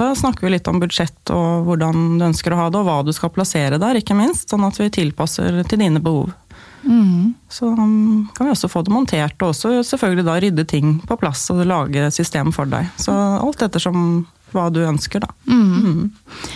da 0.00 0.10
snakker 0.16 0.46
vi 0.46 0.56
litt 0.56 0.68
om 0.68 0.80
budsjett 0.82 1.30
og 1.34 1.68
hvordan 1.68 2.16
du 2.18 2.24
ønsker 2.30 2.54
å 2.54 2.62
ha 2.64 2.70
det, 2.72 2.80
og 2.80 2.88
hva 2.88 2.98
du 3.06 3.12
skal 3.14 3.30
plassere 3.36 3.78
der, 3.82 4.00
ikke 4.00 4.16
minst. 4.18 4.48
Sånn 4.50 4.64
at 4.66 4.80
vi 4.80 4.88
tilpasser 4.96 5.60
til 5.68 5.84
dine 5.84 6.02
behov. 6.02 6.32
Mm. 6.84 7.34
Så 7.50 7.66
um, 7.72 8.28
kan 8.36 8.46
vi 8.46 8.52
også 8.52 8.68
få 8.70 8.82
det 8.86 8.92
montert, 8.94 9.36
og 9.42 9.52
også 9.54 9.80
selvfølgelig 9.86 10.24
da 10.26 10.38
rydde 10.42 10.64
ting 10.68 10.96
på 11.06 11.16
plass 11.20 11.48
og 11.54 11.64
lage 11.66 12.10
system 12.14 12.52
for 12.54 12.68
deg. 12.70 12.88
Så 13.00 13.12
alt 13.14 13.62
ettersom 13.66 14.26
hva 14.54 14.68
du 14.72 14.78
ønsker, 14.86 15.20
da. 15.20 15.28
Mm. 15.50 16.06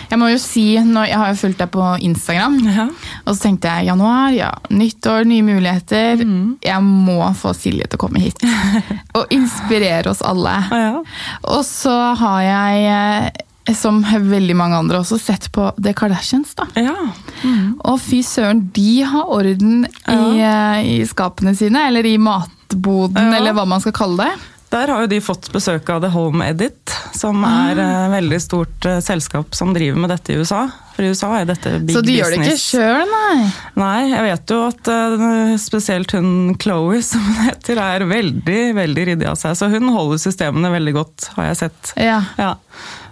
Jeg 0.09 0.17
må 0.17 0.29
jo 0.31 0.37
si, 0.41 0.63
jeg 0.79 1.17
har 1.19 1.33
jo 1.33 1.37
fulgt 1.41 1.59
deg 1.59 1.69
på 1.73 1.83
Instagram, 2.07 2.55
Ja. 2.71 2.85
og 3.25 3.35
så 3.35 3.43
tenkte 3.43 3.67
jeg 3.67 3.89
januar, 3.91 4.31
ja, 4.33 4.49
nyttår, 4.71 5.27
nye 5.27 5.43
muligheter. 5.45 6.23
Mm. 6.23 6.57
Jeg 6.63 6.81
må 6.87 7.19
få 7.37 7.51
Silje 7.57 7.85
til 7.91 7.99
å 7.99 8.01
komme 8.05 8.23
hit 8.23 8.41
og 9.19 9.27
inspirere 9.35 10.09
oss 10.09 10.23
alle. 10.25 10.55
Ja. 10.71 11.03
Og 11.51 11.61
så 11.67 11.93
har 12.17 12.41
jeg, 12.47 12.87
eh, 12.95 13.47
som 13.77 14.01
veldig 14.03 14.55
mange 14.57 14.75
andre 14.81 14.99
også, 15.03 15.19
sett 15.21 15.49
på 15.53 15.69
The 15.81 15.93
Kardashians. 15.93 16.55
da. 16.57 16.65
ja. 16.75 16.95
Mm. 17.43 17.75
Og 17.85 17.99
fy 18.01 18.21
søren, 18.25 18.65
de 18.73 19.01
har 19.03 19.29
orden 19.29 19.85
i, 19.85 20.39
eh, 20.41 20.81
i 20.99 21.05
skapene 21.09 21.55
sine, 21.57 21.87
eller 21.87 22.05
i 22.05 22.17
matboden, 22.21 23.31
Ja. 23.31 23.37
eller 23.37 23.53
hva 23.53 23.67
man 23.67 23.81
skal 23.81 23.93
kalle 23.93 24.17
det. 24.17 24.33
Der 24.71 24.87
har 24.87 25.01
jo 25.03 25.07
de 25.11 25.17
fått 25.19 25.49
besøk 25.51 25.89
av 25.91 25.99
The 26.01 26.07
Home 26.13 26.45
Edit, 26.47 26.93
som 27.13 27.43
er 27.43 27.75
Ah. 27.75 28.05
et 28.05 28.11
veldig 28.13 28.37
stort 28.41 28.85
eh, 28.85 29.01
selskap 29.03 29.53
som 29.53 29.73
driver 29.73 29.97
med 29.99 30.09
dette 30.13 30.31
i 30.31 30.37
USA. 30.39 30.61
For 30.95 31.03
i 31.03 31.09
USA 31.11 31.41
er 31.41 31.45
dette 31.49 31.73
big 31.83 31.87
business. 31.87 31.97
Så 31.97 32.05
de 32.05 32.15
gjør 32.15 32.29
det 32.29 32.37
ikke 32.39 32.53
business. 32.53 32.71
sjøl, 32.71 33.11
nei. 33.11 33.51
Nei, 33.75 34.09
jeg 34.11 34.23
vet 34.29 34.47
jo 34.55 34.67
at 34.69 34.87
eh, 34.87 35.57
spesielt 35.57 36.11
hun 36.15 36.55
Chloé, 36.55 37.01
som 37.11 37.19
hun 37.19 37.43
heter, 37.49 37.77
er 37.83 37.99
veldig 38.07 38.61
veldig 38.79 39.05
ryddig 39.11 39.27
av 39.27 39.35
seg. 39.35 39.57
Så 39.59 39.69
hun 39.69 39.89
holder 39.91 40.17
systemene 40.23 40.71
veldig 40.71 40.93
godt, 40.93 41.29
har 41.35 41.51
jeg 41.51 41.57
sett. 41.65 41.93
Ja. 41.97 42.21
Ja. 42.39 42.53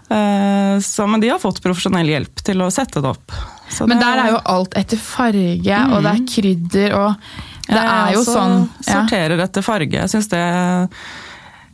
Eh, 0.10 0.80
Så, 0.80 1.08
men 1.08 1.20
de 1.22 1.30
har 1.30 1.40
fått 1.40 1.62
profesjonell 1.62 2.08
hjelp 2.08 2.42
til 2.46 2.62
å 2.64 2.70
sette 2.74 3.02
det 3.02 3.10
opp. 3.10 3.32
Så 3.70 3.86
Men 3.88 4.00
det- 4.00 4.06
der 4.06 4.18
er 4.26 4.30
jo 4.32 4.42
alt 4.46 4.74
etter 4.76 4.98
farge, 4.98 5.80
og 5.94 6.04
det 6.04 6.12
er 6.16 6.26
krydder, 6.26 6.94
og 6.98 7.16
det 7.68 7.76
ja, 7.76 8.08
er 8.08 8.14
jo 8.14 8.24
sånn 8.24 8.70
ja. 8.88 8.94
Sorterer 8.94 9.40
etter 9.44 9.62
farge. 9.62 9.92
Jeg 9.94 10.10
syns 10.10 10.30
det 10.30 10.42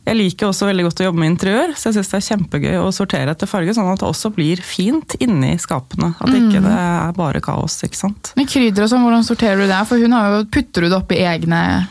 jeg 0.06 0.14
liker 0.20 0.46
også 0.46 0.68
veldig 0.68 0.84
godt 0.86 1.00
å 1.02 1.04
jobbe 1.08 1.18
med 1.18 1.32
interiør, 1.32 1.72
så 1.74 1.88
jeg 1.90 1.96
syns 1.96 2.10
det 2.12 2.18
er 2.20 2.26
kjempegøy 2.36 2.76
å 2.78 2.92
sortere 2.94 3.32
etter 3.34 3.48
farge, 3.50 3.72
sånn 3.74 3.88
at 3.90 3.98
det 3.98 4.06
også 4.06 4.30
blir 4.36 4.60
fint 4.62 5.16
inni 5.18 5.56
skapene. 5.58 6.12
At 6.20 6.28
ikke 6.30 6.60
det 6.62 6.74
er 6.78 7.12
bare 7.16 7.40
kaos, 7.42 7.82
ikke 7.82 7.98
sant. 7.98 8.30
Men 8.36 8.46
krydder 8.46 8.84
og 8.84 8.90
sånn, 8.92 9.02
hvordan 9.02 9.24
sorterer 9.26 9.58
du 9.58 9.66
det? 9.66 9.80
For 9.88 9.98
hun 9.98 10.12
har 10.12 10.30
jo, 10.36 10.44
putter 10.44 10.82
du 10.86 10.88
det 10.92 10.98
oppi 11.00 11.18
egne 11.26 11.88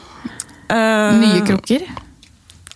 uh, 0.71 1.11
nye 1.19 1.41
krukker? 1.43 1.83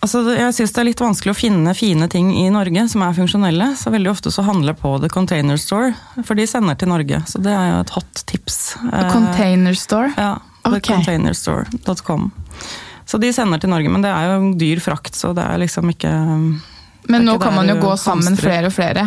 Altså, 0.00 0.22
jeg 0.32 0.54
syns 0.56 0.72
det 0.72 0.80
er 0.80 0.86
litt 0.88 1.00
vanskelig 1.02 1.32
å 1.34 1.36
finne 1.36 1.72
fine 1.76 2.06
ting 2.08 2.30
i 2.40 2.46
Norge 2.52 2.86
som 2.88 3.02
er 3.04 3.12
funksjonelle. 3.16 3.66
Så 3.76 3.90
veldig 3.92 4.08
ofte 4.14 4.30
så 4.32 4.44
handler 4.46 4.72
jeg 4.72 4.80
på 4.80 4.94
The 5.02 5.10
Container 5.12 5.58
Store, 5.60 5.90
for 6.24 6.38
de 6.40 6.46
sender 6.48 6.78
til 6.80 6.88
Norge. 6.88 7.20
Så 7.28 7.42
det 7.44 7.52
er 7.52 7.66
jo 7.74 7.80
et 7.82 7.92
hot 7.98 8.22
tips. 8.30 8.56
The 8.80 9.02
Container 9.12 9.76
store? 9.76 10.12
Ja, 10.16 10.38
Ok. 10.64 10.80
thecontainerstore.com. 10.82 12.30
Så 13.08 13.18
de 13.20 13.32
sender 13.32 13.58
til 13.60 13.70
Norge, 13.72 13.90
men 13.92 14.02
det 14.04 14.10
er 14.12 14.34
jo 14.38 14.50
dyr 14.60 14.80
frakt, 14.84 15.14
så 15.16 15.34
det 15.36 15.44
er 15.44 15.58
liksom 15.58 15.88
ikke 15.92 16.10
Men 17.08 17.20
er 17.20 17.24
nå 17.26 17.38
kan 17.40 17.54
man 17.56 17.68
jo 17.68 17.76
gå 17.80 17.92
sammen 17.98 18.24
hamstrer. 18.32 18.44
flere 18.48 18.66
og 18.66 18.72
flere. 18.76 19.06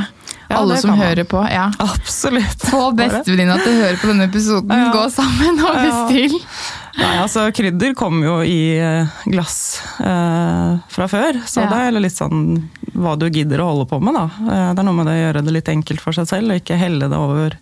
Ja, 0.54 0.60
Alle 0.62 0.78
som 0.78 0.94
hører 1.00 1.26
på. 1.30 1.42
ja. 1.52 1.66
Absolutt. 1.82 2.64
Få 2.70 2.92
bestevenninna 2.96 3.58
til 3.64 3.74
å 3.74 3.82
høre 3.84 3.98
på 4.02 4.08
denne 4.12 4.28
episoden. 4.30 4.70
Ja. 4.70 4.92
Gå 4.94 5.04
sammen 5.12 5.60
og 5.66 5.74
Ja. 5.76 5.84
bestill. 5.90 6.38
Nei, 7.00 7.14
altså 7.24 7.48
krydder 7.58 7.96
kommer 7.98 8.28
jo 8.28 8.36
i 8.46 8.78
eh, 8.78 9.08
glass 9.26 9.82
eh, 10.00 10.78
fra 10.94 11.08
før, 11.10 11.40
så 11.50 11.64
Ja. 11.66 11.70
det 11.72 11.80
er 11.88 12.00
litt 12.06 12.14
sånn 12.18 12.70
hva 12.94 13.16
du 13.18 13.26
gidder 13.34 13.64
å 13.64 13.72
holde 13.72 13.88
på 13.90 13.98
med, 14.00 14.14
da. 14.14 14.26
Eh, 14.46 14.68
det 14.76 14.80
er 14.84 14.86
noe 14.86 14.94
med 15.00 15.08
det 15.10 15.16
å 15.18 15.24
gjøre 15.24 15.44
det 15.48 15.54
litt 15.58 15.72
enkelt 15.74 16.00
for 16.06 16.14
seg 16.14 16.28
selv, 16.30 16.52
og 16.54 16.62
ikke 16.62 16.78
helle 16.78 17.10
det 17.10 17.18
over 17.18 17.56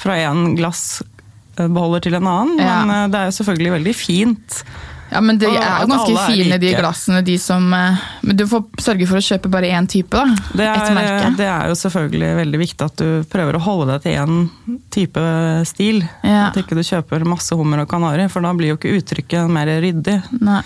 fra 0.00 0.16
en 0.24 0.56
glassbeholder 0.56 2.00
til 2.06 2.14
en 2.16 2.26
annen. 2.30 2.58
Ja. 2.58 2.78
Men 2.84 2.94
eh, 2.96 3.08
det 3.12 3.20
er 3.20 3.28
jo 3.28 3.36
selvfølgelig 3.44 3.74
veldig 3.76 3.94
fint 4.00 4.62
Ja, 5.10 5.20
men 5.24 5.38
de 5.40 5.48
er 5.48 5.82
jo 5.82 5.88
ganske 5.90 6.14
er 6.14 6.30
fine, 6.30 6.58
de 6.62 6.70
glassene, 6.76 7.22
de 7.26 7.34
som 7.42 7.64
eh, 7.74 8.02
Men 8.22 8.38
du 8.38 8.44
får 8.50 8.82
sørge 8.82 9.08
for 9.10 9.18
å 9.18 9.24
kjøpe 9.24 9.50
bare 9.52 9.72
én 9.74 9.88
type, 9.90 10.14
da. 10.14 10.36
Det 10.54 10.68
Et 10.68 11.00
er, 11.02 11.26
det 11.38 11.48
er 11.50 11.72
jo 11.72 11.78
selvfølgelig 11.80 12.30
veldig 12.38 12.60
viktig 12.62 12.86
at 12.86 13.02
du 13.02 13.26
prøver 13.30 13.58
å 13.58 13.64
holde 13.64 13.90
deg 13.90 14.04
til 14.06 14.20
én 14.22 14.78
type 14.94 15.24
stil. 15.68 16.00
Ja. 16.22 16.46
At 16.50 16.60
ikke 16.62 16.78
du 16.78 16.84
kjøper 16.86 17.26
masse 17.28 17.58
hummer 17.58 17.82
og 17.82 17.90
kanari, 17.90 18.28
for 18.30 18.46
da 18.46 18.54
blir 18.56 18.74
jo 18.74 18.78
ikke 18.78 18.94
uttrykket 19.00 19.50
mer 19.50 19.72
ryddig. 19.82 20.20
Nei. 20.38 20.62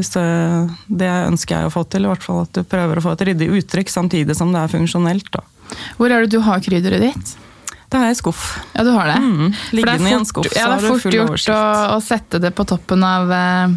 Det, 0.00 0.24
det 1.02 1.10
ønsker 1.26 1.58
jeg 1.58 1.68
å 1.68 1.72
få 1.74 1.82
til, 1.90 2.06
i 2.06 2.10
hvert 2.10 2.24
fall 2.24 2.44
at 2.46 2.54
du 2.56 2.62
prøver 2.64 3.00
å 3.00 3.04
få 3.04 3.12
et 3.16 3.26
ryddig 3.28 3.50
uttrykk 3.58 3.90
samtidig 3.92 4.36
som 4.38 4.54
det 4.54 4.62
er 4.62 4.72
funksjonelt. 4.72 5.28
Da. 5.34 5.44
Hvor 5.98 6.12
er 6.14 6.24
det 6.24 6.32
du 6.32 6.40
har 6.46 6.62
krydderet 6.64 7.10
ditt? 7.10 7.34
Det 7.90 7.98
har 7.98 8.06
jeg 8.06 8.14
i 8.14 8.20
skuff. 8.20 8.42
Ja, 8.76 8.84
du 8.86 8.90
har 8.94 9.08
det? 9.10 9.16
Mm, 9.18 9.48
Liggende 9.74 9.98
det 9.98 10.06
er 10.06 10.12
i 10.12 10.12
en 10.14 10.18
fort- 10.20 10.28
skuff, 10.30 10.52
ja, 10.54 10.66
det 10.70 10.84
er 10.84 10.92
fort 10.94 11.14
gjort 11.16 11.48
å, 11.50 11.62
å 11.96 11.98
sette 12.06 12.38
det 12.40 12.52
på 12.54 12.66
toppen 12.70 13.02
av 13.06 13.32
eh, 13.34 13.74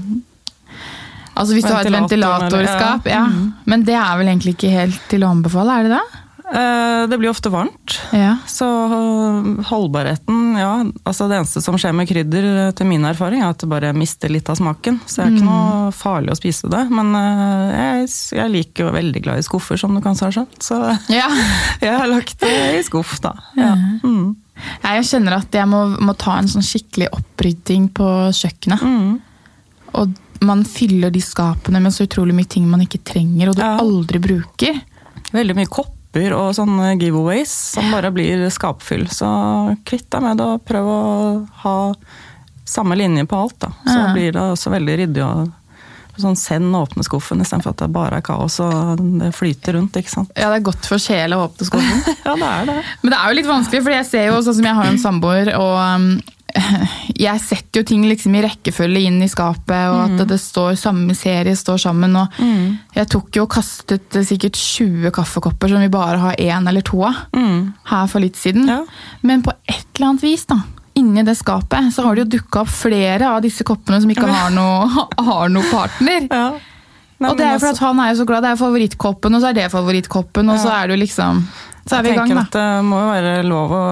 Altså 1.33 1.55
hvis 1.57 1.65
du 1.65 1.71
har 1.73 1.81
et 1.81 1.89
ventilatorskap, 1.95 2.51
eller- 2.53 2.67
ventilatorskap, 2.67 3.07
ja. 3.09 3.23
Mm. 3.25 3.53
Men 3.65 3.83
det 3.87 3.95
er 3.97 4.17
vel 4.19 4.27
egentlig 4.29 4.53
ikke 4.53 4.69
helt 4.69 4.99
til 5.09 5.23
å 5.25 5.31
anbefale, 5.33 5.79
er 5.79 5.87
det 5.87 5.95
det? 5.97 6.19
Eh, 6.53 7.07
Det 7.09 7.17
blir 7.17 7.29
ofte 7.31 7.49
varmt, 7.49 7.95
Ja. 8.13 8.37
så 8.47 8.65
øh, 8.65 9.63
holdbarheten 9.65 10.55
ja, 10.57 10.83
altså 11.03 11.25
Det 11.27 11.39
eneste 11.39 11.61
som 11.65 11.77
skjer 11.81 11.95
med 11.97 12.07
krydder, 12.07 12.45
eh, 12.67 12.71
til 12.77 12.85
min 12.87 13.03
erfaring, 13.09 13.41
er 13.41 13.49
at 13.49 13.57
det 13.63 13.69
bare 13.71 13.93
mister 13.97 14.29
litt 14.29 14.49
av 14.49 14.59
smaken. 14.59 14.99
Så 15.07 15.15
det 15.17 15.25
er 15.25 15.33
ikke 15.33 15.47
noe 15.49 15.91
farlig 15.91 16.31
å 16.35 16.37
spise 16.37 16.69
det. 16.69 16.83
Men 16.93 17.09
jeg, 17.17 18.07
jeg 18.37 18.53
liker 18.53 18.85
jo 18.85 18.93
veldig 18.93 19.23
glad 19.25 19.41
i 19.41 19.47
skuffer, 19.47 19.79
som 19.81 19.95
du 19.95 20.01
kanskje 20.05 20.29
har 20.29 20.35
skjønt. 20.37 20.59
Så 20.61 20.77
ja. 21.09 21.27
jeg 21.81 21.97
har 21.97 22.07
lagt 22.11 22.37
det 22.45 22.53
i 22.77 22.83
skuff, 22.85 23.17
da. 23.23 23.33
Ja. 23.57 23.73
Mm. 24.03 24.35
Jeg 24.83 25.07
kjenner 25.09 25.39
at 25.41 25.55
jeg 25.57 25.65
må, 25.67 25.81
må 26.05 26.13
ta 26.15 26.37
en 26.37 26.47
sånn 26.51 26.63
skikkelig 26.65 27.09
opprydding 27.17 27.89
på 27.97 28.09
kjøkkenet. 28.37 28.85
Mm. 28.85 29.17
Og 29.97 30.13
man 30.45 30.61
fyller 30.67 31.09
de 31.13 31.21
skapene 31.23 31.81
med 31.81 31.93
så 31.95 32.05
utrolig 32.05 32.35
mye 32.37 32.49
ting 32.49 32.69
man 32.69 32.83
ikke 32.85 33.01
trenger, 33.03 33.49
og 33.49 33.57
du 33.57 33.63
aldri 33.65 34.21
bruker. 34.21 34.79
Veldig 35.33 35.55
mye 35.57 35.69
kopper 36.13 36.33
og 36.37 36.53
sånne 36.55 36.93
giveaways 36.99 37.49
som 37.73 37.89
bare 37.91 38.11
blir 38.13 38.45
skapfyll. 38.53 39.07
Så 39.09 39.25
kvitt 39.85 40.09
deg 40.13 40.21
med 40.21 40.37
det 40.37 40.45
og 40.45 40.63
prøv 40.65 40.85
å 40.85 41.47
ha 41.63 41.93
samme 42.65 42.95
linje 42.95 43.25
på 43.25 43.35
alt. 43.35 43.59
da. 43.59 43.71
Så 43.85 43.97
Ja. 43.97 44.13
blir 44.13 44.31
det 44.31 44.39
også 44.41 44.69
veldig 44.71 44.97
ryddig 44.97 45.23
å 45.23 45.51
sånn 46.15 46.37
send 46.37 46.75
og 46.75 46.89
åpne 46.89 47.03
skuffen 47.03 47.41
istedenfor 47.41 47.71
at 47.71 47.77
det 47.77 47.91
bare 47.91 48.17
er 48.17 48.21
kaos 48.21 48.59
og 48.59 48.97
det 49.19 49.33
flyter 49.33 49.73
rundt. 49.73 49.93
ikke 49.93 50.09
sant? 50.09 50.29
Ja, 50.37 50.49
det 50.53 50.61
er 50.61 50.71
godt 50.71 50.85
for 50.85 50.97
sjela 50.97 51.37
å 51.37 51.49
åpne 51.49 51.65
skuffen. 51.65 52.15
Ja, 52.25 52.35
det 52.35 52.43
er 52.43 52.65
det. 52.67 52.83
Men 53.01 53.09
det 53.11 53.19
er 53.19 53.27
jo 53.29 53.35
litt 53.35 53.47
vanskelig, 53.49 53.81
for 53.83 53.91
jeg 53.91 54.05
ser 54.05 54.25
jo, 54.27 54.41
sånn 54.43 54.55
som 54.55 54.63
jeg 54.63 54.75
har 54.75 54.85
en 54.85 54.97
samboer, 54.99 55.49
og 55.57 55.95
um, 55.95 56.21
jeg 57.25 57.41
setter 57.41 57.81
jo 57.81 57.85
ting 57.87 58.03
liksom 58.05 58.35
i 58.37 58.41
rekkefølge 58.45 59.01
inn 59.07 59.21
i 59.25 59.29
skapet, 59.31 59.89
og 59.89 60.03
at 60.19 60.27
det 60.29 60.37
står 60.41 60.75
samme 60.79 61.15
serie 61.17 61.55
står 61.57 61.79
sammen. 61.81 62.13
Og 62.19 62.43
jeg 62.97 63.09
tok 63.09 63.39
jo 63.39 63.45
og 63.47 63.51
kastet 63.55 64.17
eh, 64.19 64.25
sikkert 64.27 64.59
20 64.59 65.11
kaffekopper 65.15 65.73
som 65.73 65.81
vi 65.83 65.89
bare 65.93 66.19
har 66.21 66.35
én 66.41 66.69
eller 66.69 66.85
to 66.85 67.01
av 67.07 67.23
Mm. 67.33 67.73
her 67.89 68.07
for 68.07 68.19
litt 68.23 68.37
siden. 68.37 68.67
Ja. 68.69 68.83
Men 69.21 69.41
på 69.45 69.51
et 69.67 69.85
eller 69.95 70.11
annet 70.13 70.23
vis, 70.23 70.45
da, 70.49 70.59
inni 70.95 71.23
det 71.25 71.35
skapet, 71.39 71.89
så 71.93 72.03
har 72.05 72.15
det 72.15 72.25
jo 72.27 72.37
dukka 72.37 72.61
opp 72.61 72.69
flere 72.69 73.31
av 73.33 73.41
disse 73.41 73.65
koppene 73.65 73.99
som 74.03 74.09
ikke 74.13 74.29
har 74.29 74.53
noe, 74.53 75.07
har 75.29 75.49
noe 75.49 75.65
partner. 75.71 76.27
Ja. 76.29 76.45
Nei, 77.23 77.29
og 77.31 77.37
det 77.37 77.45
er 77.45 77.53
jo 77.55 77.59
for 77.63 77.69
altså- 77.71 77.85
han 77.87 77.99
er 78.03 78.09
jo 78.13 78.21
så 78.21 78.25
glad. 78.27 78.43
Det 78.43 78.49
er 78.51 78.61
favorittkoppen, 78.61 79.35
og 79.37 79.41
så 79.41 79.49
er 79.49 79.53
det 79.61 79.71
favorittkoppen, 79.71 80.49
og 80.53 80.59
så 80.59 80.69
er 80.75 80.87
det 80.87 80.97
jo 80.97 81.01
liksom 81.05 81.43
Så 81.85 81.97
er 81.97 82.05
vi 82.05 82.13
i 82.13 82.15
gang, 82.15 82.31
da. 82.31 82.45
at 82.47 82.55
det 82.55 82.67
må 82.87 83.01
jo 83.01 83.11
være 83.11 83.31
lov 83.47 83.73
å, 83.75 83.83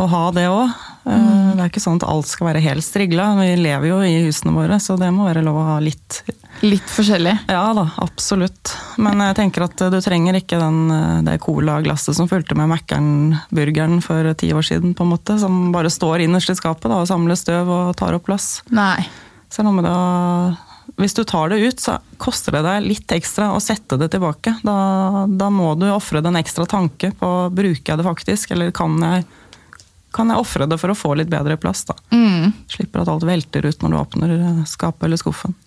å 0.00 0.06
ha 0.08 0.24
det 0.36 0.48
òg. 0.48 0.76
Mm. 1.04 1.56
Det 1.58 1.60
er 1.60 1.68
ikke 1.68 1.82
sånn 1.84 1.98
at 2.00 2.06
alt 2.08 2.28
skal 2.30 2.48
være 2.48 2.62
helt 2.64 2.84
strigla. 2.84 3.34
Vi 3.36 3.50
lever 3.60 3.90
jo 3.90 3.98
i 4.06 4.14
husene 4.24 4.54
våre, 4.56 4.78
så 4.80 4.96
det 5.00 5.10
må 5.12 5.26
være 5.28 5.44
lov 5.44 5.60
å 5.60 5.68
ha 5.74 5.76
litt 5.84 6.22
Litt 6.64 6.86
forskjellig. 6.88 7.32
Ja 7.50 7.64
da, 7.76 7.82
absolutt. 8.00 8.70
Men 9.02 9.20
jeg 9.20 9.36
tenker 9.36 9.66
at 9.66 9.82
du 9.92 9.96
trenger 10.00 10.38
ikke 10.38 10.56
den, 10.60 10.86
det 11.26 11.34
colaglasset 11.42 12.16
som 12.16 12.28
fulgte 12.30 12.56
med 12.56 12.70
Mækkern-burgeren 12.70 13.98
for 14.04 14.30
ti 14.38 14.52
år 14.54 14.64
siden, 14.64 14.94
på 14.96 15.04
en 15.04 15.12
måte. 15.12 15.36
Som 15.42 15.74
bare 15.74 15.92
står 15.92 16.24
innerst 16.24 16.54
i 16.54 16.56
skapet 16.56 16.86
da, 16.88 17.02
og 17.02 17.10
samler 17.10 17.36
støv 17.36 17.68
og 17.68 17.90
tar 17.98 18.16
opp 18.16 18.28
plass. 18.30 18.62
Nei. 18.72 19.02
Så 19.50 19.60
er 19.60 19.66
det 19.66 19.68
noe 19.68 19.76
med 19.80 19.88
det 19.88 19.92
å 19.92 20.54
Hvis 21.00 21.16
du 21.16 21.24
tar 21.26 21.50
det 21.50 21.58
ut, 21.58 21.80
så 21.80 21.96
koster 22.22 22.54
det 22.54 22.64
deg 22.66 22.84
litt 22.86 23.14
ekstra 23.16 23.50
å 23.54 23.62
sette 23.62 23.98
det 23.98 24.12
tilbake. 24.12 24.54
Da, 24.62 24.76
da 25.26 25.48
må 25.50 25.72
du 25.78 25.88
ofre 25.90 26.22
en 26.22 26.38
ekstra 26.38 26.66
tanke 26.70 27.10
på 27.18 27.30
bruker 27.50 27.92
jeg 27.92 28.00
det 28.00 28.06
faktisk, 28.06 28.54
eller 28.54 28.70
kan 28.74 28.94
jeg, 29.02 29.24
kan 30.14 30.30
jeg 30.30 30.38
ofre 30.38 30.68
det 30.70 30.78
for 30.78 30.94
å 30.94 30.98
få 30.98 31.16
litt 31.18 31.32
bedre 31.32 31.58
plass. 31.58 31.82
da. 31.90 31.98
Mm. 32.14 32.54
Slipper 32.70 33.02
at 33.02 33.10
alt 33.10 33.26
velter 33.26 33.66
ut 33.66 33.82
når 33.82 33.90
du 33.90 33.98
åpner 34.04 34.36
skapet 34.70 35.08
eller 35.08 35.18
skuffen. 35.18 35.58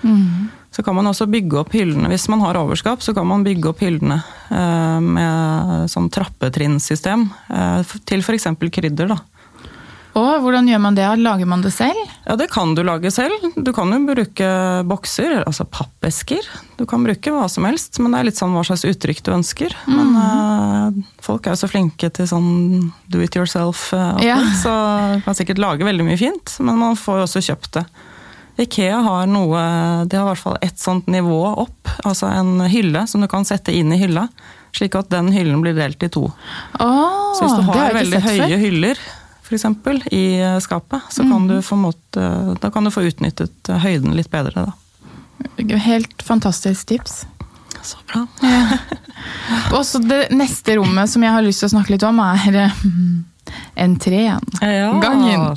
Mm. 0.00 0.48
Så 0.70 0.82
kan 0.86 0.94
man 0.94 1.10
også 1.10 1.26
bygge 1.26 1.58
opp 1.60 1.74
hyllene. 1.74 2.08
Hvis 2.08 2.28
man 2.30 2.40
har 2.44 2.56
overskap, 2.60 3.02
så 3.02 3.12
kan 3.14 3.26
man 3.26 3.44
bygge 3.44 3.72
opp 3.72 3.82
hyllene 3.82 4.20
eh, 4.48 5.00
med 5.02 5.90
sånn 5.90 6.08
trappetrinnsystem 6.14 7.26
eh, 7.50 7.96
til 8.06 8.22
f.eks. 8.22 8.46
krydder. 8.70 9.10
da. 9.10 9.18
Og 10.18 10.42
hvordan 10.42 10.66
gjør 10.66 10.80
man 10.82 10.96
det? 10.98 11.06
Lager 11.22 11.46
man 11.46 11.62
det 11.62 11.70
selv? 11.74 11.98
Ja, 12.26 12.34
det 12.38 12.48
kan 12.50 12.72
du 12.74 12.82
lage 12.86 13.12
selv. 13.14 13.44
Du 13.54 13.70
kan 13.76 13.92
jo 13.94 14.00
bruke 14.08 14.48
bokser, 14.90 15.44
altså 15.44 15.66
pappesker. 15.70 16.46
Du 16.80 16.82
kan 16.90 17.04
bruke 17.06 17.30
hva 17.34 17.46
som 17.52 17.66
helst, 17.68 18.00
men 18.02 18.10
det 18.10 18.18
er 18.20 18.28
litt 18.30 18.40
sånn 18.40 18.56
hva 18.56 18.64
slags 18.66 18.82
uttrykk 18.90 19.22
du 19.26 19.32
ønsker. 19.36 19.76
Men 19.86 20.14
uh, 20.18 21.00
folk 21.22 21.46
er 21.46 21.54
jo 21.54 21.62
så 21.62 21.70
flinke 21.70 22.10
til 22.16 22.26
sånn 22.30 22.50
do 23.12 23.22
it 23.22 23.38
yourself, 23.38 23.90
uh, 23.94 24.18
Ja. 24.24 24.40
så 24.62 24.72
du 25.20 25.26
kan 25.28 25.38
sikkert 25.38 25.62
lage 25.62 25.86
veldig 25.86 26.08
mye 26.08 26.18
fint, 26.20 26.56
men 26.58 26.80
man 26.82 26.98
får 26.98 27.22
jo 27.22 27.28
også 27.28 27.44
kjøpt 27.52 27.76
det. 27.78 27.86
Ikea 28.60 28.98
har 29.06 29.28
noe, 29.30 29.60
de 30.10 30.18
har 30.18 30.26
i 30.26 30.30
hvert 30.34 30.42
fall 30.42 30.58
ett 30.60 30.80
sånt 30.82 31.06
nivå 31.08 31.38
opp, 31.62 31.88
altså 32.04 32.28
en 32.28 32.58
hylle 32.68 33.06
som 33.08 33.22
du 33.22 33.28
kan 33.30 33.46
sette 33.48 33.72
inn 33.72 33.94
i 33.94 34.00
hylla, 34.02 34.26
slik 34.76 34.98
at 34.98 35.08
den 35.14 35.30
hyllen 35.32 35.62
blir 35.62 35.78
delt 35.78 36.02
i 36.04 36.10
to. 36.12 36.26
Oh, 36.82 37.30
Så 37.38 37.46
hvis 37.46 37.56
du 37.56 37.70
har 37.70 37.94
veldig 37.96 38.20
høye 38.26 38.42
før. 38.42 38.60
hyller 38.60 39.00
eksempel, 39.56 40.00
i 40.12 40.40
skapet, 40.62 41.08
så 41.10 41.24
kan 41.26 41.48
du 41.50 41.58
få 41.64 41.78
måte, 41.80 42.26
da 42.60 42.70
kan 42.70 42.86
du 42.86 42.92
få 42.94 43.06
utnyttet 43.08 43.70
eh, 43.70 43.82
høyden 43.82 44.14
litt 44.16 44.30
bedre. 44.32 44.68
Da. 44.70 45.78
Helt 45.86 46.22
fantastisk 46.22 46.92
tips. 46.92 47.24
Så 47.82 47.96
bra. 48.10 48.26
Og 49.76 49.84
så 49.88 50.00
det 50.04 50.26
neste 50.36 50.76
rommet 50.76 51.08
som 51.10 51.24
jeg 51.24 51.32
har 51.32 51.44
lyst 51.44 51.62
til 51.62 51.70
å 51.70 51.74
snakke 51.74 51.94
litt 51.94 52.04
om, 52.06 52.20
er 52.20 52.60
eh, 52.66 52.84
entreen. 53.80 54.52
Ja. 54.60 54.92
Gangen. 55.00 55.56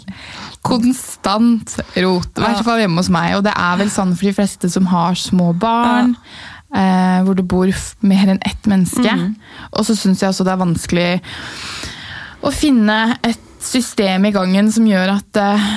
Konstant 0.64 1.76
rot. 2.00 2.32
I 2.40 2.46
hvert 2.46 2.64
fall 2.64 2.80
hjemme 2.80 3.04
hos 3.04 3.12
meg. 3.12 3.36
Og 3.38 3.44
det 3.46 3.54
er 3.54 3.80
vel 3.82 3.92
sånn 3.92 4.16
for 4.16 4.30
de 4.30 4.36
fleste 4.38 4.72
som 4.72 4.88
har 4.92 5.20
små 5.20 5.52
barn. 5.60 6.16
Eh, 6.74 7.20
hvor 7.22 7.38
det 7.38 7.46
bor 7.46 7.70
mer 8.02 8.32
enn 8.34 8.42
ett 8.42 8.70
menneske. 8.70 9.06
Mm. 9.06 9.36
Og 9.78 9.86
så 9.86 9.98
syns 9.98 10.24
jeg 10.24 10.32
også 10.32 10.46
det 10.48 10.56
er 10.56 10.64
vanskelig 10.64 11.10
å 12.44 12.52
finne 12.52 13.18
et 13.22 13.44
system 13.68 14.26
i 14.26 14.32
gangen 14.36 14.72
som 14.72 14.86
gjør 14.88 15.16
at 15.18 15.40
eh, 15.42 15.68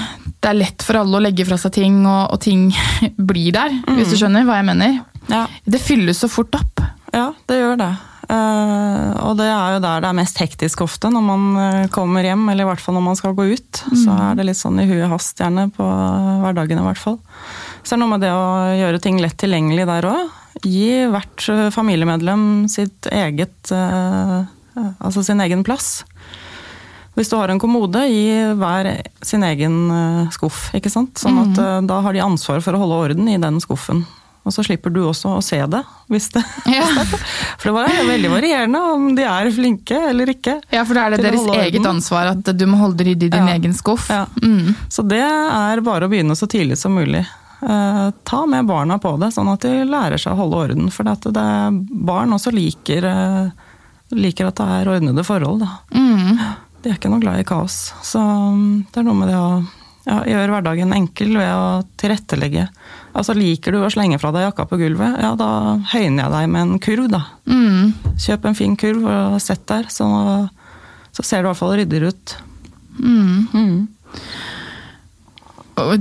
det 0.42 0.51
er 0.53 0.59
lett 0.61 0.83
for 0.87 0.99
alle 1.01 1.18
å 1.18 1.22
legge 1.25 1.46
fra 1.49 1.57
seg 1.59 1.72
ting, 1.79 2.03
og, 2.07 2.33
og 2.37 2.40
ting 2.44 2.68
blir 3.31 3.53
der. 3.57 3.72
Hvis 3.87 4.07
Mhm. 4.09 4.11
du 4.12 4.16
skjønner 4.20 4.44
hva 4.49 4.59
jeg 4.61 4.68
mener. 4.72 4.99
Ja. 5.31 5.46
Det 5.66 5.81
fylles 5.83 6.20
så 6.22 6.29
fort 6.31 6.55
opp. 6.59 6.83
ja, 7.12 7.33
det 7.49 7.57
gjør 7.62 7.79
det. 7.81 7.94
Uh, 8.27 9.12
og 9.22 9.37
det 9.38 9.44
er 9.46 9.77
jo 9.77 9.81
der 9.85 10.01
det 10.03 10.09
er 10.09 10.16
mest 10.18 10.38
hektisk 10.42 10.81
ofte, 10.83 11.07
når 11.14 11.22
man 11.22 11.42
eh, 11.62 11.85
kommer 11.94 12.27
hjem, 12.27 12.49
eller 12.51 12.64
i 12.64 12.68
hvert 12.72 12.83
fall 12.83 12.96
når 12.99 13.05
man 13.07 13.18
skal 13.18 13.37
gå 13.38 13.44
ut. 13.55 13.83
Så 13.94 14.11
er 14.18 14.35
det 14.35 14.46
litt 14.49 14.59
sånn 14.59 14.81
i 14.83 14.87
huet 14.88 15.07
hast 15.12 15.38
gjerne 15.38 15.68
på 15.77 15.87
hverdagen 16.42 16.81
i 16.83 16.87
hvert 16.88 16.99
fall. 16.99 17.20
Så 17.87 17.92
det 17.92 17.99
er 17.99 18.03
noe 18.03 18.11
med 18.16 18.25
det 18.27 18.33
å 18.35 18.49
gjøre 18.81 19.01
ting 19.05 19.20
lett 19.22 19.38
tilgjengelig 19.38 19.87
der 19.87 20.09
òg. 20.11 20.35
Gi 20.66 21.07
hvert 21.12 21.46
familiemedlem 21.75 22.66
sitt 22.72 23.07
eget 23.14 23.70
eh, 23.77 24.42
Altså 25.01 25.22
sin 25.25 25.40
egen 25.40 25.62
plass. 25.64 26.03
Hvis 27.16 27.31
du 27.33 27.37
har 27.40 27.48
en 27.48 27.59
kommode, 27.62 28.02
i 28.12 28.29
hver 28.61 28.90
sin 29.24 29.42
egen 29.46 29.76
eh, 29.90 30.29
skuff. 30.37 30.66
ikke 30.76 30.90
sant? 30.92 31.16
Sånn 31.16 31.38
at 31.46 31.59
eh, 31.62 31.81
Da 31.88 32.00
har 32.05 32.12
de 32.12 32.20
ansvar 32.20 32.61
for 32.64 32.76
å 32.76 32.83
holde 32.83 32.98
orden 33.07 33.29
i 33.33 33.38
den 33.40 33.57
skuffen. 33.64 34.05
Og 34.46 34.52
så 34.55 34.62
slipper 34.62 34.92
du 34.94 35.00
også 35.09 35.33
å 35.35 35.42
se 35.42 35.57
det. 35.66 35.81
hvis 36.12 36.29
det 36.37 36.42
Ja. 36.76 36.85
For 37.59 37.70
det 37.70 37.72
var 37.74 37.88
veldig 38.12 38.29
varierende 38.31 38.83
om 38.92 39.09
de 39.16 39.24
er 39.26 39.48
flinke 39.50 39.96
eller 40.12 40.31
ikke. 40.31 40.59
Ja, 40.70 40.85
for 40.87 40.94
da 40.94 41.07
er 41.09 41.16
det 41.16 41.24
deres 41.24 41.48
eget 41.64 41.88
ansvar 41.88 42.31
at 42.37 42.52
du 42.55 42.66
må 42.70 42.79
holde 42.79 43.00
det 43.00 43.09
ryddig 43.09 43.26
i 43.33 43.35
din 43.35 43.48
Ja. 43.48 43.57
egen 43.57 43.74
skuff. 43.74 44.07
Ja. 44.12 44.26
Mm. 44.44 44.76
Så 44.92 45.02
det 45.09 45.18
er 45.24 45.83
bare 45.83 46.07
å 46.07 46.12
begynne 46.12 46.37
så 46.38 46.46
tidlig 46.46 46.76
som 46.79 46.94
mulig. 46.94 47.24
Eh, 47.66 48.05
ta 48.29 48.44
med 48.46 48.68
barna 48.68 49.00
på 49.02 49.16
det, 49.18 49.33
sånn 49.35 49.50
at 49.50 49.64
de 49.66 49.81
lærer 49.88 50.20
seg 50.20 50.37
å 50.37 50.42
holde 50.44 50.62
orden. 50.68 50.92
For 50.94 51.09
at 51.11 51.26
det, 51.26 51.48
barn 52.07 52.37
også 52.37 52.52
liker, 52.55 53.09
liker 54.14 54.52
at 54.52 54.61
det 54.62 54.68
er 54.79 54.92
ordnede 54.94 55.24
forhold. 55.26 55.64
Da. 55.64 55.72
Mm. 55.96 56.38
De 56.87 56.92
er 56.92 57.01
ikke 57.01 57.11
noe 57.11 57.18
glad 57.18 57.40
i 57.42 57.46
kaos. 57.46 57.90
Så 58.07 58.20
mm, 58.22 58.87
det 58.94 59.01
er 59.01 59.07
noe 59.09 59.18
med 59.18 59.33
det 59.33 59.35
å 59.35 59.49
ja, 60.07 60.20
gjøre 60.31 60.53
hverdagen 60.53 60.92
enkel 60.94 61.33
ved 61.35 61.49
å 61.51 61.81
tilrettelegge. 61.99 62.68
Altså 63.11 63.35
Liker 63.35 63.75
du 63.75 63.81
å 63.83 63.88
slenge 63.90 64.20
fra 64.22 64.31
deg 64.31 64.44
jakka 64.44 64.68
på 64.70 64.79
gulvet, 64.79 65.16
ja 65.18 65.33
da 65.35 65.49
høyner 65.90 66.20
jeg 66.20 66.33
deg 66.37 66.53
med 66.53 66.61
en 66.62 66.83
kurv, 66.85 67.09
da. 67.11 67.25
Mm. 67.51 67.90
Kjøp 68.22 68.46
en 68.46 68.55
fin 68.55 68.77
kurv 68.79 69.09
og 69.11 69.40
sett 69.42 69.64
der, 69.66 69.88
så, 69.90 70.07
så 71.11 71.25
ser 71.27 71.42
du 71.42 71.49
i 71.49 71.51
hvert 71.51 71.59
fall 71.59 71.75
ryddigere 71.81 72.12
ut. 72.14 72.35
Mm. 73.01 73.49
Mm. 73.51 73.81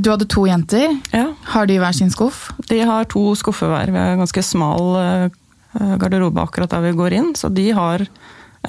Du 0.04 0.12
hadde 0.12 0.28
to 0.30 0.46
jenter. 0.46 0.94
Ja. 1.16 1.32
Har 1.56 1.66
de 1.72 1.80
hver 1.82 1.98
sin 1.98 2.14
skuff? 2.14 2.52
De 2.70 2.78
har 2.86 3.10
to 3.10 3.32
skuffer 3.40 3.74
hver. 3.74 3.90
Vi 3.90 4.00
har 4.04 4.14
en 4.14 4.22
ganske 4.22 4.46
smal 4.46 4.94
eh, 5.02 5.42
garderobe 5.98 6.46
akkurat 6.46 6.78
der 6.78 6.86
vi 6.86 6.94
går 7.02 7.18
inn, 7.18 7.34
så 7.34 7.50
de 7.50 7.72
har 7.74 8.06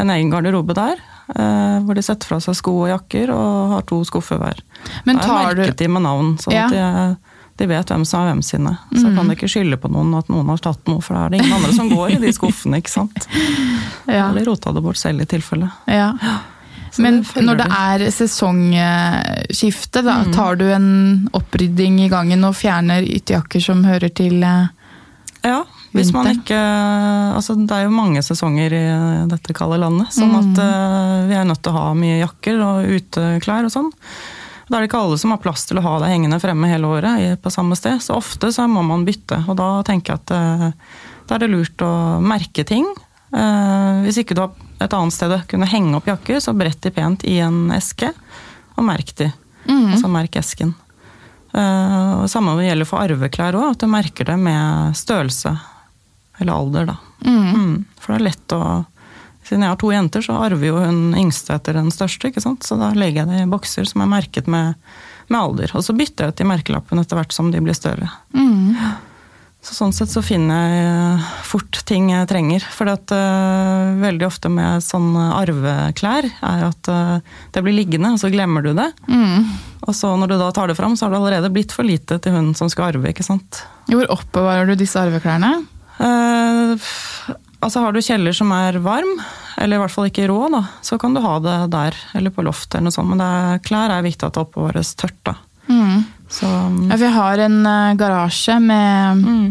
en 0.00 0.14
egen 0.16 0.33
garderobe 0.33 0.74
der. 0.81 1.05
Eh, 1.35 1.79
Hvor 1.87 1.95
de 1.95 2.03
setter 2.03 2.27
fra 2.27 2.39
seg 2.41 2.55
sko 2.59 2.73
og 2.85 2.89
jakker 2.93 3.31
og 3.35 3.71
har 3.75 3.83
to 3.89 4.03
skuffer 4.05 4.39
hver. 4.39 4.61
Men 5.05 5.17
Da 5.17 5.23
jeg 5.27 5.57
merket 5.57 5.77
du 5.77 5.85
de 5.85 5.89
med 5.89 6.03
navn, 6.03 6.37
sånn 6.39 6.55
Ja. 6.55 6.67
at 6.67 6.73
de, 6.73 7.17
de 7.59 7.67
vet 7.67 7.87
hvem 7.89 8.05
som 8.07 8.21
er 8.23 8.33
hvem 8.35 8.43
sine. 8.45 8.79
Så 8.95 9.15
kan 9.17 9.27
de 9.29 9.35
ikke 9.35 9.49
skylde 9.49 9.77
på 9.81 9.89
noen 9.91 10.15
at 10.19 10.29
noen 10.29 10.47
har 10.53 10.59
tatt 10.59 10.87
noe, 10.87 11.01
for 11.01 11.15
da 11.15 11.25
er 11.27 11.31
det 11.31 11.41
ingen 11.41 11.57
andre 11.57 11.73
som 11.73 11.89
går 11.89 12.11
i 12.17 12.21
de 12.21 12.33
skuffene. 12.37 12.77
ikke 12.83 12.91
sant? 12.93 13.27
ja. 14.07 14.29
Eller 14.31 14.45
rota 14.45 14.73
det 14.73 14.83
bort 14.85 14.97
selv 15.01 15.21
i 15.23 15.25
tilfelle. 15.27 15.71
Ja. 15.89 16.12
Så 16.97 17.03
Men 17.03 17.19
det 17.23 17.43
når 17.45 17.57
det 17.59 17.67
er 17.77 18.05
sesongskifte, 18.15 20.03
da, 20.05 20.15
Mm. 20.25 20.33
tar 20.33 20.57
du 20.57 20.65
en 20.73 21.29
opprydding 21.35 21.99
i 22.01 22.09
gangen 22.09 22.45
og 22.45 22.55
fjerner 22.57 23.03
ytterjakker 23.05 23.61
som 23.61 23.83
hører 23.85 24.09
til 24.15 24.43
eh, 24.43 24.69
Ja, 25.45 25.65
hvis 25.96 26.12
man 26.14 26.28
ikke 26.32 26.59
Altså, 27.37 27.56
det 27.59 27.74
er 27.74 27.85
jo 27.87 27.92
mange 27.96 28.22
sesonger 28.24 28.72
i 28.76 28.85
dette 29.30 29.54
kalde 29.56 29.78
landet, 29.82 30.12
sånn 30.14 30.30
Mm. 30.32 30.38
at 30.40 30.61
uh, 30.62 31.26
vi 31.28 31.35
er 31.37 31.44
nødt 31.48 31.62
til 31.62 31.72
å 31.72 31.76
ha 31.80 31.94
mye 31.98 32.20
jakker 32.22 32.61
og 32.64 32.90
uteklær 32.96 33.66
og 33.68 33.72
sånn. 33.74 33.90
Da 34.68 34.76
er 34.78 34.82
det 34.82 34.88
ikke 34.90 35.00
alle 35.04 35.18
som 35.18 35.30
har 35.30 35.38
plass 35.42 35.66
til 35.68 35.78
å 35.78 35.85
ha 35.85 35.98
det 36.02 36.09
hengende 36.11 36.40
fremme 36.42 36.66
hele 36.70 36.88
året 36.90 37.37
på 37.42 37.52
samme 37.54 37.76
sted, 37.78 38.00
så 38.02 38.16
ofte 38.18 38.48
så 38.54 38.64
må 38.66 38.82
man 38.82 39.04
bytte. 39.06 39.44
Og 39.46 39.54
da 39.61 39.68
tenker 39.87 40.14
jeg 40.16 40.22
at 40.24 40.32
uh, 40.35 40.70
da 41.28 41.37
er 41.37 41.44
det 41.44 41.50
lurt 41.52 41.82
å 41.87 41.92
merke 42.22 42.64
ting. 42.66 42.87
Uh, 43.35 44.02
hvis 44.06 44.18
ikke 44.22 44.35
du 44.38 44.42
har 44.42 44.52
et 44.80 44.92
annet 44.96 45.14
sted 45.14 45.30
å 45.35 45.38
kunne 45.50 45.68
henge 45.70 45.94
opp 45.98 46.06
jakker, 46.11 46.40
så 46.42 46.54
brett 46.56 46.80
de 46.82 46.90
pent 46.94 47.22
i 47.26 47.38
en 47.44 47.70
eske, 47.74 48.11
og 48.76 48.85
merk 48.87 49.14
de. 49.18 49.30
mm. 49.68 49.87
Altså 49.94 50.09
merk 50.11 50.37
esken. 50.40 50.74
Uh, 51.56 52.24
og 52.24 52.26
Samme 52.28 52.56
gjelder 52.61 52.88
for 52.88 53.00
arveklær 53.00 53.56
òg, 53.56 53.70
at 53.76 53.80
du 53.80 53.87
merker 53.88 54.26
det 54.28 54.37
med 54.40 54.96
størrelse. 54.98 55.54
Eller 56.38 56.53
alder, 56.53 56.92
da. 56.92 56.96
Mm. 57.25 57.49
Mm, 57.55 57.75
for 58.01 58.12
det 58.12 58.20
er 58.20 58.29
lett 58.31 58.57
å 58.57 58.61
Siden 59.46 59.62
jeg 59.62 59.70
har 59.70 59.79
to 59.79 59.92
jenter, 59.94 60.25
så 60.27 60.40
arver 60.42 60.66
jo 60.66 60.79
hun 60.83 61.12
yngste 61.14 61.55
etter 61.55 61.77
den 61.79 61.92
største. 61.94 62.33
ikke 62.33 62.42
sant? 62.42 62.64
Så 62.66 62.75
da 62.81 62.88
legger 62.99 63.22
jeg 63.22 63.31
det 63.31 63.44
i 63.44 63.51
bokser 63.53 63.87
som 63.87 64.03
er 64.03 64.09
merket 64.11 64.49
med, 64.51 64.75
med 65.31 65.38
alder. 65.38 65.70
Og 65.79 65.85
så 65.87 65.94
bytter 65.94 66.27
jeg 66.27 66.35
ut 66.35 66.40
de 66.40 66.46
merkelappene 66.51 67.05
etter 67.07 67.20
hvert 67.20 67.37
som 67.37 67.53
de 67.55 67.61
blir 67.62 67.77
større. 67.79 68.09
Mm. 68.35 68.75
Så 69.66 69.75
sånn 69.75 69.94
sett 69.94 70.12
så 70.12 70.20
finner 70.22 70.66
jeg 70.70 71.31
fort 71.49 71.79
ting 71.88 72.12
jeg 72.12 72.29
trenger. 72.31 72.66
For 72.70 72.90
at, 72.90 73.11
øh, 73.11 73.96
veldig 74.03 74.27
ofte 74.29 74.51
med 74.51 74.83
sånn 74.83 75.09
arveklær 75.18 76.27
er 76.27 76.66
at 76.68 76.90
uh, 76.90 77.38
det 77.55 77.62
blir 77.66 77.75
liggende, 77.75 78.12
og 78.14 78.22
så 78.22 78.31
glemmer 78.31 78.62
du 78.62 78.72
det. 78.79 78.92
Mm. 79.11 79.46
Og 79.87 79.94
så 79.94 80.12
når 80.18 80.35
du 80.35 80.37
da 80.38 80.53
tar 80.55 80.70
det 80.70 80.79
fram, 80.79 80.94
så 80.94 81.07
har 81.07 81.14
det 81.14 81.22
allerede 81.22 81.51
blitt 81.55 81.75
for 81.75 81.87
lite 81.87 82.20
til 82.22 82.35
hun 82.35 82.53
som 82.59 82.70
skal 82.70 82.92
arve, 82.92 83.11
ikke 83.11 83.27
sant. 83.27 83.62
Hvor 83.90 84.07
oppbevarer 84.18 84.70
du 84.70 84.75
disse 84.79 85.03
arveklærne? 85.03 85.57
Eh, 85.98 86.88
altså 87.64 87.82
har 87.82 87.92
du 87.96 88.02
kjeller 88.04 88.35
som 88.37 88.50
er 88.52 88.78
varm, 88.85 89.14
eller 89.56 89.78
i 89.78 89.80
hvert 89.80 89.94
fall 89.94 90.09
ikke 90.11 90.26
rå, 90.30 90.40
da, 90.52 90.62
så 90.85 90.98
kan 91.00 91.14
du 91.16 91.22
ha 91.24 91.38
det 91.40 91.56
der, 91.72 91.96
eller 92.18 92.35
på 92.35 92.44
loftet 92.44 92.78
eller 92.78 92.90
noe 92.90 92.96
sånt. 92.98 93.11
Men 93.12 93.22
det 93.22 93.30
er, 93.40 93.62
klær 93.66 93.94
er 93.96 94.04
viktig 94.06 94.26
at 94.28 94.37
det 94.37 94.44
oppbevares 94.44 94.94
tørt, 95.00 95.18
da. 95.26 95.37
Mm. 95.70 96.04
Så 96.30 96.46
Ja, 96.46 96.94
for 96.96 97.04
jeg 97.06 97.14
har 97.16 97.42
en 97.46 97.59
eh, 97.66 97.94
garasje 97.98 98.59
med, 98.62 99.24
mm. 99.24 99.50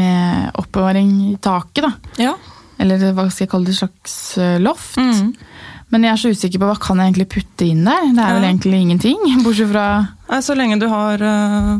med 0.00 0.50
oppbevaring 0.58 1.12
i 1.32 1.36
taket, 1.44 1.86
da. 1.86 1.92
Ja. 2.28 2.34
Eller 2.78 3.08
hva 3.12 3.28
skal 3.30 3.46
jeg 3.46 3.52
kalle 3.54 3.70
det, 3.70 3.78
slags 3.78 4.16
eh, 4.38 4.58
loft. 4.62 4.98
Mm. 4.98 5.32
Men 5.88 6.04
jeg 6.04 6.12
er 6.12 6.20
så 6.20 6.30
usikker 6.34 6.60
på 6.60 6.66
hva 6.68 6.76
kan 6.82 6.98
jeg 7.00 7.08
egentlig 7.14 7.28
putte 7.32 7.64
inn 7.64 7.86
der. 7.86 8.10
Det 8.12 8.20
er 8.20 8.34
vel 8.36 8.44
Ja. 8.44 8.50
egentlig 8.50 8.80
ingenting, 8.84 9.22
bortsett 9.46 9.70
fra 9.72 9.86
Så 10.44 10.54
lenge 10.58 10.76
du 10.82 10.84
har 10.92 11.22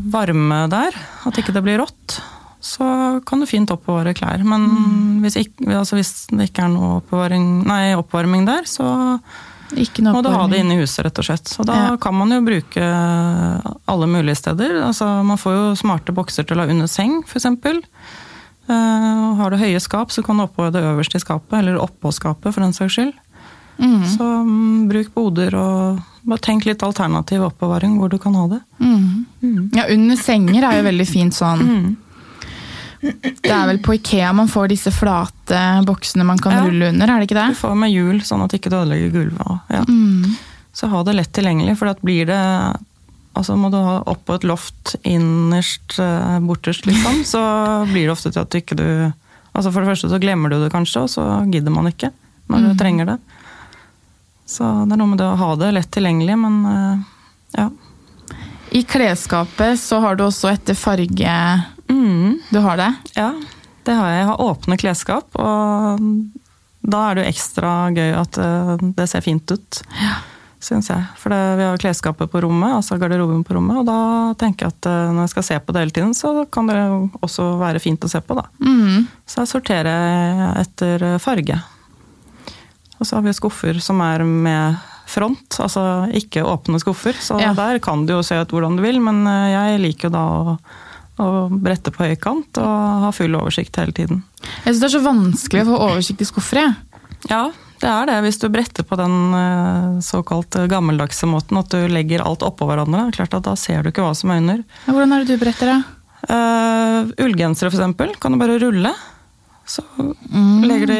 varme 0.08 0.62
der, 0.72 0.96
at 1.28 1.36
ikke 1.42 1.52
det 1.52 1.62
blir 1.66 1.82
rått, 1.82 2.16
så 2.60 3.20
kan 3.26 3.40
du 3.40 3.46
fint 3.46 3.70
oppbevare 3.70 4.14
klær. 4.18 4.42
Men 4.46 5.20
hvis, 5.22 5.36
ikke, 5.44 5.68
altså 5.78 5.98
hvis 5.98 6.26
det 6.32 6.50
ikke 6.50 6.66
er 6.66 6.72
noe 6.74 7.28
nei, 7.66 7.94
oppvarming 7.98 8.46
der, 8.48 8.66
så 8.66 9.18
ikke 9.76 10.02
noe 10.02 10.16
må 10.16 10.22
du 10.24 10.30
ha 10.32 10.46
det 10.48 10.62
inne 10.62 10.78
i 10.78 10.80
huset, 10.80 11.04
rett 11.04 11.18
og 11.20 11.26
slett. 11.28 11.48
Så 11.50 11.64
da 11.66 11.74
Ja. 11.74 11.96
kan 12.00 12.14
man 12.16 12.30
jo 12.32 12.40
bruke 12.40 12.82
alle 13.86 14.06
mulige 14.06 14.36
steder. 14.36 14.82
Altså, 14.86 15.22
man 15.24 15.36
får 15.36 15.54
jo 15.54 15.76
smarte 15.76 16.14
bokser 16.16 16.46
til 16.46 16.56
å 16.58 16.64
ha 16.64 16.72
under 16.72 16.88
seng, 16.88 17.22
f.eks. 17.26 17.46
Uh, 18.68 19.34
har 19.38 19.50
du 19.50 19.56
høye 19.56 19.80
skap, 19.80 20.10
så 20.12 20.22
kan 20.24 20.36
du 20.36 20.44
oppbevare 20.44 20.72
det 20.74 20.82
øverst 20.84 21.14
i 21.16 21.22
skapet, 21.22 21.54
eller 21.60 21.78
oppå 21.80 22.12
skapet, 22.12 22.52
for 22.52 22.60
den 22.60 22.74
saks 22.76 22.96
skyld. 22.98 23.14
Mm. 23.78 24.02
Så 24.10 24.24
um, 24.24 24.88
bruk 24.90 25.12
boder, 25.14 25.54
og 25.56 26.00
bare 26.28 26.42
tenk 26.44 26.66
litt 26.66 26.82
alternativ 26.82 27.44
oppbevaring 27.46 27.96
hvor 28.00 28.10
du 28.12 28.18
kan 28.20 28.34
ha 28.36 28.46
det. 28.50 28.60
Mm. 28.82 29.24
Mm. 29.42 29.70
Ja, 29.76 29.86
under 29.94 30.16
senger 30.20 30.66
er 30.68 30.80
jo 30.80 30.88
veldig 30.88 31.08
fint 31.08 31.36
sånn. 31.36 31.96
Det 33.00 33.50
er 33.54 33.66
vel 33.70 33.78
på 33.84 33.94
Ikea 33.94 34.32
man 34.34 34.48
får 34.50 34.68
disse 34.72 34.90
flate 34.94 35.60
boksene 35.86 36.24
man 36.26 36.38
kan 36.42 36.52
Ja. 36.52 36.64
rulle 36.66 36.88
under, 36.90 37.06
er 37.10 37.20
det 37.20 37.28
ikke 37.30 37.38
det? 37.40 37.48
Du 37.54 37.60
får 37.60 37.76
med 37.78 37.90
hjul, 37.94 38.20
sånn 38.26 38.42
at 38.44 38.52
ikke 38.56 38.70
du 38.70 38.76
ødelegger 38.80 39.12
gulvet. 39.14 39.60
Ja. 39.70 39.84
Mm. 39.88 40.36
Så 40.74 40.88
ha 40.90 41.02
det 41.04 41.14
lett 41.14 41.32
tilgjengelig, 41.32 41.76
for 41.78 41.88
at 41.88 42.02
blir 42.02 42.26
det 42.26 42.76
Altså 43.38 43.54
må 43.54 43.68
du 43.70 43.76
ha 43.78 44.02
opp 44.10 44.24
på 44.26 44.34
et 44.34 44.42
loft 44.42 44.96
innerst, 45.06 45.94
bortest, 45.94 46.42
borterst, 46.48 46.86
liksom, 46.90 47.20
så 47.34 47.42
blir 47.86 48.08
det 48.08 48.10
ofte 48.16 48.32
til 48.34 48.40
at 48.42 48.50
du 48.50 48.58
ikke 48.58 48.74
du 48.76 49.12
Altså 49.54 49.70
For 49.72 49.80
det 49.84 49.90
første 49.92 50.10
så 50.10 50.18
glemmer 50.20 50.50
du 50.50 50.56
det 50.58 50.72
kanskje, 50.72 51.02
og 51.02 51.08
så 51.12 51.22
gidder 51.50 51.70
man 51.70 51.86
ikke 51.86 52.10
når 52.48 52.58
du 52.64 52.68
Mm. 52.72 52.78
trenger 52.78 53.06
det. 53.06 53.18
Så 54.48 54.64
det 54.88 54.92
er 54.92 54.96
noe 55.00 55.06
med 55.12 55.18
det 55.18 55.26
å 55.28 55.36
ha 55.36 55.54
det 55.60 55.72
lett 55.74 55.90
tilgjengelig, 55.92 56.36
men 56.40 56.54
eh, 56.66 56.98
ja. 57.58 57.68
I 58.70 58.82
klesskapet 58.84 59.78
så 59.80 59.98
har 60.04 60.16
du 60.18 60.24
også 60.26 60.50
etter 60.52 60.76
farge 60.76 61.34
Mm, 61.88 62.38
Du 62.52 62.58
har 62.60 62.76
det? 62.76 62.90
ja, 63.16 63.30
det 63.84 63.94
har 63.96 64.10
jeg. 64.10 64.18
Jeg 64.20 64.26
har 64.28 64.42
åpne 64.44 64.76
klesskap, 64.76 65.38
og 65.40 66.02
da 66.84 66.98
er 67.10 67.14
det 67.16 67.22
jo 67.24 67.30
ekstra 67.30 67.70
gøy 67.96 68.10
at 68.18 68.36
eh, 68.38 68.74
det 68.98 69.06
ser 69.08 69.24
fint 69.24 69.48
ut. 69.54 69.78
Syns 70.60 70.90
jeg. 70.90 71.06
For 71.16 71.32
det, 71.32 71.38
vi 71.56 71.64
har 71.64 71.80
klesskapet 71.80 72.28
på 72.32 72.42
rommet, 72.44 72.74
altså 72.76 72.98
garderoben 73.00 73.40
på 73.46 73.54
rommet, 73.56 73.78
og 73.80 73.86
da 73.88 73.96
tenker 74.42 74.66
jeg 74.68 74.74
at 74.76 74.88
eh, 74.90 75.12
når 75.14 75.22
jeg 75.24 75.32
skal 75.32 75.46
se 75.48 75.58
på 75.64 75.72
det 75.72 75.80
hele 75.86 75.96
tiden, 75.96 76.12
så 76.18 76.34
kan 76.52 76.68
det 76.68 76.76
også 77.24 77.48
være 77.62 77.80
fint 77.80 78.04
å 78.04 78.10
se 78.12 78.20
på, 78.20 78.36
da. 78.36 78.44
Mm. 78.60 79.08
Så 79.24 79.40
jeg 79.46 79.52
sorterer 79.54 80.60
etter 80.60 81.06
farge. 81.24 81.56
Og 82.98 83.06
så 83.08 83.16
har 83.16 83.24
vi 83.24 83.32
skuffer 83.38 83.80
som 83.80 84.00
er 84.04 84.26
med 84.28 84.76
front, 85.08 85.56
altså 85.64 85.82
ikke 86.14 86.44
åpne 86.44 86.78
skuffer. 86.82 87.16
Så 87.18 87.38
Ja. 87.40 87.54
der 87.56 87.78
kan 87.80 88.04
du 88.06 88.12
jo 88.18 88.22
se 88.22 88.36
ut 88.40 88.48
hvordan 88.52 88.76
du 88.76 88.82
vil, 88.84 89.00
men 89.00 89.24
eh, 89.26 89.48
jeg 89.54 89.80
liker 89.80 90.08
jo 90.08 90.14
da 90.14 90.24
å, 90.28 90.58
å 91.18 91.28
brette 91.50 91.90
på 91.94 92.04
høykant 92.06 92.60
og 92.62 93.02
ha 93.06 93.10
full 93.16 93.34
oversikt 93.40 93.76
hele 93.80 93.92
tiden. 93.96 94.22
Jeg 94.64 94.74
syns 94.74 94.80
det 94.84 94.90
er 94.90 94.96
så 94.98 95.04
vanskelig 95.06 95.64
å 95.64 95.70
få 95.72 95.80
oversikt 95.88 96.20
i 96.22 96.28
skuffer. 96.28 96.60
jeg. 96.62 96.74
Ja, 97.32 97.50
det 97.82 97.88
er 97.90 98.06
det. 98.06 98.16
Hvis 98.28 98.38
du 98.42 98.48
bretter 98.52 98.84
på 98.86 98.96
den 98.98 99.16
eh, 99.34 100.00
såkalt 100.06 100.54
gammeldagse 100.70 101.26
måten, 101.30 101.58
at 101.58 101.68
du 101.74 101.88
legger 101.90 102.22
alt 102.26 102.42
oppå 102.46 102.66
hverandre, 102.70 103.08
klart 103.16 103.34
at 103.34 103.42
da 103.48 103.54
ser 103.58 103.82
du 103.82 103.90
ikke 103.90 104.02
hva 104.06 104.14
som 104.14 104.30
er 104.30 104.42
under. 104.44 104.62
Ja, 104.86 104.92
Hvordan 104.94 105.12
er 105.16 105.24
det 105.24 105.34
du 105.38 105.42
bretter, 105.44 105.72
da? 105.74 105.78
Uh, 106.28 107.06
Ullgensere 107.22 107.70
eksempel, 107.70 108.10
kan 108.18 108.34
du 108.34 108.38
bare 108.40 108.58
rulle. 108.58 108.90
Så 109.68 109.82
Mm. 110.32 110.64
legger 110.66 110.86
du 110.90 110.94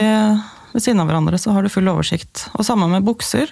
ved 0.75 0.83
siden 0.83 1.01
av 1.01 1.09
hverandre, 1.09 1.39
så 1.41 1.53
har 1.53 1.63
du 1.63 1.69
full 1.73 1.89
oversikt. 1.89 2.49
Og 2.55 2.65
samme 2.65 2.87
med 2.91 3.03
bukser. 3.05 3.51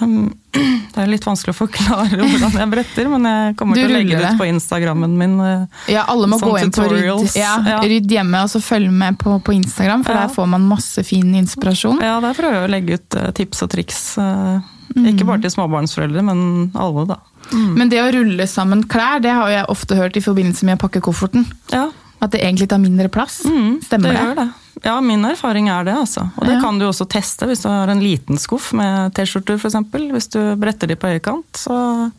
Um, 0.00 0.34
det 0.94 1.00
er 1.02 1.06
litt 1.08 1.24
vanskelig 1.24 1.54
å 1.54 1.56
forklare 1.56 2.18
hvordan 2.30 2.52
jeg 2.60 2.70
bretter, 2.72 3.08
men 3.12 3.24
jeg 3.30 3.56
kommer 3.56 3.76
Du 3.78 3.82
til 3.82 3.90
å 3.90 3.94
legge 3.96 4.18
det 4.20 4.30
ut 4.34 4.38
på 4.40 4.48
Instagrammen 4.50 5.16
min. 5.16 5.34
eh, 5.40 5.66
Ja, 5.94 6.04
alle 6.12 6.28
må 6.28 6.38
Sånn 6.40 6.50
gå 6.52 6.58
inn 6.62 6.72
på 6.74 6.86
Rydd, 6.92 7.36
ja, 7.38 7.54
ja. 7.66 7.80
Rydd 7.84 8.12
hjemme 8.18 8.42
og 8.44 8.52
så 8.52 8.60
følge 8.64 8.92
med 8.92 9.18
på, 9.22 9.38
på 9.44 9.54
Instagram, 9.56 10.04
for 10.04 10.12
Ja. 10.16 10.26
der 10.26 10.34
får 10.36 10.48
man 10.56 10.68
masse 10.68 11.04
fin 11.06 11.34
inspirasjon. 11.34 12.00
Ja, 12.04 12.18
der 12.20 12.34
prøver 12.38 12.60
jeg 12.60 12.68
å 12.68 12.72
legge 12.76 12.98
ut 13.00 13.16
eh, 13.20 13.30
tips 13.36 13.62
og 13.66 13.70
triks. 13.76 14.00
eh, 14.18 14.72
Mm. 14.96 15.08
Ikke 15.10 15.26
bare 15.28 15.42
til 15.42 15.50
småbarnsforeldre, 15.50 16.22
men 16.24 16.70
alle, 16.78 17.02
da. 17.10 17.16
Men 17.52 17.90
det 17.90 17.98
å 18.00 18.06
rulle 18.14 18.46
sammen 18.48 18.84
klær, 18.88 19.18
det 19.20 19.32
har 19.34 19.50
jeg 19.50 19.66
ofte 19.68 19.96
hørt 19.98 20.16
i 20.16 20.22
forbindelse 20.24 20.64
med 20.64 20.78
å 20.78 20.80
pakke 20.86 21.02
kofferten. 21.04 21.44
Ja, 21.74 21.88
At 22.22 22.32
det 22.32 22.40
egentlig 22.40 22.68
tar 22.70 22.78
mindre 22.80 23.08
plass. 23.12 23.42
Mm, 23.44 23.80
Stemmer 23.84 24.08
det? 24.12 24.16
det? 24.16 24.22
gjør 24.24 24.38
det. 24.40 24.46
Ja, 24.84 24.94
min 25.04 25.24
erfaring 25.24 25.68
er 25.72 25.84
det, 25.84 25.94
altså. 25.96 26.30
Og 26.36 26.46
det 26.46 26.54
Ja. 26.56 26.60
kan 26.60 26.78
du 26.78 26.86
også 26.86 27.06
teste 27.08 27.46
hvis 27.48 27.62
du 27.62 27.68
har 27.68 27.88
en 27.88 28.00
liten 28.00 28.38
skuff 28.38 28.72
med 28.72 29.12
T-skjorter, 29.14 29.56
f.eks. 29.58 29.74
Hvis 30.12 30.28
du 30.32 30.56
bretter 30.56 30.86
de 30.88 30.96
på 30.96 31.08
øyekant, 31.12 31.46
så 31.56 32.10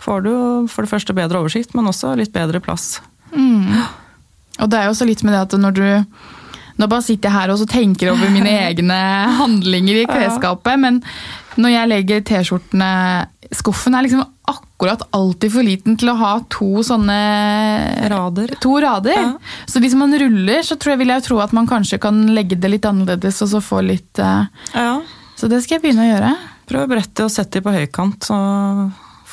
får 0.00 0.22
du 0.24 0.32
for 0.68 0.82
det 0.84 0.90
første 0.90 1.14
bedre 1.16 1.40
oversikt, 1.40 1.74
men 1.74 1.86
også 1.88 2.16
litt 2.16 2.32
bedre 2.32 2.60
plass. 2.60 3.00
Mm. 3.34 3.84
Og 4.60 4.68
det 4.70 4.78
er 4.78 4.84
jo 4.84 4.92
også 4.94 5.06
litt 5.08 5.22
med 5.24 5.34
det 5.34 5.40
at 5.54 5.58
når 5.60 5.74
du 5.74 5.86
Nå 6.76 6.88
bare 6.90 7.02
sitter 7.06 7.28
jeg 7.30 7.38
her 7.38 7.50
og 7.52 7.58
så 7.60 7.66
tenker 7.70 8.10
over 8.10 8.28
mine 8.34 8.50
egne 8.66 8.96
handlinger 9.38 9.94
i 10.02 10.06
klesskapet, 10.10 10.74
men 10.82 11.04
når 11.56 11.70
jeg 11.70 11.88
legger 11.88 12.20
T-skjortene 12.26 12.88
Skuffen 13.54 13.94
er 13.94 14.02
liksom 14.02 14.24
akkurat 14.50 14.64
alltid 14.90 15.52
for 15.52 15.66
liten 15.66 15.96
til 16.00 16.10
å 16.12 16.16
ha 16.20 16.32
to 16.52 16.82
sånne 16.86 17.18
Rader. 18.10 18.54
To 18.64 18.74
rader. 18.82 19.16
Ja. 19.16 19.32
Så 19.70 19.82
hvis 19.84 19.96
man 19.98 20.14
ruller, 20.18 20.62
så 20.66 20.76
tror 20.80 20.94
jeg, 20.94 21.02
vil 21.04 21.14
jeg 21.14 21.24
tro 21.26 21.38
at 21.44 21.54
man 21.56 21.68
kanskje 21.70 22.00
kan 22.02 22.24
legge 22.34 22.58
det 22.60 22.70
litt 22.72 22.88
annerledes 22.88 23.40
og 23.44 23.52
så 23.54 23.62
få 23.64 23.82
litt 23.86 24.20
uh... 24.22 24.46
Ja. 24.74 24.98
Så 25.34 25.50
det 25.50 25.62
skal 25.64 25.78
jeg 25.78 25.86
begynne 25.86 26.04
å 26.06 26.10
gjøre. 26.12 26.34
Prøv 26.70 26.86
å 26.86 26.90
brette 26.94 27.26
og 27.26 27.32
sette 27.32 27.58
de 27.58 27.64
på 27.64 27.74
høykant, 27.74 28.28
så 28.28 28.36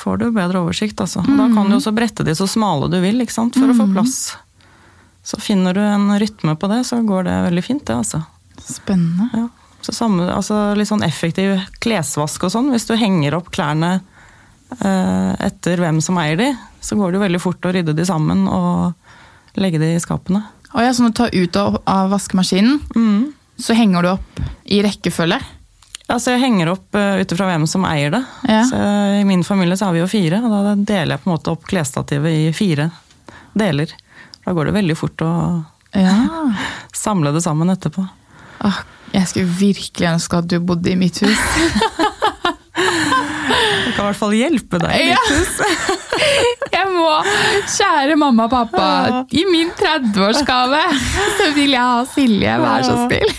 får 0.02 0.18
du 0.20 0.26
bedre 0.34 0.62
oversikt. 0.64 1.00
Altså. 1.00 1.22
Og 1.22 1.38
Da 1.38 1.48
kan 1.54 1.70
du 1.70 1.78
også 1.78 1.94
brette 1.94 2.26
de 2.26 2.34
så 2.36 2.48
smale 2.50 2.90
du 2.92 2.98
vil 3.02 3.22
sant? 3.30 3.56
for 3.56 3.70
å 3.70 3.76
få 3.76 3.88
plass. 3.92 4.36
Så 5.22 5.38
finner 5.40 5.76
du 5.76 5.80
en 5.80 6.10
rytme 6.18 6.56
på 6.58 6.68
det, 6.72 6.82
så 6.88 6.98
går 7.06 7.28
det 7.28 7.36
veldig 7.46 7.64
fint, 7.64 7.84
det. 7.86 7.94
altså. 8.02 8.24
Spennende. 8.58 9.28
Ja. 9.32 9.48
Så 9.82 9.94
samme, 9.94 10.28
altså 10.30 10.74
litt 10.78 10.90
sånn 10.90 11.02
effektiv 11.02 11.56
klesvask 11.82 12.44
og 12.46 12.52
sånn. 12.54 12.70
Hvis 12.74 12.86
du 12.86 12.94
henger 12.98 13.38
opp 13.38 13.50
klærne 13.54 14.00
etter 14.80 15.76
hvem 15.82 16.00
som 16.02 16.16
eier 16.22 16.36
de, 16.40 16.48
så 16.82 16.96
går 16.98 17.12
det 17.12 17.18
jo 17.20 17.24
veldig 17.26 17.40
fort 17.42 17.66
å 17.68 17.72
rydde 17.74 17.94
de 17.98 18.04
sammen 18.08 18.46
og 18.48 18.92
legge 19.60 19.78
de 19.82 19.92
i 19.96 20.00
skapene. 20.02 20.40
Og 20.72 20.80
ja, 20.80 20.92
så 20.96 21.04
når 21.04 21.12
du 21.12 21.18
tar 21.20 21.34
ut 21.36 21.56
av, 21.60 21.80
av 21.86 22.10
vaskemaskinen, 22.14 22.78
Mm. 22.96 23.32
så 23.60 23.74
henger 23.76 24.02
du 24.02 24.08
opp 24.14 24.40
i 24.64 24.78
rekkefølge. 24.82 25.38
Altså 26.12 26.32
jeg 26.34 26.40
henger 26.42 26.70
opp 26.72 26.96
uh, 26.98 27.20
ut 27.20 27.32
ifra 27.32 27.46
hvem 27.50 27.66
som 27.70 27.84
eier 27.88 28.10
det. 28.12 28.22
Ja. 28.48 28.62
Så, 28.68 28.76
eh, 28.76 29.20
I 29.20 29.24
min 29.28 29.44
familie 29.44 29.76
så 29.78 29.86
har 29.86 29.92
vi 29.96 30.00
jo 30.02 30.08
fire, 30.10 30.40
og 30.44 30.50
da 30.66 30.74
deler 30.76 31.14
jeg 31.14 31.22
på 31.22 31.30
en 31.30 31.34
måte 31.36 31.52
opp 31.52 31.62
klesstativet 31.68 32.32
i 32.48 32.52
fire 32.56 32.88
deler. 33.56 33.92
Da 34.44 34.52
går 34.56 34.68
det 34.70 34.74
veldig 34.80 34.96
fort 34.98 35.22
å 35.24 35.30
Ja. 35.94 36.16
samle 36.96 37.32
det 37.32 37.42
sammen 37.44 37.68
etterpå. 37.72 38.04
Åh, 38.64 38.78
jeg 39.12 39.28
skulle 39.28 39.52
virkelig 39.60 40.08
ønske 40.14 40.38
at 40.40 40.48
du 40.48 40.58
bodde 40.60 40.90
i 40.92 40.96
mitt 40.96 41.18
hus. 41.20 41.36
Jeg 43.92 43.98
kan 43.98 44.06
i 44.06 44.08
hvert 44.08 44.20
fall 44.22 44.32
hjelpe 44.32 44.78
deg. 44.80 45.10
Ja. 45.12 45.18
Jeg 46.72 46.88
må, 46.88 47.08
kjære 47.68 48.14
mamma 48.16 48.46
og 48.46 48.52
pappa, 48.52 48.86
i 49.36 49.42
min 49.48 49.68
30-årsgave 49.76 50.80
så 51.36 51.48
vil 51.56 51.74
jeg 51.74 51.82
ha 51.82 52.04
Silje, 52.08 52.54
vær 52.62 52.84
så 52.86 52.94
snill. 53.02 53.34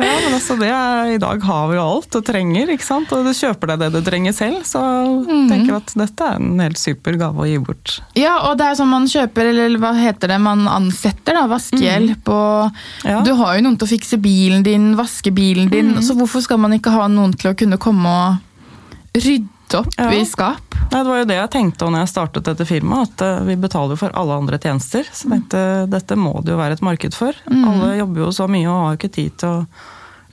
Ja, 0.00 0.14
men 0.24 0.34
altså 0.34 0.56
det 0.58 0.70
I 1.14 1.18
dag 1.22 1.44
har 1.44 1.68
vi 1.70 1.76
jo 1.76 1.84
alt 1.84 2.08
du 2.14 2.18
trenger, 2.24 2.72
ikke 2.74 2.86
sant? 2.86 3.12
og 3.14 3.26
du 3.26 3.30
kjøper 3.36 3.72
deg 3.72 3.84
det 3.84 3.90
du 3.94 4.00
trenger 4.06 4.34
selv. 4.34 4.64
Så 4.66 4.80
mm. 4.80 5.46
tenker 5.50 5.76
at 5.78 5.94
dette 6.02 6.30
er 6.32 6.40
en 6.40 6.64
helt 6.64 6.80
super 6.80 7.18
gave 7.20 7.44
å 7.44 7.48
gi 7.48 7.60
bort. 7.62 7.98
Ja, 8.18 8.34
og 8.48 8.58
det 8.58 8.70
er 8.70 8.80
sånn 8.80 8.90
man 8.90 9.06
kjøper, 9.10 9.52
eller 9.52 9.78
hva 9.82 9.92
heter 9.98 10.34
det, 10.34 10.40
man 10.42 10.66
ansetter 10.70 11.38
da, 11.38 11.46
vaskehjelp, 11.50 12.34
og 12.34 13.06
Ja. 13.06 13.20
du 13.26 13.32
har 13.38 13.56
jo 13.56 13.64
noen 13.68 13.78
til 13.78 13.86
å 13.86 13.92
fikse 13.94 14.18
bilen 14.22 14.66
din, 14.66 14.92
vaske 14.98 15.30
bilen 15.34 15.70
din, 15.70 15.94
så 16.02 16.18
hvorfor 16.18 16.42
skal 16.44 16.58
man 16.62 16.74
ikke 16.76 16.94
ha 16.94 17.06
noen 17.12 17.36
til 17.38 17.52
å 17.52 17.56
kunne 17.58 17.78
komme 17.80 18.10
og 18.10 19.20
rydde 19.20 19.59
opp 19.78 19.88
Ja. 19.98 20.10
i 20.12 20.24
skap? 20.26 20.74
Nei, 20.90 21.02
det 21.04 21.10
var 21.10 21.18
jo 21.20 21.28
det 21.30 21.36
jeg 21.38 21.50
tenkte 21.54 21.86
når 21.90 22.02
jeg 22.04 22.10
startet 22.12 22.44
dette 22.48 22.66
firmaet, 22.66 23.12
at 23.14 23.22
eh, 23.26 23.44
vi 23.46 23.56
betaler 23.60 23.96
for 24.00 24.10
alle 24.18 24.38
andre 24.40 24.58
tjenester. 24.58 25.06
Så 25.06 25.28
jeg 25.28 25.30
tenkte 25.36 25.64
dette 25.92 26.16
må 26.18 26.32
det 26.42 26.52
jo 26.54 26.58
være 26.60 26.78
et 26.78 26.82
marked 26.86 27.14
for. 27.14 27.36
Alle 27.50 27.92
jobber 28.00 28.24
jo 28.26 28.30
så 28.34 28.48
mye 28.50 28.66
og 28.68 28.86
har 28.88 28.96
ikke 28.98 29.12
tid 29.14 29.36
til 29.38 29.48
å 29.48 29.66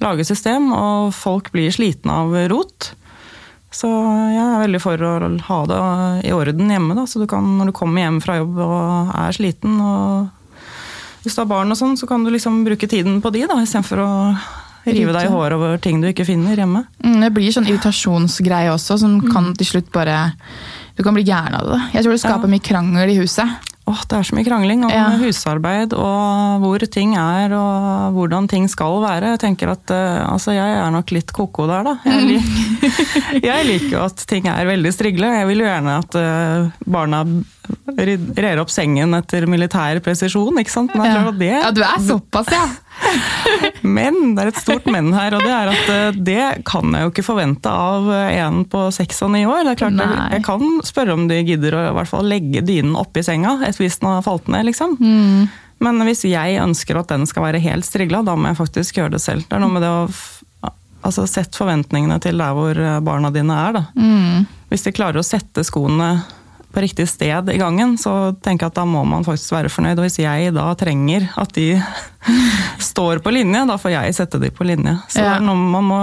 lage 0.01 0.25
system, 0.25 0.71
og 0.73 1.13
folk 1.13 1.51
blir 1.51 1.71
slitne 1.73 2.13
av 2.13 2.33
rot. 2.51 2.91
Så 3.73 3.89
jeg 4.31 4.41
er 4.41 4.61
veldig 4.63 4.79
for 4.81 5.01
å 5.03 5.13
ha 5.49 5.59
det 5.69 5.79
i 6.29 6.33
orden 6.33 6.69
hjemme, 6.71 6.95
da, 6.97 7.03
så 7.05 7.19
du 7.19 7.27
kan, 7.29 7.43
når 7.59 7.69
du 7.69 7.75
kommer 7.77 8.01
hjem 8.05 8.21
fra 8.23 8.37
jobb 8.39 8.57
og 8.63 9.11
er 9.13 9.35
sliten 9.35 9.75
og 9.83 10.29
hvis 11.23 11.35
du 11.35 11.41
har 11.41 11.49
barn 11.49 11.73
og 11.73 11.75
sånn, 11.75 11.97
så 11.99 12.07
kan 12.07 12.23
du 12.23 12.29
liksom 12.31 12.61
bruke 12.63 12.87
tiden 12.87 13.17
på 13.21 13.29
de, 13.35 13.41
da, 13.49 13.57
istedenfor 13.59 13.99
å 13.99 14.11
rive 14.93 15.13
deg 15.15 15.27
i 15.27 15.31
håret 15.33 15.53
over 15.57 15.77
ting 15.83 16.01
du 16.01 16.07
ikke 16.09 16.25
finner 16.27 16.55
hjemme. 16.55 16.85
Mm, 17.03 17.19
Det 17.21 17.31
blir 17.35 17.51
sånn 17.55 17.67
irritasjonsgreie 17.67 18.71
også, 18.73 18.97
som 18.99 19.19
kan 19.31 19.53
til 19.55 19.65
slutt 19.73 19.91
bare 19.91 20.31
Du 20.97 21.03
kan 21.05 21.13
bli 21.13 21.23
gæren 21.27 21.53
av 21.53 21.67
det. 21.69 21.81
Jeg 21.93 22.03
tror 22.03 22.11
det 22.15 22.21
skaper 22.23 22.47
Ja. 22.47 22.53
mye 22.55 22.63
krangel 22.65 23.09
i 23.13 23.17
huset. 23.19 23.47
Åh, 23.87 23.99
det 24.09 24.17
er 24.17 24.23
så 24.27 24.35
mye 24.35 24.43
krangling 24.43 24.81
om 24.83 24.89
Ja. 24.91 25.11
husarbeid 25.15 25.93
og 25.93 26.59
hvor 26.59 26.79
ting 26.91 27.13
er 27.15 27.53
og 27.55 28.13
hvordan 28.17 28.47
ting 28.49 28.65
skal 28.67 28.97
være. 28.99 29.29
Jeg 29.37 29.39
tenker 29.39 29.69
at 29.71 29.91
uh, 29.93 30.25
altså 30.33 30.51
jeg 30.57 30.73
er 30.75 30.91
nok 30.91 31.11
litt 31.11 31.31
koko 31.31 31.67
der, 31.69 31.83
da. 31.83 31.93
Jeg, 32.03 32.25
lik, 32.27 33.43
jeg 33.47 33.65
liker 33.69 33.93
jo 33.93 34.01
at 34.03 34.25
ting 34.27 34.47
er 34.51 34.65
veldig 34.65 34.91
strigle. 34.91 35.29
Jeg 35.39 35.47
vil 35.47 35.59
jo 35.63 35.69
gjerne 35.69 35.99
at 36.01 36.15
uh, 36.19 36.71
barna 36.85 37.21
rer 38.37 38.61
opp 38.61 38.71
sengen 38.71 39.15
etter 39.17 39.47
militær 39.49 39.99
presisjon, 40.05 40.59
ikke 40.61 40.73
sant. 40.73 40.95
Nei, 40.97 41.09
at 41.09 41.39
det, 41.39 41.51
ja, 41.51 41.71
du 41.75 41.81
er 41.85 42.03
såpass, 42.03 42.51
ja! 42.53 42.65
men, 43.97 44.15
det 44.35 44.43
er 44.43 44.51
et 44.51 44.59
stort 44.61 44.87
men 44.89 45.11
her, 45.13 45.35
og 45.37 45.43
det 45.45 45.53
er 45.53 45.71
at 45.71 45.91
eh, 45.93 46.19
det 46.29 46.45
kan 46.67 46.95
jeg 46.95 47.05
jo 47.05 47.11
ikke 47.13 47.27
forvente 47.27 47.71
av 47.71 48.09
eh, 48.13 48.39
en 48.41 48.63
på 48.69 48.87
seks 48.95 49.21
og 49.27 49.33
ni 49.35 49.43
år. 49.47 49.63
Det 49.67 49.75
er 49.75 49.81
klart 49.83 50.01
jeg, 50.01 50.23
jeg 50.37 50.45
kan 50.47 50.81
spørre 50.87 51.15
om 51.17 51.27
de 51.29 51.43
gidder 51.45 51.77
å 51.77 51.85
i 51.91 51.93
hvert 51.99 52.11
fall 52.11 52.27
legge 52.27 52.65
dynen 52.65 52.97
oppi 52.99 53.23
senga 53.25 53.57
hvis 53.77 53.99
den 54.01 54.09
har 54.09 54.25
falt 54.25 54.49
ned, 54.51 54.65
liksom. 54.69 54.97
Mm. 54.97 55.47
Men 55.85 56.01
hvis 56.07 56.25
jeg 56.25 56.57
ønsker 56.61 56.97
at 56.97 57.11
den 57.13 57.27
skal 57.29 57.45
være 57.45 57.61
helt 57.61 57.85
strigla, 57.85 58.23
da 58.25 58.33
må 58.33 58.49
jeg 58.49 58.61
faktisk 58.63 58.97
gjøre 58.97 59.17
det 59.17 59.21
selv. 59.21 59.45
Det 59.45 59.57
er 59.57 59.61
noe 59.61 59.75
med 59.75 59.85
det 59.85 59.93
å 59.93 60.07
altså, 61.07 61.27
sette 61.29 61.57
forventningene 61.59 62.17
til 62.23 62.41
der 62.41 62.55
hvor 62.57 62.81
eh, 62.81 62.99
barna 63.05 63.31
dine 63.33 63.57
er. 63.67 63.77
Da. 63.77 63.83
Mm. 63.97 64.47
Hvis 64.71 64.87
de 64.87 64.95
klarer 64.95 65.21
å 65.21 65.25
sette 65.25 65.63
skoene 65.67 66.09
på 66.73 66.81
riktig 66.83 67.07
sted 67.09 67.49
i 67.49 67.57
gangen, 67.57 67.95
så 67.97 68.33
tenker 68.43 68.67
jeg 68.67 68.71
at 68.73 68.75
da 68.77 68.83
må 68.85 69.01
man 69.07 69.23
faktisk 69.25 69.51
være 69.55 69.69
fornøyd. 69.71 69.97
Og 69.97 70.05
hvis 70.05 70.19
jeg 70.21 70.53
da 70.53 70.67
trenger 70.77 71.29
at 71.39 71.53
de 71.55 71.81
står 72.91 73.21
på 73.23 73.31
linje, 73.33 73.63
da 73.69 73.77
får 73.79 73.93
jeg 73.95 74.15
sette 74.17 74.39
de 74.41 74.49
på 74.53 74.67
linje. 74.67 74.93
Så 75.09 75.23
Ja. 75.23 75.35
er 75.37 75.41
man 75.41 75.83
må 75.87 75.99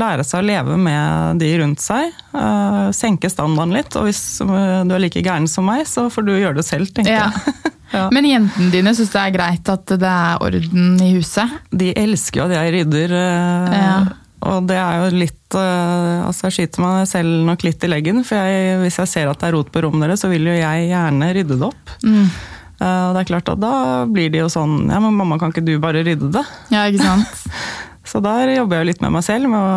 lære 0.00 0.24
seg 0.24 0.42
å 0.42 0.46
leve 0.46 0.76
med 0.80 1.38
de 1.42 1.52
rundt 1.60 1.80
seg. 1.84 2.12
Uh, 2.34 2.90
senke 2.92 3.30
standarden 3.30 3.72
litt. 3.76 3.94
Og 3.96 4.08
hvis 4.08 4.22
du 4.42 4.50
er 4.52 4.98
like 5.02 5.22
gæren 5.22 5.48
som 5.48 5.64
meg, 5.68 5.86
så 5.86 6.08
får 6.10 6.26
du 6.26 6.32
gjøre 6.36 6.56
det 6.56 6.64
selv, 6.66 6.86
tenker 6.94 7.12
Ja. 7.12 7.30
jeg. 7.30 7.54
Ja. 7.94 8.08
Men 8.10 8.24
jentene 8.26 8.72
dine 8.72 8.90
syns 8.98 9.12
det 9.12 9.20
er 9.22 9.30
greit 9.30 9.68
at 9.70 9.86
det 9.86 10.02
er 10.10 10.40
orden 10.42 10.96
i 11.00 11.12
huset? 11.14 11.48
De 11.70 11.92
elsker 11.96 12.40
jo 12.40 12.46
at 12.48 12.54
jeg 12.56 12.72
rydder. 12.74 13.12
eh, 13.14 13.76
Ja. 13.78 14.00
Og 14.44 14.66
det 14.68 14.76
er 14.76 14.98
jo 15.00 15.16
litt 15.16 15.56
eh, 15.56 16.26
Altså, 16.26 16.48
jeg 16.48 16.56
skyter 16.58 16.84
meg 16.84 17.08
selv 17.08 17.46
nok 17.48 17.64
litt 17.66 17.86
i 17.86 17.90
leggen. 17.90 18.20
For 18.26 18.36
jeg, 18.36 18.76
hvis 18.84 19.00
jeg 19.00 19.12
ser 19.12 19.30
at 19.32 19.40
det 19.40 19.48
er 19.50 19.56
rot 19.56 19.72
på 19.72 19.82
rommet 19.86 20.08
deres, 20.10 20.22
så 20.24 20.30
vil 20.32 20.46
jo 20.50 20.58
jeg 20.58 20.90
gjerne 20.90 21.32
rydde 21.38 21.56
det 21.56 21.70
opp. 21.70 21.96
Mm. 22.04 22.28
Eh, 22.76 23.02
Og 23.08 23.16
det 23.16 23.24
er 23.24 23.30
klart 23.32 23.48
at 23.54 23.62
da 23.62 23.74
blir 24.10 24.28
det 24.32 24.42
jo 24.42 24.52
sånn 24.52 24.82
Ja, 24.90 25.00
men 25.00 25.16
mamma, 25.16 25.38
kan 25.40 25.54
ikke 25.54 25.64
du 25.64 25.76
bare 25.80 26.04
rydde 26.04 26.28
det? 26.34 26.44
Ja, 26.74 26.86
ikke 26.90 27.04
sant? 27.06 27.46
Så 28.06 28.20
der 28.22 28.52
jobber 28.54 28.76
jeg 28.78 28.84
jo 28.84 28.88
litt 28.92 29.00
med 29.02 29.16
meg 29.16 29.24
selv, 29.26 29.48
med 29.50 29.58
å 29.58 29.70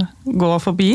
eh, 0.00 0.32
gå 0.34 0.48
forbi 0.64 0.88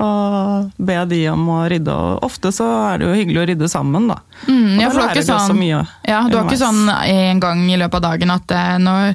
og 0.00 0.70
be 0.80 0.94
de 1.10 1.18
om 1.28 1.42
å 1.52 1.58
rydde. 1.68 1.92
Og 1.92 2.24
ofte 2.24 2.48
så 2.56 2.64
er 2.86 3.02
det 3.02 3.10
jo 3.10 3.18
hyggelig 3.18 3.42
å 3.42 3.44
rydde 3.50 3.68
sammen, 3.68 4.06
da. 4.08 4.16
Mm, 4.46 4.78
ja, 4.80 4.88
for 4.88 4.96
du 4.96 5.02
har 5.04 5.12
ikke 5.12 5.26
sånn, 5.28 5.60
ja, 5.68 6.22
du 6.30 6.38
har 6.38 6.46
ikke 6.48 6.62
sånn 6.62 6.88
en 6.88 7.42
gang 7.44 7.60
i 7.68 7.76
løpet 7.76 7.98
av 8.00 8.06
dagen 8.06 8.32
at 8.32 8.54
når, 8.80 9.12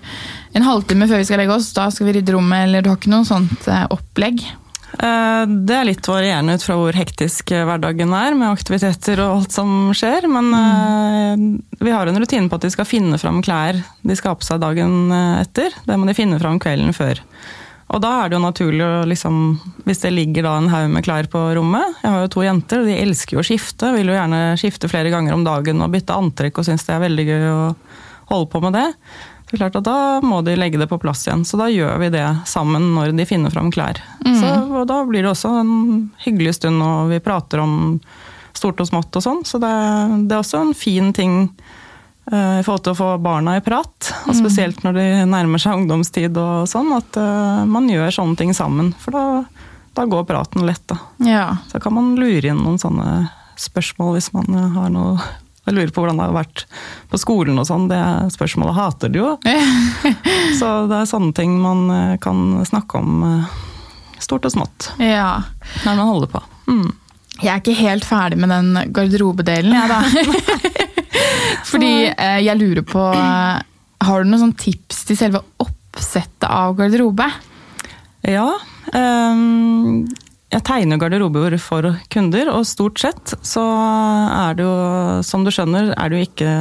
en 0.56 0.66
halvtime 0.66 1.08
før 1.10 1.20
vi 1.22 1.28
skal 1.28 1.42
legge 1.44 1.56
oss, 1.56 1.74
da 1.76 1.90
skal 1.92 2.10
vi 2.10 2.20
rydde 2.20 2.36
rommet, 2.36 2.68
eller 2.68 2.84
du 2.84 2.92
har 2.92 3.00
ikke 3.00 3.12
noe 3.12 3.28
sånt 3.28 3.68
eh, 3.72 3.84
opplegg? 3.92 4.46
Eh, 4.96 5.44
Det 5.52 5.76
er 5.76 5.90
litt 5.90 6.08
varierende 6.08 6.56
ut 6.56 6.64
fra 6.64 6.78
hvor 6.80 6.96
hektisk 6.96 7.52
eh, 7.52 7.66
hverdagen 7.68 8.16
er, 8.16 8.38
med 8.40 8.54
aktiviteter 8.54 9.20
og 9.26 9.42
alt 9.42 9.58
som 9.58 9.92
skjer. 9.98 10.30
Men 10.32 10.50
mm. 10.56 11.46
vi 11.82 11.92
har 11.92 12.08
en 12.08 12.22
rutine 12.22 12.48
på 12.48 12.60
at 12.60 12.68
de 12.68 12.72
skal 12.72 12.88
finne 12.88 13.20
fram 13.22 13.44
klær 13.46 13.82
de 14.02 14.16
skal 14.16 14.34
ha 14.34 14.40
på 14.40 14.48
seg 14.48 14.64
dagen 14.64 15.12
etter. 15.42 15.76
Det 15.84 16.00
må 16.00 16.08
de 16.08 16.18
finne 16.18 16.40
fram 16.40 16.62
kvelden 16.64 16.96
før. 16.96 17.22
Og 17.94 18.02
da 18.02 18.16
er 18.24 18.32
det 18.32 18.40
jo 18.40 18.42
naturlig 18.42 18.82
å 18.82 19.04
liksom 19.06 19.36
Hvis 19.86 20.00
det 20.02 20.10
ligger 20.16 20.48
da 20.48 20.56
en 20.58 20.72
haug 20.72 20.88
med 20.90 21.06
klær 21.06 21.28
på 21.30 21.38
rommet 21.54 22.00
Jeg 22.02 22.10
har 22.10 22.24
jo 22.24 22.32
to 22.34 22.42
jenter, 22.42 22.82
og 22.82 22.90
de 22.90 22.96
elsker 22.98 23.38
jo 23.38 23.44
å 23.44 23.46
skifte. 23.46 23.92
Vil 23.94 24.10
jo 24.10 24.18
gjerne 24.18 24.42
skifte 24.58 24.90
flere 24.90 25.12
ganger 25.14 25.36
om 25.36 25.46
dagen 25.46 25.84
og 25.86 25.94
bytte 25.94 26.18
antrekk 26.18 26.64
og 26.64 26.68
syns 26.68 26.88
det 26.88 26.96
er 26.96 27.06
veldig 27.06 27.28
gøy 27.30 27.48
å 27.52 27.62
holde 28.32 28.50
på 28.50 28.64
med 28.64 28.74
det. 28.74 28.88
Det 29.46 29.56
er 29.56 29.62
klart 29.62 29.76
at 29.78 29.86
Da 29.86 29.98
må 30.26 30.42
de 30.46 30.56
legge 30.58 30.80
det 30.82 30.90
på 30.90 30.98
plass 31.02 31.28
igjen, 31.28 31.46
så 31.46 31.60
da 31.62 31.70
gjør 31.70 32.00
vi 32.02 32.12
det 32.16 32.26
sammen 32.50 32.94
når 32.96 33.14
de 33.18 33.28
finner 33.30 33.54
fram 33.54 33.70
klær. 33.74 34.02
Så, 34.26 34.52
og 34.74 34.88
Da 34.90 35.04
blir 35.06 35.26
det 35.26 35.32
også 35.32 35.52
en 35.62 35.76
hyggelig 36.26 36.58
stund, 36.60 36.82
og 36.82 37.12
vi 37.14 37.22
prater 37.24 37.62
om 37.62 38.00
stort 38.56 38.82
og 38.82 38.90
smått 38.90 39.16
og 39.20 39.26
sånn. 39.26 39.44
Så 39.46 39.60
det, 39.62 39.72
det 40.26 40.36
er 40.36 40.42
også 40.42 40.64
en 40.64 40.74
fin 40.78 41.12
ting 41.14 41.38
uh, 42.32 42.58
i 42.60 42.64
forhold 42.66 42.86
til 42.88 42.96
å 42.96 43.00
få 43.00 43.12
barna 43.22 43.58
i 43.60 43.64
prat. 43.66 44.12
Og 44.26 44.36
spesielt 44.38 44.82
når 44.86 44.98
de 44.98 45.08
nærmer 45.30 45.62
seg 45.62 45.78
ungdomstid 45.82 46.38
og 46.42 46.66
sånn, 46.72 46.94
at 46.98 47.20
uh, 47.20 47.64
man 47.70 47.90
gjør 47.92 48.14
sånne 48.18 48.40
ting 48.40 48.56
sammen. 48.58 48.94
For 49.04 49.16
da, 49.16 49.26
da 49.98 50.08
går 50.10 50.28
praten 50.30 50.66
lett, 50.68 50.84
da. 50.90 51.00
Ja. 51.28 51.48
Så 51.72 51.84
kan 51.84 51.98
man 51.98 52.16
lure 52.20 52.50
inn 52.50 52.64
noen 52.64 52.82
sånne 52.82 53.28
spørsmål 53.60 54.18
hvis 54.18 54.34
man 54.36 54.52
eh, 54.52 54.72
har 54.76 54.90
noe 54.92 55.16
jeg 55.66 55.74
lurer 55.74 55.94
på 55.94 56.04
hvordan 56.04 56.20
det 56.20 56.28
har 56.28 56.36
vært 56.36 56.66
på 57.10 57.20
skolen 57.20 57.58
og 57.58 57.66
sånn. 57.68 57.88
Det 57.90 58.02
spørsmålet 58.36 58.78
hater 58.78 59.14
du 59.14 59.20
jo. 59.22 59.32
Så 60.60 60.74
det 60.92 61.00
er 61.00 61.10
sånne 61.10 61.34
ting 61.38 61.56
man 61.62 61.88
eh, 61.94 62.18
kan 62.22 62.60
snakke 62.68 63.02
om 63.02 63.24
eh, 63.26 63.56
stort 64.22 64.46
og 64.46 64.54
smått 64.54 64.92
ja. 65.02 65.42
når 65.84 65.98
man 65.98 66.12
holder 66.12 66.32
på. 66.36 66.44
Mm. 66.70 66.86
Jeg 67.42 67.52
er 67.52 67.64
ikke 67.64 67.80
helt 67.82 68.06
ferdig 68.08 68.38
med 68.40 68.54
den 68.54 68.94
garderobedelen, 68.96 69.74
jeg 69.76 69.92
da. 69.92 70.86
Fordi 71.72 71.94
eh, 72.12 72.40
jeg 72.46 72.60
lurer 72.60 72.86
på 72.88 73.02
Har 73.02 74.22
du 74.22 74.30
noen 74.30 74.42
sånn 74.46 74.58
tips 74.60 75.02
til 75.10 75.18
selve 75.20 75.42
oppsettet 75.64 76.48
av 76.48 76.78
garderobe? 76.78 77.28
Ja. 78.26 78.48
ehm, 78.94 80.06
jeg 80.56 80.64
tegner 80.64 81.00
garderober 81.00 81.58
for 81.60 81.98
kunder, 82.14 82.48
og 82.54 82.64
stort 82.68 83.02
sett 83.02 83.34
så 83.44 83.64
er 84.32 84.56
det 84.56 84.64
jo, 84.64 84.76
som 85.28 85.44
du 85.44 85.52
skjønner, 85.52 85.92
er 85.92 86.12
det 86.12 86.20
jo 86.20 86.28
ikke 86.30 86.52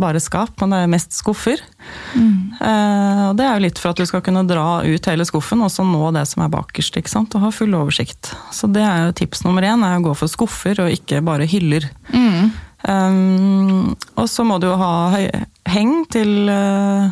bare 0.00 0.20
skap, 0.20 0.52
men 0.60 0.74
det 0.74 0.82
er 0.84 0.90
mest 0.92 1.16
skuffer. 1.16 1.62
Mm. 2.12 2.58
Eh, 2.60 3.22
og 3.30 3.38
det 3.38 3.46
er 3.46 3.56
jo 3.56 3.64
litt 3.64 3.80
for 3.80 3.94
at 3.94 4.00
du 4.00 4.04
skal 4.08 4.22
kunne 4.26 4.44
dra 4.48 4.82
ut 4.84 5.08
hele 5.08 5.24
skuffen 5.28 5.64
og 5.64 5.72
så 5.72 5.86
nå 5.86 6.10
det 6.16 6.26
som 6.28 6.44
er 6.44 6.52
bakerst. 6.52 7.00
ikke 7.00 7.12
sant? 7.12 7.36
Og 7.38 7.46
ha 7.46 7.52
full 7.54 7.76
oversikt. 7.78 8.34
Så 8.52 8.68
det 8.72 8.84
er 8.84 9.06
jo 9.06 9.16
tips 9.22 9.46
nummer 9.46 9.64
én, 9.64 9.84
er 9.86 9.96
å 9.96 10.04
gå 10.10 10.16
for 10.18 10.30
skuffer 10.30 10.84
og 10.84 10.92
ikke 10.92 11.22
bare 11.24 11.48
hyller. 11.48 11.88
Mm. 12.12 12.50
Um, 12.88 13.96
og 14.14 14.28
så 14.30 14.44
må 14.46 14.60
du 14.60 14.68
jo 14.68 14.76
ha 14.78 14.92
heng 15.68 16.04
til 16.12 16.50
uh, 16.52 17.08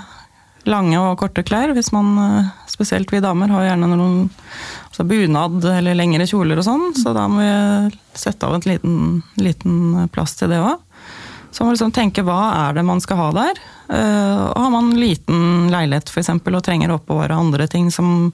lange 0.69 1.01
og 1.01 1.17
korte 1.23 1.43
klær, 1.47 1.73
hvis 1.75 1.91
man, 1.97 2.13
uh, 2.21 2.53
spesielt 2.71 3.11
vi 3.13 3.25
damer, 3.25 3.51
har 3.57 3.73
gjerne 3.73 3.91
noen 3.97 4.21
så 4.97 5.05
bunad 5.05 5.65
eller 5.69 5.97
lengre 5.97 6.25
kjoler 6.25 6.57
og 6.57 6.65
sånn, 6.65 6.85
så 6.97 7.13
da 7.13 7.27
må 7.29 7.43
vi 7.45 7.97
sette 8.17 8.49
av 8.49 8.55
en 8.57 8.65
liten, 8.65 9.01
liten 9.37 10.07
plass 10.15 10.33
til 10.39 10.55
det 10.55 10.61
òg. 10.65 10.81
Så 11.51 11.63
man 11.63 11.69
må 11.69 11.75
liksom 11.75 11.93
tenke 11.93 12.25
hva 12.25 12.39
er 12.67 12.79
det 12.79 12.85
man 12.85 13.03
skal 13.05 13.21
ha 13.21 13.27
der. 13.37 13.61
Uh, 13.89 14.57
har 14.57 14.73
man 14.73 14.95
liten 14.97 15.69
leilighet 15.73 16.09
f.eks. 16.13 16.33
og 16.41 16.65
trenger 16.65 16.93
å 16.93 16.97
oppbevare 16.97 17.37
andre 17.37 17.69
ting 17.69 17.91
som 17.93 18.33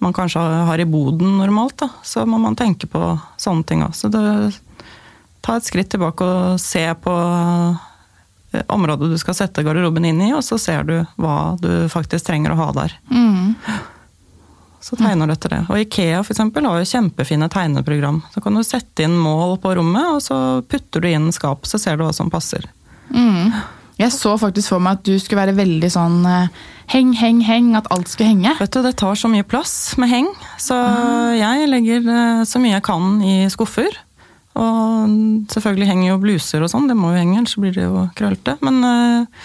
man 0.00 0.16
kanskje 0.16 0.40
har 0.40 0.80
i 0.80 0.88
boden 0.88 1.36
normalt, 1.36 1.76
da, 1.84 1.90
så 2.02 2.24
må 2.24 2.40
man 2.40 2.56
tenke 2.56 2.88
på 2.88 3.12
sånne 3.36 3.68
ting 3.68 3.84
òg. 3.84 3.92
Så 3.92 4.08
ta 5.44 5.56
et 5.56 5.68
skritt 5.68 5.92
tilbake 5.92 6.24
og 6.24 6.60
se 6.60 6.86
på 7.04 7.16
eh, 8.56 8.64
området 8.72 9.12
du 9.12 9.18
skal 9.20 9.36
sette 9.36 9.64
garderoben 9.66 10.08
inn 10.08 10.24
i, 10.24 10.32
og 10.32 10.40
så 10.44 10.56
ser 10.60 10.88
du 10.88 10.94
hva 11.20 11.58
du 11.60 11.88
faktisk 11.92 12.28
trenger 12.32 12.56
å 12.56 12.60
ha 12.62 12.70
der. 12.80 12.96
Mm. 13.12 13.56
Så 14.80 14.96
tegner 14.96 15.28
du 15.28 15.34
etter 15.34 15.52
det. 15.52 15.60
Og 15.68 15.82
Ikea 15.82 16.22
for 16.24 16.32
eksempel, 16.32 16.64
har 16.64 16.80
jo 16.80 16.88
kjempefine 16.88 17.50
tegneprogram. 17.52 18.22
Så 18.32 18.40
kan 18.40 18.56
du 18.56 18.64
sette 18.64 19.04
inn 19.04 19.18
mål 19.20 19.58
på 19.60 19.74
rommet, 19.76 20.16
og 20.16 20.22
så 20.24 20.38
putter 20.64 21.04
du 21.04 21.10
inn 21.10 21.28
skap, 21.36 21.68
så 21.68 21.80
ser 21.80 22.00
du 22.00 22.06
hva 22.06 22.14
som 22.16 22.32
passer. 22.32 22.64
Mm. 23.12 23.52
Jeg 24.00 24.14
så 24.14 24.32
faktisk 24.40 24.72
for 24.72 24.80
meg 24.80 24.96
at 24.96 25.04
du 25.04 25.18
skulle 25.20 25.42
være 25.42 25.58
veldig 25.58 25.90
sånn 25.92 26.22
eh, 26.24 26.60
heng, 26.94 27.10
heng, 27.18 27.42
heng, 27.44 27.74
at 27.76 27.90
alt 27.92 28.08
skulle 28.08 28.30
henge. 28.30 28.54
Vet 28.56 28.72
du, 28.72 28.80
Det 28.86 28.94
tar 29.02 29.18
så 29.20 29.28
mye 29.28 29.44
plass 29.44 29.74
med 30.00 30.08
heng, 30.08 30.30
så 30.56 30.78
mm. 30.78 31.34
jeg 31.36 31.68
legger 31.68 32.08
eh, 32.14 32.44
så 32.48 32.62
mye 32.62 32.78
jeg 32.78 32.86
kan 32.86 33.18
i 33.20 33.34
skuffer. 33.52 33.98
Og 34.60 35.12
selvfølgelig 35.52 35.90
henger 35.90 36.08
jo 36.08 36.22
bluser 36.22 36.64
og 36.64 36.72
sånn, 36.72 36.88
det 36.90 36.96
må 36.98 37.12
jo 37.12 37.20
henge, 37.20 37.36
ellers 37.42 37.58
blir 37.60 37.76
det 37.76 37.84
jo 37.84 38.06
krøllete. 38.16 38.56
Men 38.64 38.80
eh, 38.88 39.44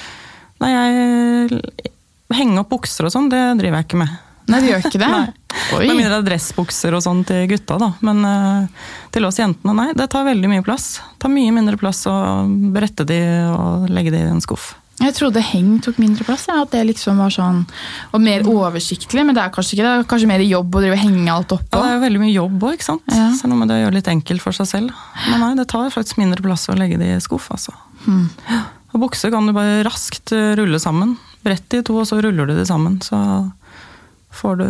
nei, 0.64 0.72
jeg 0.78 1.92
Henge 2.34 2.58
opp 2.58 2.72
bukser 2.72 3.06
og 3.06 3.12
sånn, 3.14 3.28
det 3.30 3.38
driver 3.60 3.78
jeg 3.78 3.86
ikke 3.86 4.00
med. 4.02 4.14
Nei, 4.52 4.62
det 4.62 4.72
gjør 4.72 4.88
ikke 4.90 5.02
det? 5.02 5.12
Oi. 5.76 5.86
Med 5.90 6.00
mindre 6.02 6.22
dressbukser 6.26 6.96
og 6.98 7.04
sånn 7.06 7.24
til 7.28 7.46
gutta, 7.50 7.80
da. 7.82 7.92
Men 8.06 8.24
uh, 8.28 8.88
til 9.16 9.26
oss 9.28 9.40
jentene, 9.42 9.74
nei. 9.78 9.90
Det 9.98 10.08
tar 10.12 10.28
veldig 10.28 10.52
mye 10.52 10.66
plass. 10.66 10.98
Det 11.16 11.26
tar 11.26 11.34
mye 11.34 11.54
mindre 11.56 11.80
plass 11.82 12.04
å 12.12 12.16
brette 12.76 13.08
de 13.08 13.22
og 13.50 13.88
legge 13.94 14.14
de 14.14 14.22
i 14.22 14.34
en 14.34 14.44
skuff. 14.44 14.74
Jeg 14.96 15.12
trodde 15.18 15.42
heng 15.44 15.74
tok 15.84 15.98
mindre 16.00 16.24
plass. 16.24 16.46
Ja, 16.48 16.62
at 16.64 16.72
det 16.72 16.86
liksom 16.88 17.18
var 17.20 17.34
sånn, 17.34 17.66
og 18.16 18.22
mer 18.24 18.46
oversiktlig. 18.48 19.26
Men 19.28 19.36
det 19.36 19.44
er 19.44 19.52
kanskje 19.56 19.76
ikke 19.76 19.84
det? 19.88 19.92
Er 19.92 20.08
kanskje 20.14 20.30
mer 20.30 20.44
jobb 20.46 20.78
å 20.78 20.84
drive 20.86 21.00
henge 21.02 21.34
alt 21.34 21.52
oppå? 21.58 21.82
Ja, 21.82 21.84
det 21.84 21.98
er 21.98 22.06
veldig 22.06 22.22
mye 22.22 22.32
jobb 22.32 22.64
òg, 22.64 22.78
ikke 22.78 22.88
sant. 22.88 23.04
Ja. 23.12 23.28
Så 23.36 23.50
nå 23.52 23.58
må 23.60 23.68
det 23.68 23.82
gjøre 23.82 23.98
litt 23.98 24.12
enkelt 24.12 24.46
for 24.46 24.56
seg 24.56 24.70
selv. 24.72 25.04
Men 25.28 25.44
nei, 25.44 25.52
det 25.60 25.68
tar 25.74 25.92
faktisk 25.94 26.22
mindre 26.22 26.46
plass 26.46 26.70
å 26.72 26.78
legge 26.80 27.00
de 27.02 27.12
i 27.18 27.20
skuff, 27.24 27.50
altså. 27.52 27.76
Hmm. 28.06 28.30
Og 28.96 29.04
bukser 29.04 29.34
kan 29.34 29.50
du 29.50 29.52
bare 29.56 29.84
raskt 29.84 30.32
rulle 30.32 30.80
sammen. 30.80 31.18
Brett 31.44 31.68
de 31.74 31.84
to, 31.86 32.00
og 32.00 32.08
så 32.08 32.22
ruller 32.24 32.48
du 32.48 32.56
de 32.56 32.66
sammen. 32.70 33.02
Så 33.04 33.20
får 34.36 34.56
du, 34.60 34.66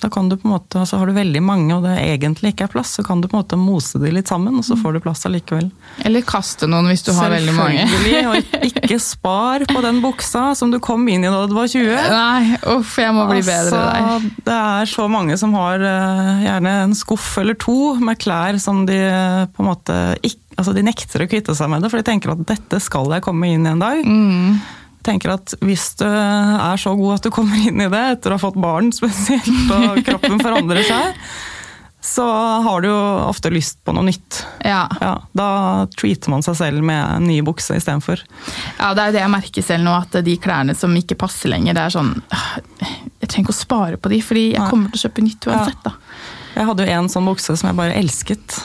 da 0.00 0.08
kan 0.10 0.28
du 0.28 0.36
på 0.36 0.48
en 0.48 0.54
måte, 0.54 0.80
altså 0.80 0.98
Har 1.00 1.10
du 1.10 1.14
veldig 1.16 1.42
mange 1.44 1.76
og 1.76 1.84
det 1.86 1.94
egentlig 2.00 2.54
ikke 2.54 2.68
er 2.68 2.72
plass, 2.72 2.94
så 2.98 3.04
kan 3.06 3.20
du 3.20 3.28
på 3.28 3.36
en 3.36 3.42
måte 3.42 3.58
mose 3.60 4.00
de 4.02 4.12
litt 4.14 4.30
sammen, 4.30 4.56
og 4.58 4.66
så 4.66 4.76
får 4.80 4.96
du 4.96 5.00
plass 5.04 5.24
allikevel. 5.28 5.68
Eller 6.04 6.24
kaste 6.26 6.68
noen 6.70 6.88
hvis 6.90 7.04
du 7.06 7.12
har 7.16 7.32
veldig 7.32 7.54
mange. 7.56 7.86
Selvfølgelig, 7.90 8.24
og 8.28 8.68
ikke 8.70 9.00
spar 9.02 9.66
på 9.70 9.82
den 9.84 10.00
buksa 10.04 10.46
som 10.58 10.72
du 10.72 10.80
kom 10.82 11.06
inn 11.12 11.26
i 11.26 11.32
da 11.32 11.44
du 11.50 11.56
var 11.56 11.70
20. 11.70 11.90
Nei, 12.18 12.60
uff, 12.76 12.94
jeg 13.00 13.16
må 13.16 13.26
bli 13.30 13.42
altså, 13.42 13.50
bedre 13.52 13.82
der. 13.82 14.30
Det 14.48 14.60
er 14.60 14.94
så 14.94 15.08
mange 15.10 15.38
som 15.40 15.56
har 15.58 15.84
uh, 15.84 16.44
gjerne 16.44 16.78
en 16.86 16.96
skuff 16.98 17.34
eller 17.42 17.58
to 17.60 17.78
med 18.04 18.20
klær 18.22 18.60
som 18.62 18.84
de 18.88 18.98
uh, 19.08 19.44
på 19.52 19.64
en 19.64 19.72
måte 19.72 20.00
ikke 20.22 20.40
Altså, 20.54 20.70
de 20.70 20.84
nekter 20.86 21.18
å 21.18 21.26
kvitte 21.26 21.50
seg 21.58 21.66
med 21.66 21.82
det, 21.82 21.88
for 21.90 21.98
de 21.98 22.06
tenker 22.06 22.30
at 22.30 22.42
dette 22.46 22.78
skal 22.78 23.08
jeg 23.10 23.24
komme 23.26 23.48
inn 23.50 23.64
i 23.66 23.72
en 23.72 23.80
dag. 23.82 24.04
Mm 24.06 24.60
tenker 25.04 25.34
at 25.36 25.56
hvis 25.64 25.90
du 26.00 26.06
er 26.08 26.80
så 26.80 26.94
god 26.98 27.18
at 27.18 27.26
du 27.26 27.32
kommer 27.34 27.60
inn 27.60 27.82
i 27.82 27.90
det 27.92 28.04
etter 28.16 28.32
å 28.32 28.38
ha 28.38 28.42
fått 28.42 28.60
barn 28.60 28.92
spesielt, 28.94 29.66
og 29.74 30.00
kroppen 30.06 30.40
forandrer 30.42 30.86
seg, 30.88 31.18
så 32.04 32.24
har 32.60 32.82
du 32.84 32.90
jo 32.90 32.98
ofte 33.30 33.48
lyst 33.48 33.78
på 33.84 33.94
noe 33.96 34.04
nytt. 34.04 34.42
Ja. 34.60 34.82
ja 35.00 35.14
da 35.32 35.48
treater 35.96 36.28
man 36.34 36.44
seg 36.44 36.58
selv 36.58 36.84
med 36.84 37.24
nye 37.24 37.40
bukser 37.40 37.54
bukse 37.54 37.78
istedenfor. 37.80 38.20
Ja, 38.78 38.92
det 38.92 39.00
er 39.02 39.08
jo 39.08 39.16
det 39.16 39.22
jeg 39.22 39.32
merker 39.32 39.64
selv 39.64 39.86
nå, 39.86 39.94
at 39.96 40.18
de 40.26 40.36
klærne 40.36 40.76
som 40.76 40.92
ikke 40.98 41.16
passer 41.16 41.52
lenger, 41.52 41.76
det 41.76 41.86
er 41.86 41.94
sånn 41.94 42.12
Jeg 43.22 43.30
trenger 43.30 43.46
ikke 43.46 43.54
å 43.54 43.56
spare 43.56 44.00
på 44.00 44.12
de, 44.12 44.20
fordi 44.20 44.46
jeg 44.52 44.68
kommer 44.68 44.92
til 44.92 45.00
å 45.00 45.04
kjøpe 45.06 45.24
nytt 45.24 45.48
uansett, 45.48 45.84
da. 45.86 45.94
Jeg 46.54 46.68
hadde 46.68 46.84
jo 46.84 46.94
en 46.94 47.08
sånn 47.10 47.26
bukse 47.26 47.56
som 47.56 47.70
jeg 47.70 47.78
bare 47.78 47.96
elsket, 47.98 48.58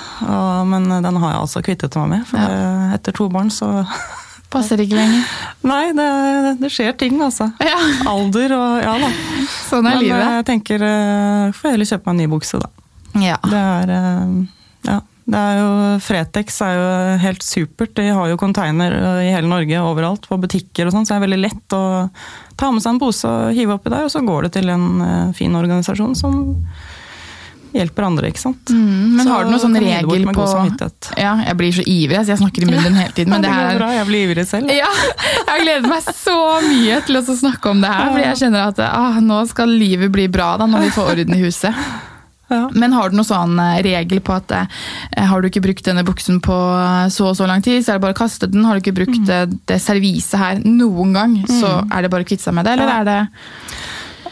men 0.69 0.91
den 0.91 1.21
har 1.23 1.31
jeg 1.31 1.39
altså 1.39 1.63
kvittet 1.65 1.95
meg 1.97 2.11
med. 2.11 2.27
For 2.29 2.43
ja. 2.43 2.89
etter 2.97 3.15
to 3.15 3.29
barn 3.33 3.49
så 3.53 3.71
Passer 4.49 4.81
ikke 4.81 4.97
lenger. 4.97 5.25
Nei, 5.69 5.91
det, 5.93 6.07
det 6.57 6.71
skjer 6.73 6.95
ting, 6.97 7.19
altså. 7.21 7.51
Ja. 7.61 7.77
Alder 8.09 8.55
og 8.57 8.79
ja 8.81 8.95
da. 9.03 9.09
Sånn 9.67 9.85
er 9.85 9.99
Men, 9.99 10.01
livet. 10.01 10.23
Men 10.23 10.37
jeg 10.39 10.47
tenker 10.47 10.85
får 10.85 11.59
får 11.59 11.75
heller 11.75 11.89
kjøpe 11.91 12.09
meg 12.09 12.15
en 12.15 12.21
ny 12.23 12.27
bukse, 12.31 12.61
da. 12.63 12.69
Ja. 13.21 13.37
Det 13.45 13.61
er 13.61 13.93
uh, 13.93 14.33
ja. 14.89 14.97
Det 15.29 15.37
er 15.37 15.59
jo, 15.59 15.73
Fretex 16.01 16.55
er 16.65 16.73
jo 16.73 16.85
helt 17.21 17.45
supert. 17.45 17.93
De 17.99 18.07
har 18.09 18.31
jo 18.31 18.39
container 18.41 18.95
i 19.21 19.27
hele 19.29 19.45
Norge 19.51 19.83
overalt, 19.85 20.25
på 20.25 20.39
butikker 20.41 20.89
og 20.89 20.95
sånn, 20.95 21.05
så 21.05 21.13
det 21.13 21.19
er 21.19 21.25
veldig 21.27 21.41
lett 21.43 21.75
å 21.77 21.83
ta 22.57 22.71
med 22.73 22.81
seg 22.81 22.95
en 22.95 23.01
pose 23.03 23.29
og 23.29 23.53
hive 23.53 23.75
oppi 23.77 23.93
der, 23.93 24.07
og 24.07 24.09
så 24.09 24.23
går 24.25 24.47
det 24.47 24.55
til 24.57 24.73
en 24.73 24.87
fin 25.37 25.53
organisasjon 25.59 26.17
som 26.17 26.39
hjelper 27.75 28.07
andre, 28.07 28.31
ikke 28.31 28.41
sant. 28.41 28.71
Mm, 28.73 29.15
men 29.17 29.23
så 29.25 29.33
har 29.33 29.45
du 29.45 29.51
noen 29.53 29.61
sånn 29.61 29.79
regel 29.79 30.27
på 30.33 30.47
Ja, 31.19 31.35
jeg 31.45 31.57
blir 31.59 31.75
så 31.75 31.85
ivrig, 31.85 32.19
så 32.23 32.33
jeg 32.33 32.41
snakker 32.41 32.65
i 32.65 32.69
munnen 32.69 32.97
hele 32.97 33.15
tiden. 33.15 33.33
Men 33.33 33.45
det, 33.45 33.53
det 33.53 33.69
er 33.69 33.79
bra, 33.79 33.89
jeg 33.93 34.09
blir 34.09 34.27
ivrig 34.27 34.45
selv. 34.49 34.73
Ja, 34.73 34.89
jeg 35.51 35.65
gleder 35.65 35.89
meg 35.91 36.11
så 36.17 36.37
mye 36.65 37.01
til 37.07 37.21
å 37.21 37.23
snakke 37.29 37.73
om 37.73 37.81
det 37.83 37.93
her, 37.93 38.11
fordi 38.13 38.27
jeg 38.27 38.41
kjenner 38.43 38.69
at 38.71 38.85
ah, 38.89 39.19
nå 39.23 39.41
skal 39.49 39.73
livet 39.73 40.13
bli 40.13 40.29
bra 40.31 40.55
da, 40.59 40.69
når 40.69 40.87
vi 40.87 40.93
får 40.97 41.11
orden 41.15 41.37
i 41.37 41.43
huset. 41.45 41.83
Ja. 42.49 42.63
Men 42.73 42.95
har 42.97 43.11
du 43.11 43.13
noen 43.13 43.27
sånn 43.27 43.59
eh, 43.61 43.75
regel 43.85 44.23
på 44.25 44.33
at 44.33 44.49
eh, 44.57 44.79
har 45.29 45.37
du 45.37 45.51
ikke 45.51 45.61
brukt 45.61 45.85
denne 45.85 46.01
buksen 46.01 46.39
på 46.41 46.55
så 47.13 47.27
og 47.29 47.35
så 47.37 47.45
lang 47.45 47.61
tid, 47.61 47.83
så 47.85 47.93
er 47.93 47.99
det 47.99 48.05
bare 48.07 48.15
å 48.15 48.17
kaste 48.17 48.49
den. 48.49 48.65
Har 48.65 48.73
du 48.73 48.81
ikke 48.81 48.95
brukt 48.97 49.19
mm. 49.21 49.27
det, 49.27 49.59
det 49.69 49.77
serviset 49.83 50.39
her 50.41 50.63
noen 50.65 51.13
gang, 51.13 51.35
så 51.45 51.75
mm. 51.83 51.93
er 51.93 52.01
det 52.01 52.09
bare 52.09 52.25
å 52.25 52.29
kvitte 52.31 52.47
seg 52.47 52.57
med 52.57 52.65
det, 52.65 52.73
eller 52.73 52.89
ja. 52.89 52.97
er 52.97 53.09
det 53.11 53.19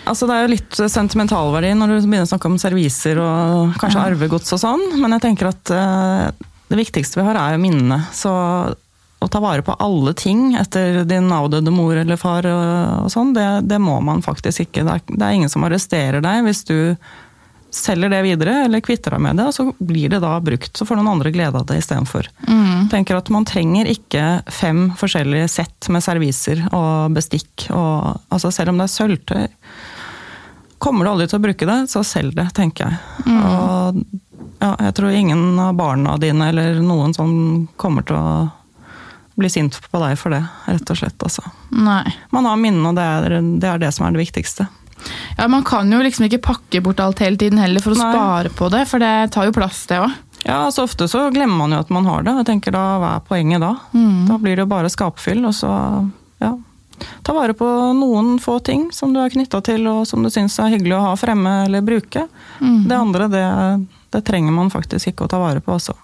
Altså, 0.08 0.28
det 0.30 0.36
er 0.36 0.46
jo 0.46 0.54
litt 0.56 0.80
sentimentalverdi 0.80 1.74
når 1.78 1.94
du 1.94 1.96
begynner 2.00 2.28
å 2.28 2.32
snakke 2.32 2.50
om 2.50 2.60
serviser 2.62 3.20
og 3.22 3.78
kanskje 3.82 4.00
ja. 4.00 4.10
arvegods 4.12 4.56
og 4.56 4.62
sånn, 4.64 4.86
men 5.02 5.16
jeg 5.18 5.26
tenker 5.28 5.52
at 5.52 5.74
uh, 5.74 6.48
det 6.72 6.80
viktigste 6.80 7.20
vi 7.20 7.28
har, 7.28 7.40
er 7.40 7.56
jo 7.56 7.64
minnene. 7.64 8.02
Så 8.16 8.32
å 9.18 9.28
ta 9.34 9.42
vare 9.42 9.64
på 9.66 9.74
alle 9.82 10.14
ting 10.18 10.52
etter 10.60 11.02
din 11.10 11.32
avdøde 11.34 11.74
mor 11.74 11.98
eller 11.98 12.20
far 12.22 12.46
og, 12.46 13.06
og 13.06 13.14
sånn, 13.14 13.34
det, 13.34 13.48
det, 13.70 13.80
må 13.82 13.98
man 14.06 14.22
faktisk 14.26 14.68
ikke. 14.68 14.86
Det 14.86 14.98
er, 14.98 15.06
det 15.10 15.24
er, 15.24 15.38
ingen 15.40 15.52
som 15.52 15.66
arresterer 15.66 16.22
deg 16.24 16.46
hvis 16.46 16.62
du 16.70 16.78
selger 17.74 18.10
det 18.14 18.22
videre 18.24 18.54
eller 18.66 18.82
kvitter 18.82 19.14
deg 19.14 19.24
med 19.26 19.40
det, 19.40 19.50
og 19.50 19.56
så 19.56 19.66
blir 19.78 20.14
det 20.14 20.22
da 20.24 20.38
brukt. 20.42 20.72
Så 20.78 20.86
får 20.88 21.00
noen 21.00 21.12
andre 21.18 21.34
glede 21.36 21.60
av 21.60 21.66
det 21.68 21.82
istedenfor. 21.82 22.30
Mm. 22.48 22.88
tenker 22.94 23.18
at 23.18 23.30
man 23.34 23.46
trenger 23.46 23.90
ikke 23.92 24.24
fem 24.54 24.88
forskjellige 24.98 25.50
sett 25.52 25.90
med 25.94 26.06
serviser 26.06 26.64
og 26.72 27.18
bestikk. 27.18 27.68
Og, 27.76 28.22
altså 28.34 28.54
selv 28.54 28.72
om 28.74 28.80
det 28.80 28.88
er 28.88 28.96
sølvtøy 28.96 29.46
Kommer 30.78 31.06
du 31.06 31.12
aldri 31.12 31.28
til 31.30 31.40
å 31.40 31.44
bruke 31.44 31.68
det, 31.70 31.78
så 31.90 32.04
selg 32.06 32.36
det, 32.38 32.50
tenker 32.58 32.86
jeg. 32.92 33.26
Mm. 33.26 33.40
Og 33.42 34.02
ja, 34.62 34.72
jeg 34.88 34.94
tror 34.98 35.14
ingen 35.14 35.60
av 35.62 35.76
barna 35.78 36.18
dine 36.22 36.50
eller 36.52 36.80
noen 36.86 37.14
som 37.18 37.32
kommer 37.82 38.06
til 38.06 38.18
å 38.18 38.48
bli 39.38 39.50
sint 39.54 39.78
på 39.92 40.02
deg 40.02 40.18
for 40.18 40.34
det, 40.34 40.42
rett 40.66 40.94
og 40.94 40.98
slett. 40.98 41.18
Altså. 41.22 41.46
Nei. 41.74 42.04
Man 42.34 42.50
har 42.50 42.58
minnene, 42.62 42.90
og 42.90 42.98
det 42.98 43.06
er, 43.06 43.38
det 43.62 43.70
er 43.70 43.82
det 43.82 43.92
som 43.94 44.08
er 44.08 44.16
det 44.16 44.24
viktigste. 44.24 44.68
Ja, 45.38 45.48
Man 45.48 45.64
kan 45.64 45.92
jo 45.94 46.00
liksom 46.02 46.26
ikke 46.26 46.42
pakke 46.42 46.82
bort 46.82 47.00
alt 47.00 47.22
hele 47.22 47.38
tiden 47.38 47.62
heller 47.62 47.84
for 47.84 47.94
å 47.94 48.00
Nei. 48.00 48.08
spare 48.14 48.54
på 48.54 48.70
det, 48.74 48.86
for 48.90 49.02
det 49.04 49.12
tar 49.34 49.46
jo 49.50 49.54
plass, 49.54 49.84
det 49.90 50.02
òg. 50.02 50.16
Ja, 50.48 50.64
så 50.74 50.86
ofte 50.88 51.08
så 51.10 51.28
glemmer 51.34 51.58
man 51.66 51.74
jo 51.76 51.82
at 51.84 51.90
man 51.94 52.06
har 52.10 52.26
det. 52.26 52.34
Jeg 52.40 52.48
tenker 52.50 52.74
da, 52.74 52.84
Hva 53.02 53.12
er 53.18 53.26
poenget 53.28 53.62
da? 53.62 53.74
Mm. 53.94 54.26
Da 54.30 54.38
blir 54.42 54.56
det 54.58 54.66
jo 54.66 54.72
bare 54.74 54.90
skapfyll, 54.94 55.44
og 55.50 55.54
så 55.58 55.70
ja, 56.42 56.54
Ta 57.22 57.34
vare 57.34 57.54
på 57.54 57.68
noen 57.94 58.40
få 58.40 58.60
ting 58.60 58.88
som 58.94 59.14
du 59.14 59.20
er 59.22 59.34
knytta 59.34 59.62
til 59.62 59.88
og 59.90 60.08
som 60.08 60.24
du 60.24 60.32
syns 60.34 60.58
er 60.60 60.74
hyggelig 60.74 60.96
å 60.98 61.04
ha 61.10 61.14
fremme 61.20 61.54
eller 61.66 61.86
bruke. 61.86 62.28
Mm. 62.62 62.88
Det 62.90 62.98
andre, 62.98 63.28
det, 63.32 63.46
det, 64.10 64.24
trenger 64.28 64.56
man 64.56 64.72
faktisk 64.74 65.12
ikke 65.12 65.28
å 65.28 65.32
ta 65.32 65.42
vare 65.42 65.62
på 65.64 65.76
også. 65.76 65.96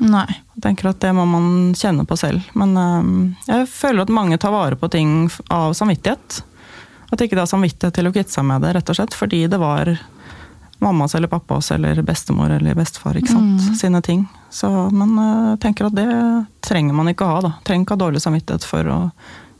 Nei. 0.00 0.28
Jeg 0.54 0.62
tenker 0.64 0.90
at 0.92 1.00
det 1.02 1.10
må 1.16 1.26
man 1.28 1.74
kjenne 1.76 2.06
på 2.08 2.16
selv. 2.16 2.46
Men 2.56 2.76
um, 2.76 3.10
jeg 3.48 3.66
føler 3.68 4.06
at 4.06 4.14
mange 4.14 4.38
tar 4.40 4.54
vare 4.54 4.78
på 4.80 4.88
ting 4.92 5.28
av 5.52 5.74
samvittighet. 5.76 6.40
At 7.10 7.20
ikke 7.20 7.36
det 7.36 7.44
er 7.44 7.50
samvittighet 7.50 7.98
til 7.98 8.08
å 8.08 8.14
kvitte 8.14 8.32
seg 8.32 8.46
med 8.48 8.62
det, 8.64 8.72
rett 8.76 8.90
og 8.92 8.96
slett 8.96 9.16
fordi 9.16 9.44
det 9.50 9.58
var 9.60 9.92
mammas 10.80 11.14
eller 11.14 11.28
pappas 11.28 11.70
eller 11.70 12.02
bestemor 12.02 12.50
eller 12.50 12.74
bestefar 12.74 13.18
ikke 13.20 13.32
sant? 13.34 13.60
Mm. 13.60 13.74
sine 13.74 14.02
ting. 14.02 14.26
Så, 14.50 14.68
eh, 14.88 15.50
jeg 15.50 15.60
tenker 15.60 15.90
at 15.90 15.96
det 15.98 16.08
trenger 16.64 16.96
man 16.96 17.10
ikke 17.12 17.26
å 17.26 17.34
ha. 17.34 17.40
da. 17.44 17.52
Trenger 17.66 17.84
ikke 17.84 17.98
ha 17.98 18.04
dårlig 18.06 18.22
samvittighet 18.24 18.64
for 18.64 18.88
å 18.88 18.98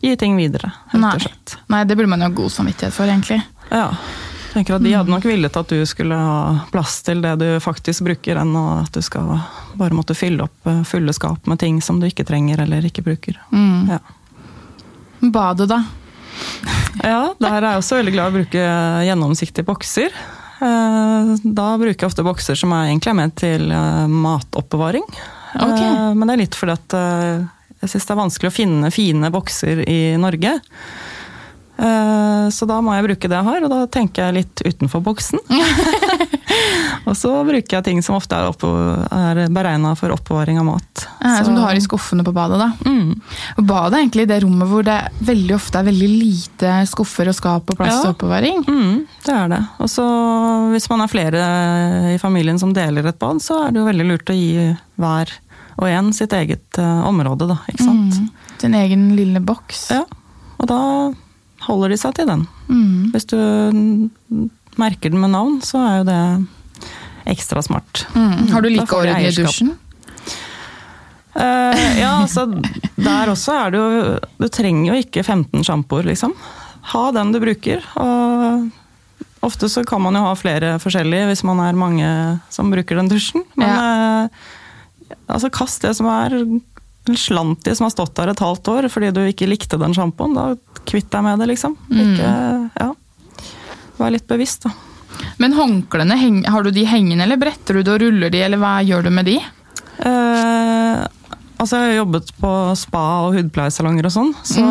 gi 0.00 0.16
ting 0.16 0.36
videre. 0.38 0.72
Nei. 0.96 1.14
Nei, 1.70 1.84
det 1.84 1.96
burde 1.96 2.08
man 2.10 2.20
jo 2.24 2.28
ha 2.30 2.34
god 2.42 2.52
samvittighet 2.54 2.94
for, 2.96 3.06
egentlig. 3.10 3.40
Ja. 3.70 3.90
Jeg 4.50 4.54
tenker 4.64 4.74
at 4.80 4.82
De 4.82 4.92
hadde 4.96 5.12
nok 5.12 5.26
villet 5.28 5.56
at 5.60 5.68
du 5.70 5.84
skulle 5.86 6.16
ha 6.18 6.64
plass 6.72 6.96
til 7.06 7.20
det 7.22 7.36
du 7.38 7.46
faktisk 7.62 8.02
bruker, 8.08 8.40
enn 8.42 8.56
at 8.58 8.90
du 8.96 8.98
skal 9.06 9.28
bare 9.78 9.94
måtte 9.94 10.16
fylle 10.18 10.42
opp 10.48 10.66
eh, 10.66 10.80
fulle 10.88 11.12
skap 11.14 11.46
med 11.46 11.60
ting 11.62 11.78
som 11.84 12.00
du 12.02 12.08
ikke 12.08 12.26
trenger 12.26 12.64
eller 12.64 12.82
ikke 12.88 13.04
bruker. 13.06 13.38
Mm. 13.54 13.92
Ja. 13.94 14.00
Badet, 15.20 15.68
da? 15.70 15.84
Ja, 17.04 17.20
der 17.38 17.60
er 17.60 17.68
jeg 17.74 17.82
også 17.84 18.00
veldig 18.00 18.12
glad 18.16 18.26
i 18.26 18.32
å 18.32 18.38
bruke 18.40 18.66
gjennomsiktige 19.06 19.68
bokser. 19.68 20.16
Eh, 20.60 21.30
Da 21.44 21.68
bruker 21.78 22.00
jeg 22.02 22.10
ofte 22.10 22.24
bokser 22.26 22.58
som 22.58 22.72
er 22.74 22.88
egentlig 22.90 23.12
er 23.14 23.18
ment 23.20 23.36
til 23.38 23.70
eh, 23.70 24.06
matoppbevaring. 24.10 25.06
Ok. 25.60 25.78
Eh, 25.78 26.10
Men 26.16 26.26
det 26.26 26.34
er 26.34 26.42
litt 26.42 26.58
fordi 26.58 26.74
at 26.74 26.98
jeg 27.80 27.90
syns 27.94 28.06
det 28.06 28.14
er 28.14 28.20
vanskelig 28.24 28.50
å 28.52 28.56
finne 28.58 28.90
fine 28.92 29.30
bokser 29.32 29.84
i 29.88 30.00
Norge. 30.20 30.58
Eh, 31.80 32.48
Så 32.52 32.66
da 32.68 32.80
må 32.84 32.92
jeg 32.96 33.06
bruke 33.06 33.28
det 33.30 33.36
jeg 33.38 33.46
har, 33.46 33.62
og 33.64 33.70
da 33.72 33.84
tenker 33.86 34.26
jeg 34.26 34.34
litt 34.42 34.62
utenfor 34.66 35.00
boksen. 35.06 35.38
og 37.08 37.14
så 37.16 37.30
bruker 37.46 37.78
jeg 37.78 37.84
ting 37.86 38.00
som 38.04 38.16
ofte 38.18 38.36
er, 38.36 38.48
oppå- 38.50 38.72
er 39.14 39.40
beregna 39.54 39.94
for 39.96 40.12
oppbevaring 40.12 40.58
av 40.60 40.66
mat. 40.66 41.04
Eh, 41.24 41.38
Som 41.46 41.54
du 41.56 41.62
har 41.62 41.78
i 41.78 41.80
skuffene 41.84 42.24
på 42.26 42.34
badet, 42.36 42.58
da. 42.60 42.68
Mm. 42.84 43.14
Og 43.56 43.64
badet 43.70 43.94
er 43.96 44.02
egentlig 44.04 44.26
det 44.28 44.40
rommet 44.44 44.68
hvor 44.68 44.84
det 44.84 44.98
veldig 45.30 45.54
ofte 45.56 45.80
er 45.80 45.88
veldig 45.88 46.10
lite 46.10 46.74
skuffer 46.90 47.30
og 47.32 47.38
skap 47.38 47.70
og 47.72 47.78
plass 47.80 47.94
Ja. 47.96 48.00
til 48.02 48.12
oppbevaring. 48.16 48.64
Mm, 48.66 49.06
det 49.24 49.36
er 49.38 49.48
det. 49.54 49.62
Og 49.80 49.88
så 49.88 50.04
hvis 50.74 50.90
man 50.92 51.00
er 51.06 51.12
flere 51.14 51.44
i 52.14 52.18
familien 52.20 52.58
som 52.60 52.74
deler 52.76 53.06
et 53.08 53.18
bad, 53.22 53.40
så 53.40 53.62
er 53.66 53.70
det 53.72 53.80
jo 53.80 53.88
veldig 53.88 54.08
lurt 54.10 54.28
å 54.34 54.36
gi 54.36 54.76
hver 55.00 55.32
og 55.80 55.88
igjen 55.88 56.12
sitt 56.16 56.34
eget 56.36 56.78
uh, 56.78 57.08
område, 57.08 57.48
da. 57.48 57.56
Ikke 57.72 57.86
sant? 57.86 58.20
Mm. 58.20 58.54
Sin 58.60 58.76
egen 58.76 59.10
lille 59.16 59.40
boks. 59.40 59.86
Ja. 59.96 60.04
Og 60.60 60.68
da 60.68 60.80
holder 61.64 61.94
de 61.94 62.00
seg 62.00 62.16
til 62.18 62.28
den. 62.28 62.46
Mm. 62.68 63.10
Hvis 63.14 63.28
du 63.32 63.36
mm, 63.36 64.48
merker 64.80 65.12
den 65.12 65.22
med 65.22 65.32
navn, 65.32 65.60
så 65.64 65.80
er 65.86 66.00
jo 66.00 66.08
det 66.10 66.20
ekstra 67.32 67.62
smart. 67.64 68.04
Mm. 68.12 68.50
Har 68.52 68.64
du 68.64 68.68
like 68.68 68.88
får 68.90 69.08
de 69.08 69.14
orden 69.14 69.28
i 69.28 69.32
dusjen? 69.36 69.72
Uh, 71.30 71.80
ja, 71.96 72.16
altså 72.18 72.44
der 72.98 73.30
også 73.30 73.54
er 73.54 73.70
det 73.70 73.78
jo 73.78 74.16
Du 74.42 74.48
trenger 74.50 74.88
jo 74.90 74.98
ikke 74.98 75.22
15 75.22 75.62
sjampoer, 75.64 76.08
liksom. 76.10 76.34
Ha 76.92 77.04
den 77.16 77.32
du 77.32 77.40
bruker. 77.40 77.84
Og 78.00 78.70
ofte 79.46 79.70
så 79.72 79.84
kan 79.88 80.02
man 80.04 80.18
jo 80.18 80.24
ha 80.26 80.32
flere 80.36 80.74
forskjellige 80.82 81.30
hvis 81.30 81.44
man 81.48 81.62
er 81.64 81.78
mange 81.78 82.08
som 82.52 82.72
bruker 82.72 82.98
den 82.98 83.08
dusjen. 83.08 83.44
Men 83.60 83.70
eh, 83.70 84.48
altså 85.26 85.50
kast 85.52 85.82
det 85.86 85.94
som 85.98 86.08
er 86.10 86.36
en 86.40 86.60
slant 87.16 87.66
i 87.66 87.74
som 87.74 87.86
har 87.86 87.94
stått 87.94 88.14
der 88.18 88.32
et 88.32 88.42
halvt 88.44 88.68
år 88.70 88.88
fordi 88.92 89.10
du 89.14 89.22
ikke 89.24 89.48
likte 89.48 89.78
den 89.80 89.94
sjampoen. 89.96 90.36
Da 90.36 90.84
kvitt 90.88 91.10
deg 91.12 91.24
med 91.26 91.40
det, 91.42 91.50
liksom. 91.52 91.76
Ikke, 91.90 92.30
ja. 92.76 92.90
Vær 94.00 94.14
litt 94.14 94.28
bevisst, 94.30 94.66
da. 94.66 94.74
Men 95.40 95.56
håndklærne, 95.56 96.16
har 96.48 96.64
du 96.64 96.70
de 96.72 96.84
hengende, 96.88 97.24
eller 97.24 97.40
bretter 97.40 97.78
du 97.78 97.82
det 97.82 97.94
og 97.94 98.02
ruller 98.02 98.32
de, 98.32 98.42
eller 98.44 98.60
hva 98.60 98.78
gjør 98.86 99.08
du 99.08 99.10
med 99.12 99.26
de? 99.28 99.36
Eh, 100.00 101.00
altså, 101.60 101.76
jeg 101.76 101.86
har 101.86 101.98
jobbet 101.98 102.30
på 102.40 102.52
spa 102.78 103.04
og 103.26 103.36
hudpleiesalonger 103.36 104.08
og 104.08 104.14
sånn, 104.14 104.32
så, 104.46 104.64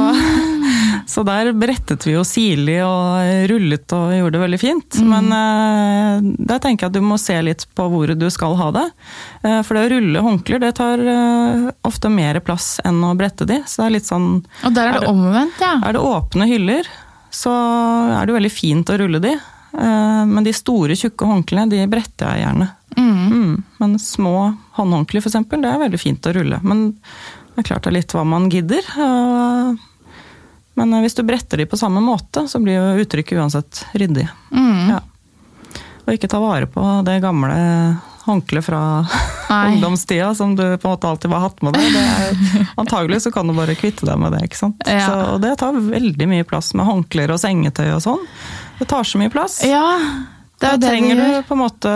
så 1.09 1.23
der 1.25 1.47
brettet 1.57 2.05
vi 2.05 2.13
jo 2.13 2.21
sirlig 2.27 2.75
og 2.85 3.49
rullet 3.49 3.93
og 3.97 4.11
gjorde 4.13 4.35
det 4.35 4.41
veldig 4.43 4.59
fint. 4.61 4.97
Men 5.09 5.31
eh, 5.33 6.27
der 6.51 6.61
tenker 6.61 6.85
jeg 6.85 6.91
at 6.91 6.97
du 6.99 7.01
må 7.01 7.17
se 7.17 7.37
litt 7.41 7.65
på 7.73 7.87
hvor 7.89 8.13
du 8.13 8.27
skal 8.29 8.53
ha 8.59 8.67
det. 8.75 8.85
Eh, 9.41 9.59
for 9.65 9.73
det 9.79 9.87
å 9.87 9.91
rulle 9.95 10.21
håndklær, 10.27 10.61
det 10.61 10.71
tar 10.77 11.01
eh, 11.01 11.65
ofte 11.89 12.11
mer 12.13 12.37
plass 12.45 12.75
enn 12.85 13.01
å 13.09 13.15
brette 13.17 13.47
de. 13.49 13.57
Så 13.65 13.81
det 13.81 13.87
er 13.87 13.95
litt 13.97 14.09
sånn 14.11 14.29
Og 14.45 14.75
der 14.77 14.85
er 14.85 14.93
Er 14.93 14.99
det 14.99 15.07
det- 15.07 15.13
omvendt, 15.15 15.59
ja. 15.65 15.73
Er 15.81 15.97
det 15.97 16.05
åpne 16.13 16.49
hyller, 16.53 16.91
så 17.33 17.55
er 18.21 18.29
det 18.29 18.37
veldig 18.37 18.53
fint 18.53 18.93
å 18.93 18.99
rulle 19.01 19.19
de. 19.25 19.33
Men 19.73 20.41
de 20.43 20.51
store, 20.57 20.95
tjukke 20.97 21.27
håndklærne, 21.29 21.69
de 21.69 21.83
bretter 21.91 22.25
jeg 22.33 22.41
gjerne. 22.41 22.69
Mm. 22.97 23.19
Mm, 23.29 23.51
men 23.79 23.91
små 24.01 24.31
håndhåndklær 24.79 25.25
eksempel, 25.29 25.61
det 25.61 25.69
er 25.69 25.83
veldig 25.83 25.99
fint 26.01 26.25
å 26.25 26.33
rulle. 26.33 26.57
Men 26.65 26.87
det 27.53 27.61
er 27.61 27.67
klart 27.69 27.85
det 27.85 27.91
er 27.91 27.97
litt 27.99 28.15
hva 28.17 28.23
man 28.25 28.49
gidder. 28.49 28.81
og- 28.97 29.77
Men 30.79 30.95
hvis 31.03 31.17
du 31.17 31.23
bretter 31.27 31.59
de 31.59 31.67
på 31.69 31.77
samme 31.79 31.99
måte, 32.03 32.45
så 32.47 32.61
blir 32.63 32.77
jo 32.79 33.03
uttrykket 33.03 33.39
uansett 33.41 33.81
ryddig. 33.99 34.27
Mm. 34.55 34.93
Ja. 34.95 35.01
Og 36.05 36.15
ikke 36.15 36.29
ta 36.31 36.39
vare 36.41 36.69
på 36.71 36.83
det 37.05 37.19
gamle 37.21 37.57
håndkleet 38.23 38.65
fra 38.65 38.79
Nei. 39.49 39.73
ungdomstida 39.73 40.31
som 40.37 40.55
du 40.55 40.63
på 40.77 40.87
en 40.87 40.93
måte 40.95 41.09
alltid 41.09 41.31
har 41.35 41.43
hatt 41.47 41.61
med 41.65 41.75
deg. 41.77 41.91
Det 41.93 42.05
er, 42.05 42.65
antagelig 42.81 43.21
så 43.25 43.31
kan 43.35 43.49
du 43.49 43.55
bare 43.57 43.75
kvitte 43.77 44.07
deg 44.07 44.19
med 44.21 44.35
det. 44.37 44.43
ikke 44.47 44.59
sant? 44.61 44.81
Ja. 44.87 45.05
Så, 45.07 45.19
og 45.35 45.43
det 45.43 45.55
tar 45.61 45.77
veldig 45.77 46.27
mye 46.31 46.47
plass 46.47 46.71
med 46.77 46.87
håndklær 46.87 47.35
og 47.35 47.41
sengetøy 47.41 47.89
og 47.97 48.03
sånn. 48.05 48.27
Det 48.79 48.87
tar 48.89 49.03
så 49.07 49.19
mye 49.21 49.33
plass. 49.33 49.59
Ja, 49.67 49.83
Da 50.59 50.73
er 50.75 50.81
trenger 50.81 51.15
du 51.15 51.43
på 51.47 51.55
en 51.55 51.61
måte 51.61 51.91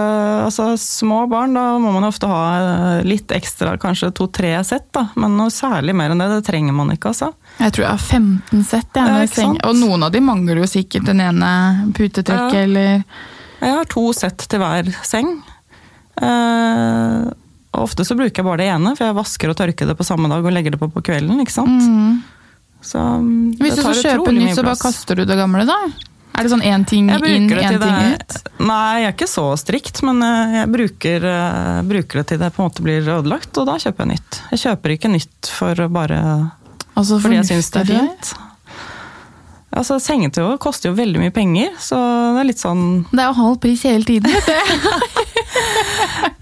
altså 0.46 0.70
Små 0.80 1.24
barn, 1.28 1.52
da 1.58 1.78
må 1.84 1.92
man 1.92 2.06
ofte 2.08 2.30
ha 2.32 2.44
eh, 2.62 3.02
litt 3.04 3.32
ekstra, 3.36 3.74
kanskje 3.82 4.12
to-tre 4.16 4.54
sett. 4.64 4.88
da, 4.96 5.10
Men 5.20 5.36
noe 5.40 5.52
særlig 5.52 5.96
mer 6.00 6.14
enn 6.14 6.24
det, 6.24 6.30
det 6.32 6.46
trenger 6.48 6.76
man 6.78 6.94
ikke, 6.96 7.12
altså. 7.12 7.34
Jeg 7.60 7.76
tror 7.76 7.84
jeg 7.84 7.92
har 7.92 8.06
15 8.08 8.64
sett. 8.70 9.00
Jeg, 9.00 9.58
og 9.68 9.76
noen 9.82 10.08
av 10.08 10.14
de 10.16 10.22
mangler 10.24 10.62
jo 10.64 10.70
sikkert 10.70 11.10
den 11.12 11.20
ene 11.26 11.50
putetrekket, 11.98 12.54
Ja. 12.54 12.64
eller 12.64 13.04
Jeg 13.64 13.76
har 13.78 13.86
to 13.92 14.06
sett 14.16 14.48
til 14.48 14.60
hver 14.64 14.90
seng. 15.08 15.34
Eh, 16.22 17.24
og 17.74 17.88
ofte 17.88 18.06
så 18.06 18.16
bruker 18.16 18.42
jeg 18.44 18.46
bare 18.46 18.62
det 18.62 18.70
ene, 18.70 18.96
for 18.96 19.08
jeg 19.08 19.18
vasker 19.18 19.50
og 19.52 19.58
tørker 19.60 19.90
det 19.90 19.98
på 19.98 20.06
samme 20.08 20.30
dag 20.32 20.46
og 20.46 20.54
legger 20.54 20.76
det 20.76 20.80
på 20.82 20.92
på 20.94 21.02
kvelden. 21.04 21.40
ikke 21.42 21.56
sant? 21.56 21.82
mm. 21.84 22.24
Så 22.84 23.00
det 23.00 23.64
Hvis 23.64 23.78
du 23.78 23.82
tar 23.82 23.94
skal 23.96 24.20
kjøpe 24.20 24.34
nytt, 24.36 24.56
så 24.58 24.64
bare 24.66 24.82
kaster 24.82 25.16
du 25.16 25.24
det 25.26 25.38
gamle, 25.40 25.64
da? 25.66 25.78
Er 26.34 26.48
det 26.48 26.50
sånn 26.50 26.64
én 26.66 26.86
ting 26.90 27.12
inn, 27.14 27.22
én 27.22 27.50
ting 27.50 27.78
det 27.80 27.90
ut? 28.18 28.38
Nei, 28.64 29.04
jeg 29.04 29.10
er 29.12 29.14
ikke 29.14 29.30
så 29.30 29.46
strikt, 29.60 30.02
men 30.06 30.22
eh, 30.26 30.56
jeg 30.62 30.72
bruker, 30.74 31.28
eh, 31.30 31.82
bruker 31.86 32.22
det 32.22 32.26
til 32.32 32.42
det 32.42 32.50
på 32.56 32.64
en 32.64 32.70
måte 32.72 32.86
blir 32.86 33.06
ødelagt, 33.06 33.54
og 33.62 33.70
da 33.70 33.78
kjøper 33.82 34.06
jeg 34.06 34.16
nytt. 34.16 34.40
Jeg 34.56 34.64
kjøper 34.64 34.96
ikke 34.96 35.14
nytt 35.14 35.54
for 35.54 35.86
bare 35.94 36.24
Altså, 36.94 37.18
fordi 37.22 37.40
jeg 37.40 37.50
syns 37.50 37.72
det 37.74 37.84
er 37.84 37.92
fint. 37.94 38.34
Altså, 39.74 39.98
Sengetøy 40.02 40.58
koster 40.62 40.92
jo 40.92 40.98
veldig 40.98 41.22
mye 41.22 41.34
penger, 41.34 41.72
så 41.82 41.98
det 42.36 42.44
er 42.44 42.50
litt 42.52 42.62
sånn 42.62 42.84
Det 43.10 43.24
er 43.24 43.32
jo 43.32 43.38
halv 43.40 43.56
pris 43.64 43.86
hele 43.90 44.06
tiden, 44.06 44.30
vet 44.30 44.50
du. 44.50 44.54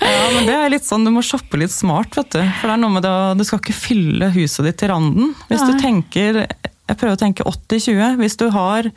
Ja, 0.01 0.27
men 0.33 0.47
det 0.47 0.55
er 0.55 0.71
litt 0.71 0.87
sånn, 0.87 1.05
Du 1.07 1.11
må 1.13 1.23
shoppe 1.23 1.59
litt 1.59 1.71
smart, 1.71 2.15
vet 2.17 2.35
du. 2.35 2.41
For 2.59 2.67
det 2.67 2.75
er 2.75 2.81
noe 2.81 2.95
med 2.95 3.05
det, 3.05 3.13
Du 3.39 3.45
skal 3.47 3.61
ikke 3.61 3.75
fylle 3.75 4.31
huset 4.35 4.67
ditt 4.67 4.79
til 4.81 4.91
randen. 4.91 5.31
Hvis 5.47 5.63
du 5.67 5.75
tenker 5.79 6.41
Jeg 6.43 6.97
prøver 6.97 7.15
å 7.15 7.21
tenke 7.21 7.47
80-20. 7.47 8.17
Hvis 8.19 8.35
du 8.39 8.49
har 8.51 8.89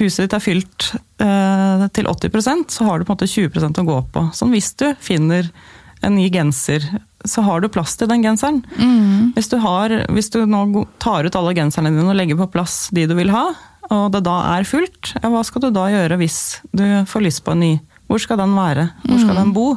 Huset 0.00 0.24
ditt 0.24 0.34
er 0.34 0.42
fylt 0.42 0.88
eh, 1.22 1.84
til 1.94 2.08
80% 2.10 2.72
så 2.74 2.86
har 2.88 2.98
du 2.98 3.06
på 3.06 3.12
en 3.12 3.18
måte 3.18 3.30
20% 3.30 3.80
å 3.80 3.86
gå 3.86 3.98
på. 4.14 4.24
Sånn 4.34 4.54
hvis 4.54 4.72
du 4.80 4.88
finner 5.02 5.50
en 6.04 6.16
ny 6.18 6.26
genser, 6.32 6.84
så 7.24 7.44
har 7.46 7.62
du 7.62 7.70
plass 7.72 7.94
til 7.96 8.10
den 8.10 8.24
genseren. 8.24 8.60
Mm. 8.76 9.32
Hvis 9.36 9.48
du, 9.52 9.56
har, 9.62 9.94
hvis 10.12 10.28
du 10.34 10.42
nå 10.50 10.84
tar 11.02 11.24
ut 11.24 11.38
alle 11.38 11.54
genserne 11.56 11.94
dine 11.94 12.10
og 12.10 12.18
legger 12.18 12.38
på 12.42 12.50
plass 12.56 12.88
de 12.94 13.06
du 13.08 13.14
vil 13.16 13.32
ha, 13.32 13.46
og 13.92 14.10
det 14.14 14.24
da 14.26 14.36
er 14.56 14.66
fullt, 14.68 15.14
ja, 15.20 15.30
hva 15.32 15.42
skal 15.46 15.66
du 15.66 15.70
da 15.74 15.86
gjøre 15.92 16.18
hvis 16.20 16.40
du 16.72 16.84
får 17.08 17.24
lyst 17.24 17.44
på 17.46 17.54
en 17.54 17.62
ny? 17.64 17.72
Hvor 18.08 18.20
skal 18.20 18.40
den 18.40 18.52
være? 18.56 18.90
Hvor 19.06 19.20
skal 19.22 19.38
den 19.40 19.54
bo? 19.56 19.68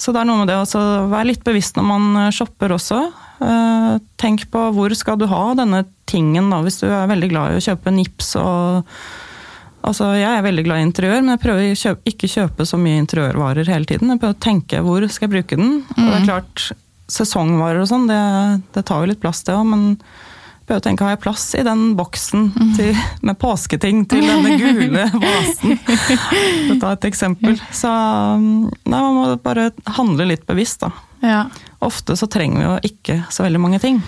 Så 0.00 0.14
det 0.16 0.22
er 0.22 0.28
noe 0.30 0.42
med 0.42 0.48
det 0.48 0.56
å 0.56 0.84
være 1.12 1.28
litt 1.28 1.42
bevisst 1.44 1.76
når 1.76 1.86
man 1.90 2.06
eh, 2.22 2.30
shopper 2.34 2.72
også. 2.76 3.00
Eh, 3.44 3.96
Tenk 4.20 4.46
på 4.52 4.62
hvor 4.76 4.94
skal 4.96 5.18
du 5.20 5.26
ha 5.28 5.42
denne 5.58 5.84
tingen, 6.08 6.48
da, 6.52 6.62
hvis 6.64 6.80
du 6.80 6.86
er 6.88 7.10
veldig 7.10 7.28
glad 7.32 7.52
i 7.52 7.58
å 7.60 7.66
kjøpe 7.70 7.92
nips 7.94 8.34
og 8.40 8.86
Altså, 9.80 10.10
jeg 10.12 10.28
er 10.28 10.42
veldig 10.44 10.62
glad 10.66 10.76
i 10.76 10.84
interiør, 10.84 11.22
men 11.24 11.32
jeg 11.32 11.40
prøver 11.40 11.70
å 11.70 11.76
kjøpe, 11.80 12.10
ikke 12.10 12.28
kjøpe 12.28 12.64
så 12.68 12.76
mye 12.76 12.98
interiørvarer 13.00 13.70
hele 13.72 13.88
tiden. 13.88 14.10
Jeg 14.12 14.20
prøver 14.20 14.34
å 14.36 14.44
tenke 14.44 14.82
hvor 14.84 15.06
skal 15.08 15.24
jeg 15.24 15.32
bruke 15.32 15.56
den. 15.56 15.70
Og 15.94 16.02
det 16.04 16.18
er 16.18 16.26
klart, 16.26 16.64
sesongvarer 17.08 17.80
og 17.80 17.88
sånn, 17.88 18.04
det, 18.10 18.18
det 18.76 18.82
tar 18.90 19.00
jo 19.00 19.08
litt 19.08 19.22
plass 19.22 19.40
det 19.48 19.54
òg, 19.56 19.64
men 19.72 19.86
jeg 20.70 20.76
prøver 20.76 20.82
å 20.84 20.86
tenke 20.86 21.06
har 21.06 21.16
jeg 21.16 21.22
plass 21.24 21.46
i 21.58 21.64
den 21.66 21.80
boksen 21.98 22.44
til, 22.76 22.98
med 23.26 23.38
påsketing 23.42 24.04
til 24.10 24.22
denne 24.22 24.54
gule 24.60 25.06
vasen? 25.24 25.80
For 25.82 26.74
å 26.76 26.78
ta 26.84 26.92
et 26.94 27.08
eksempel. 27.10 27.58
Så 27.74 27.90
nei, 27.90 29.00
man 29.00 29.16
må 29.16 29.24
bare 29.42 29.70
handle 29.98 30.28
litt 30.30 30.46
bevisst, 30.46 30.84
da. 30.84 30.92
Ja. 31.26 31.40
Ofte 31.84 32.14
så 32.16 32.28
trenger 32.30 32.60
vi 32.60 32.68
jo 32.68 32.76
ikke 32.92 33.18
så 33.34 33.44
veldig 33.44 33.60
mange 33.60 33.82
ting. 33.82 33.98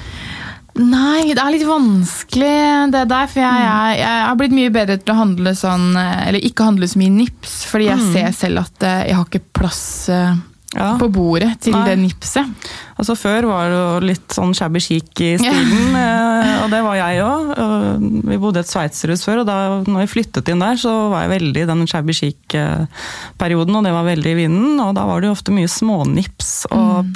Nei, 0.78 1.34
det 1.34 1.42
er 1.42 1.52
litt 1.52 1.66
vanskelig 1.68 2.54
det 2.94 3.02
der, 3.10 3.26
for 3.28 3.42
jeg, 3.42 3.64
jeg, 3.66 3.98
jeg 4.00 4.22
har 4.24 4.38
blitt 4.40 4.54
mye 4.56 4.70
bedre 4.72 4.96
til 5.02 5.12
å 5.12 5.18
handle 5.18 5.52
sånn, 5.58 5.90
eh, 6.00 6.22
eller 6.30 6.46
ikke 6.48 6.70
handle 6.70 6.88
så 6.88 7.02
mye 7.02 7.12
nips, 7.12 7.58
fordi 7.68 7.90
jeg 7.90 8.06
ser 8.14 8.30
selv 8.38 8.62
at 8.62 8.86
eh, 8.88 9.02
jeg 9.10 9.18
har 9.18 9.28
ikke 9.28 9.58
plass 9.58 9.82
eh, 10.14 10.32
Ja. 10.72 10.94
på 10.96 11.04
bordet 11.12 11.50
til 11.60 11.74
Nei. 11.76 11.82
det 11.90 11.98
nipset. 12.00 12.48
Altså 12.96 13.12
Før 13.18 13.44
var 13.50 13.66
det 13.68 13.76
jo 13.76 14.06
litt 14.08 14.32
sånn 14.32 14.54
shabby 14.56 14.80
chic 14.80 15.20
i 15.20 15.34
stilen, 15.36 15.96
eh, 16.00 16.52
og 16.64 16.70
det 16.72 16.80
var 16.86 16.96
jeg 16.96 17.18
òg. 17.26 17.50
Vi 18.30 18.38
bodde 18.40 18.62
i 18.62 18.64
et 18.64 18.70
sveitserhus 18.70 19.24
før, 19.26 19.42
og 19.42 19.50
da 19.50 19.56
når 19.84 20.06
vi 20.06 20.12
flyttet 20.14 20.48
inn 20.48 20.62
der, 20.64 20.78
så 20.80 20.94
var 21.12 21.26
jeg 21.26 21.32
veldig 21.34 21.64
i 21.64 21.68
den 21.68 21.84
shabby 21.90 22.16
chic-perioden, 22.16 23.76
og 23.76 23.84
det 23.84 23.92
var 23.92 24.08
veldig 24.08 24.32
i 24.32 24.38
vinden. 24.44 24.80
Og 24.80 24.94
da 24.96 25.04
var 25.08 25.20
det 25.20 25.28
jo 25.28 25.36
ofte 25.36 25.52
mye 25.54 25.68
smånips 25.68 26.54
og 26.70 27.12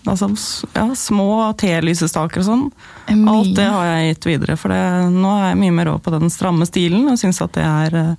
Mm. 0.00 0.14
altså, 0.14 0.30
ja, 0.74 0.86
små 0.96 1.26
telysestaker 1.60 2.40
og 2.40 2.46
sånn. 2.46 2.64
Alt 3.28 3.50
det 3.56 3.66
har 3.68 3.84
jeg 3.90 4.14
gitt 4.14 4.26
videre, 4.30 4.56
for 4.56 4.72
det, 4.72 4.80
nå 5.12 5.34
er 5.34 5.48
jeg 5.50 5.58
mye 5.60 5.74
mer 5.76 5.90
over 5.92 6.00
på 6.06 6.14
den 6.14 6.30
stramme 6.32 6.64
stilen 6.68 7.08
og 7.10 7.18
syns 7.20 7.42
at 7.44 7.52
det 7.58 7.66
er 7.66 7.98
eh, 8.00 8.14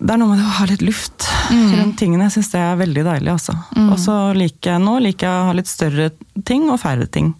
det 0.00 0.10
er 0.10 0.18
noe 0.20 0.28
med 0.32 0.38
det 0.42 0.46
å 0.48 0.56
ha 0.58 0.66
litt 0.66 0.82
luft 0.82 1.28
Mm. 1.50 1.74
rundt 1.76 1.98
tingene. 2.00 2.24
Jeg 2.24 2.32
syns 2.38 2.50
det 2.54 2.60
er 2.60 2.76
veldig 2.80 3.02
deilig. 3.04 3.28
Altså. 3.34 3.52
Og 3.76 3.98
så 4.00 4.14
liker 4.34 4.70
jeg 4.72 4.80
nå 4.80 4.94
liker 5.04 5.26
jeg 5.28 5.40
å 5.42 5.46
ha 5.50 5.52
litt 5.52 5.68
større 5.68 6.10
ting 6.44 6.70
og 6.72 6.80
færre 6.80 7.06
ting. 7.12 7.34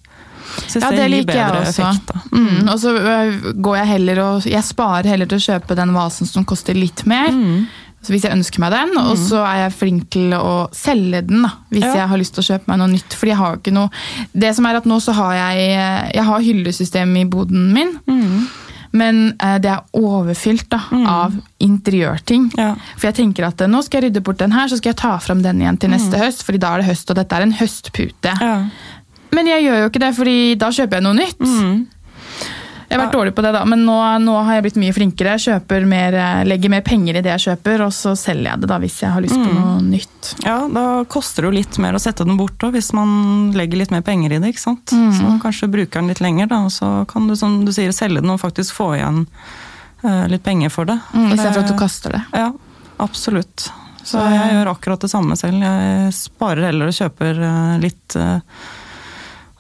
Synes 0.69 0.83
Ja, 0.85 0.91
det, 0.91 0.99
det 0.99 1.07
liker 1.11 1.35
jeg 1.35 1.53
også. 1.57 1.87
effekt. 1.89 2.11
Mm, 2.33 2.69
og 2.69 2.77
så 2.79 2.93
øh, 2.95 3.55
går 3.65 3.77
jeg 3.79 3.87
heller 3.89 4.19
og 4.23 4.45
Jeg 4.47 4.63
sparer 4.63 5.09
heller 5.09 5.27
til 5.27 5.39
å 5.41 5.47
kjøpe 5.47 5.75
den 5.75 5.95
vasen 5.97 6.27
som 6.29 6.45
koster 6.45 6.75
litt 6.77 7.07
mer. 7.07 7.31
Mm. 7.33 7.65
Så 8.05 8.13
hvis 8.13 8.27
jeg 8.29 8.37
ønsker 8.37 8.61
meg 8.61 8.71
den, 8.77 8.91
og 9.01 9.17
så 9.17 9.41
er 9.49 9.63
jeg 9.65 9.73
flink 9.79 10.11
til 10.13 10.35
å 10.37 10.69
selge 10.77 11.23
den 11.27 11.41
da, 11.47 11.51
hvis 11.73 11.81
Ja. 11.89 11.95
jeg 12.03 12.09
har 12.09 12.19
lyst 12.21 12.35
til 12.37 12.45
å 12.45 12.49
kjøpe 12.53 12.69
meg 12.69 12.79
noe 12.79 12.89
nytt. 12.93 13.17
Fordi 13.17 13.31
jeg 13.33 13.39
har 13.41 13.57
ikke 13.57 13.73
noe 13.73 13.89
Det 14.37 14.55
som 14.55 14.67
er 14.67 14.77
at 14.77 14.85
nå 14.85 15.01
så 15.01 15.15
har 15.17 15.33
jeg 15.33 16.13
Jeg 16.15 16.25
har 16.25 16.41
hyllesystem 16.45 17.17
i 17.17 17.25
boden 17.25 17.73
min, 17.73 17.99
Mm. 18.07 18.47
Men 18.95 19.23
eh, 19.43 19.57
det 19.63 19.71
er 19.73 19.99
overfylt 19.99 20.69
da, 20.73 20.81
av 21.11 21.35
interiørting. 21.63 22.51
Ja. 22.59 22.75
For 22.95 23.11
jeg 23.11 23.19
tenker 23.21 23.49
at 23.49 23.65
eh, 23.65 23.71
nå 23.71 23.83
skal 23.85 24.01
jeg 24.01 24.11
rydde 24.11 24.25
bort 24.27 24.43
den 24.43 24.55
her, 24.55 24.71
så 24.71 24.79
skal 24.79 24.93
jeg 24.93 25.01
ta 25.03 25.17
fram 25.23 25.43
den 25.45 25.63
igjen 25.63 25.81
til 25.83 25.91
neste 25.95 26.21
høst, 26.21 26.45
fordi 26.47 26.63
da 26.63 26.75
er 26.75 26.85
det 26.85 26.93
høst, 26.93 27.11
og 27.11 27.19
dette 27.19 27.39
er 27.39 27.47
en 27.47 27.57
høstpute. 27.59 28.37
Ja. 28.39 28.55
Men 29.35 29.51
jeg 29.51 29.67
gjør 29.67 29.81
jo 29.83 29.91
ikke 29.91 30.05
det, 30.05 30.13
fordi 30.15 30.39
da 30.61 30.71
kjøper 30.75 31.01
jeg 31.01 31.07
noe 31.09 31.19
nytt. 31.19 31.43
Mm. 31.43 31.81
Jeg 32.95 33.01
har 33.01 33.09
vært 33.09 33.17
dårlig 33.17 33.33
på 33.35 33.43
det, 33.43 33.51
da, 33.57 33.65
men 33.67 33.81
nå, 33.83 33.95
nå 34.23 34.35
har 34.47 34.55
jeg 34.61 34.65
blitt 34.69 34.77
mye 34.79 34.95
flinkere. 34.95 35.35
Kjøper 35.43 35.87
mer, 35.91 36.15
eh, 36.15 36.45
legger 36.47 36.71
mer 36.71 36.85
penger 36.87 37.19
i 37.19 37.23
det 37.27 37.33
jeg 37.35 37.43
kjøper, 37.49 37.83
og 37.89 37.93
så 37.97 38.15
selger 38.19 38.53
jeg 38.53 38.63
det 38.63 38.71
da 38.71 38.79
hvis 38.85 39.01
jeg 39.03 39.11
har 39.11 39.25
lyst 39.25 39.35
på 39.35 39.51
noe 39.51 39.77
nytt. 39.83 40.31
ja, 40.47 40.57
da 40.71 40.85
koster 41.11 41.43
det 41.43 41.51
jo 41.51 41.57
litt 41.59 41.79
mer 41.83 41.99
å 41.99 42.03
sette 42.03 42.25
den 42.25 42.39
bort 42.39 42.63
òg, 42.63 42.73
hvis 42.79 42.93
man 42.97 43.51
legger 43.59 43.83
litt 43.83 43.91
mer 43.95 44.07
penger 44.07 44.37
i 44.37 44.41
det. 44.41 44.55
ikke 44.55 44.63
sant? 44.63 44.95
Så 44.95 45.35
kanskje 45.43 45.69
bruker 45.75 46.01
den 46.01 46.13
litt 46.15 46.23
lenger, 46.25 46.47
da, 46.55 46.63
og 46.69 46.73
så 46.73 46.95
kan 47.11 47.27
du 47.29 47.35
som 47.37 47.65
du 47.67 47.73
sier, 47.75 47.91
selge 47.93 48.23
den 48.23 48.31
og 48.31 48.41
faktisk 48.41 48.79
få 48.79 48.95
igjen 48.97 49.25
uh, 50.05 50.25
litt 50.31 50.45
penger 50.47 50.71
for 50.71 50.87
det. 50.89 51.01
Mm, 51.13 51.27
For 51.29 51.35
Istedenfor 51.35 51.67
at 51.67 51.73
du 51.75 51.79
kaster 51.83 52.15
det. 52.17 52.23
Ja, 52.33 52.53
absolutt. 53.03 53.69
Så 54.05 54.21
jeg 54.21 54.53
gjør 54.53 54.69
akkurat 54.75 55.01
det 55.01 55.09
samme 55.09 55.37
selv. 55.41 55.63
Jeg 55.65 56.11
sparer 56.13 56.67
heller 56.69 56.91
og 56.91 56.97
kjøper 56.97 57.39
eh, 57.41 57.77
litt 57.81 58.17
eh, 58.21 58.59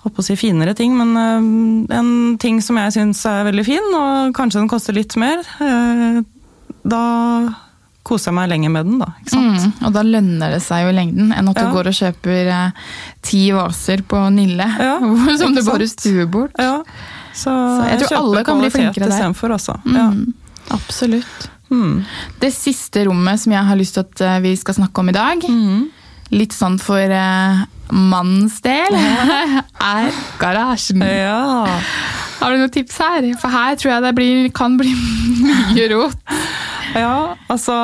holdt 0.04 0.14
på 0.16 0.22
å 0.22 0.26
si 0.28 0.36
finere 0.36 0.74
ting, 0.76 0.94
men 0.96 1.16
eh, 1.16 1.98
en 1.98 2.38
ting 2.38 2.60
som 2.62 2.76
jeg 2.80 2.92
syns 2.98 3.24
er 3.30 3.44
veldig 3.50 3.64
fin, 3.66 3.90
og 3.98 4.34
kanskje 4.36 4.60
den 4.62 4.68
koster 4.70 4.96
litt 4.96 5.16
mer, 5.20 5.40
eh, 5.64 6.22
da 6.84 7.02
koser 8.04 8.28
jeg 8.30 8.36
meg 8.36 8.50
lenger 8.52 8.68
med 8.74 8.84
den, 8.90 8.98
da. 9.00 9.06
Ikke 9.22 9.32
sant? 9.32 9.62
Mm, 9.64 9.86
og 9.88 9.92
da 9.96 10.02
lønner 10.04 10.50
det 10.52 10.60
seg 10.60 10.82
jo 10.84 10.90
i 10.92 10.96
lengden, 10.98 11.30
enn 11.32 11.48
at 11.48 11.56
Ja. 11.56 11.64
du 11.64 11.72
går 11.78 11.88
og 11.88 11.96
kjøper 11.96 12.50
eh, 12.52 12.70
ti 13.24 13.46
vaser 13.56 14.02
på 14.04 14.20
Nille, 14.34 14.66
Ja, 14.78 14.98
som 15.40 15.54
du 15.56 15.62
bare 15.64 15.88
stuer 15.88 16.26
bort. 16.28 16.52
Ja. 16.60 16.82
Så, 17.34 17.50
jeg 17.88 18.04
tror 18.04 18.18
alle 18.20 18.44
kan 18.46 18.60
bli 18.60 18.68
flinkere 18.70 19.08
der. 19.08 19.16
Istedenfor, 19.16 19.56
altså. 19.56 19.78
Ja. 19.88 20.10
Mm, 20.12 20.34
absolutt. 20.76 21.48
Mm. 21.72 22.04
Det 22.44 22.52
siste 22.54 23.06
rommet 23.08 23.40
som 23.40 23.52
jeg 23.56 23.64
har 23.66 23.80
lyst 23.80 23.96
til 23.96 24.04
at 24.04 24.20
eh, 24.20 24.36
vi 24.44 24.52
skal 24.60 24.76
snakke 24.76 25.00
om 25.00 25.08
i 25.08 25.16
dag, 25.16 25.40
Mm. 25.48 25.88
litt 26.36 26.52
sånn 26.52 26.76
for 26.80 27.00
eh, 27.00 27.64
mannens 27.94 28.58
del, 28.64 28.98
er 29.94 30.12
garasjen. 30.42 31.04
ja. 31.06 31.68
Har 32.40 32.52
du 32.52 32.58
noen 32.60 32.72
tips 32.74 32.96
her? 33.00 33.24
For 33.40 33.48
her 33.52 33.76
tror 33.78 33.92
jeg 33.94 34.04
det 34.04 34.14
blir, 34.18 34.48
kan 34.52 34.74
bli 34.76 34.90
mye 34.92 35.86
rot. 35.94 36.34
Ja, 36.94 37.34
altså 37.50 37.74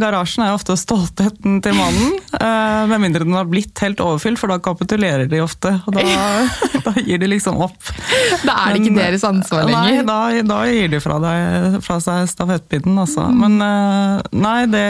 garasjen 0.00 0.42
er 0.44 0.50
jo 0.50 0.56
ofte 0.58 0.74
stoltheten 0.76 1.60
til 1.64 1.76
mannen. 1.76 2.16
Eh, 2.36 2.82
med 2.90 3.00
mindre 3.04 3.24
den 3.24 3.36
har 3.36 3.46
blitt 3.48 3.78
helt 3.84 4.00
overfylt, 4.02 4.40
for 4.40 4.52
da 4.52 4.58
kapitulerer 4.64 5.28
de 5.30 5.40
ofte. 5.44 5.72
Og 5.86 5.96
da, 5.96 6.02
da 6.88 6.94
gir 6.98 7.22
de 7.22 7.30
liksom 7.30 7.60
opp. 7.64 7.78
Da 8.44 8.56
er 8.64 8.74
det 8.74 8.82
ikke 8.82 8.96
deres 8.98 9.24
ansvar 9.28 9.68
Nei, 9.68 9.76
lenger. 9.76 10.08
da, 10.10 10.18
da 10.50 10.60
gir 10.68 10.92
de 10.92 11.00
fra, 11.04 11.18
deg, 11.22 11.78
fra 11.86 12.00
seg 12.04 12.28
stafettpinnen, 12.32 12.98
altså. 13.06 13.28
Mm. 13.28 13.44
Men 13.44 13.68
eh, 13.68 14.32
nei, 14.42 14.58
det 14.72 14.86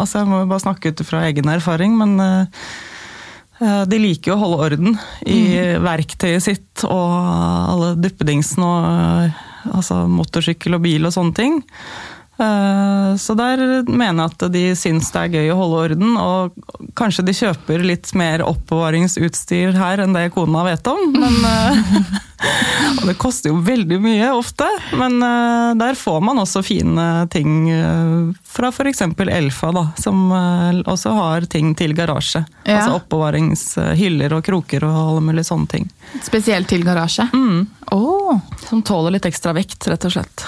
Altså, 0.00 0.22
jeg 0.22 0.30
må 0.30 0.42
jo 0.42 0.48
bare 0.50 0.62
snakke 0.64 0.90
ut 0.94 1.02
fra 1.06 1.26
egen 1.28 1.50
erfaring, 1.52 1.94
men 1.98 2.16
eh, 2.24 2.64
de 3.60 3.98
liker 4.00 4.32
jo 4.32 4.36
å 4.38 4.40
holde 4.40 4.60
orden 4.66 4.94
i 5.28 5.40
Mm. 5.50 5.82
verktøyet 5.84 6.42
sitt 6.44 6.84
og 6.86 7.10
alle 7.74 7.90
duppedingsene 8.00 8.64
og 8.64 8.86
eh, 9.28 9.42
altså 9.76 10.06
motorsykkel 10.08 10.78
og 10.78 10.82
bil 10.86 11.04
og 11.04 11.12
sånne 11.12 11.36
ting. 11.36 11.58
Eh, 12.40 13.16
Så 13.16 13.34
der 13.34 13.82
mener 13.84 14.24
jeg 14.24 14.30
at 14.32 14.52
de 14.54 14.62
syns 14.78 15.10
det 15.12 15.20
er 15.20 15.34
gøy 15.34 15.52
å 15.52 15.58
holde 15.58 15.80
orden, 15.84 16.16
og 16.16 16.94
kanskje 16.98 17.24
de 17.26 17.34
kjøper 17.36 17.84
litt 17.84 18.12
mer 18.16 18.44
oppbevaringsutstyr 18.46 19.76
her 19.76 20.04
enn 20.04 20.16
det 20.16 20.30
kona 20.34 20.62
vet 20.64 20.88
om. 20.88 21.02
Men, 21.12 21.36
eh, 21.44 22.00
og 23.00 23.04
det 23.10 23.16
koster 23.20 23.52
jo 23.52 23.60
veldig 23.66 24.00
mye 24.00 24.30
ofte, 24.36 24.68
men 24.96 25.18
eh, 25.26 25.74
der 25.80 25.98
får 26.00 26.20
man 26.24 26.40
også 26.40 26.62
fine 26.64 27.08
ting 27.34 27.68
fra 28.46 28.72
f.eks. 28.72 29.04
Elfa, 29.30 29.72
da, 29.76 29.84
som 30.00 30.30
også 30.32 31.12
har 31.18 31.46
ting 31.50 31.74
til 31.78 31.92
garasje. 31.98 32.44
Ja. 32.64 32.80
Altså 32.80 33.00
oppbevaringshyller 33.02 34.38
og 34.38 34.44
kroker 34.46 34.86
og 34.88 34.96
alle 35.04 35.26
mulige 35.28 35.50
sånne 35.50 35.74
ting. 35.76 35.88
Spesielt 36.24 36.70
til 36.72 36.86
garasje. 36.86 37.28
Mm. 37.34 37.66
Oh. 37.92 38.38
Som 38.68 38.84
tåler 38.86 39.18
litt 39.18 39.28
ekstra 39.28 39.52
vekt, 39.56 39.90
rett 39.90 40.08
og 40.08 40.16
slett. 40.16 40.46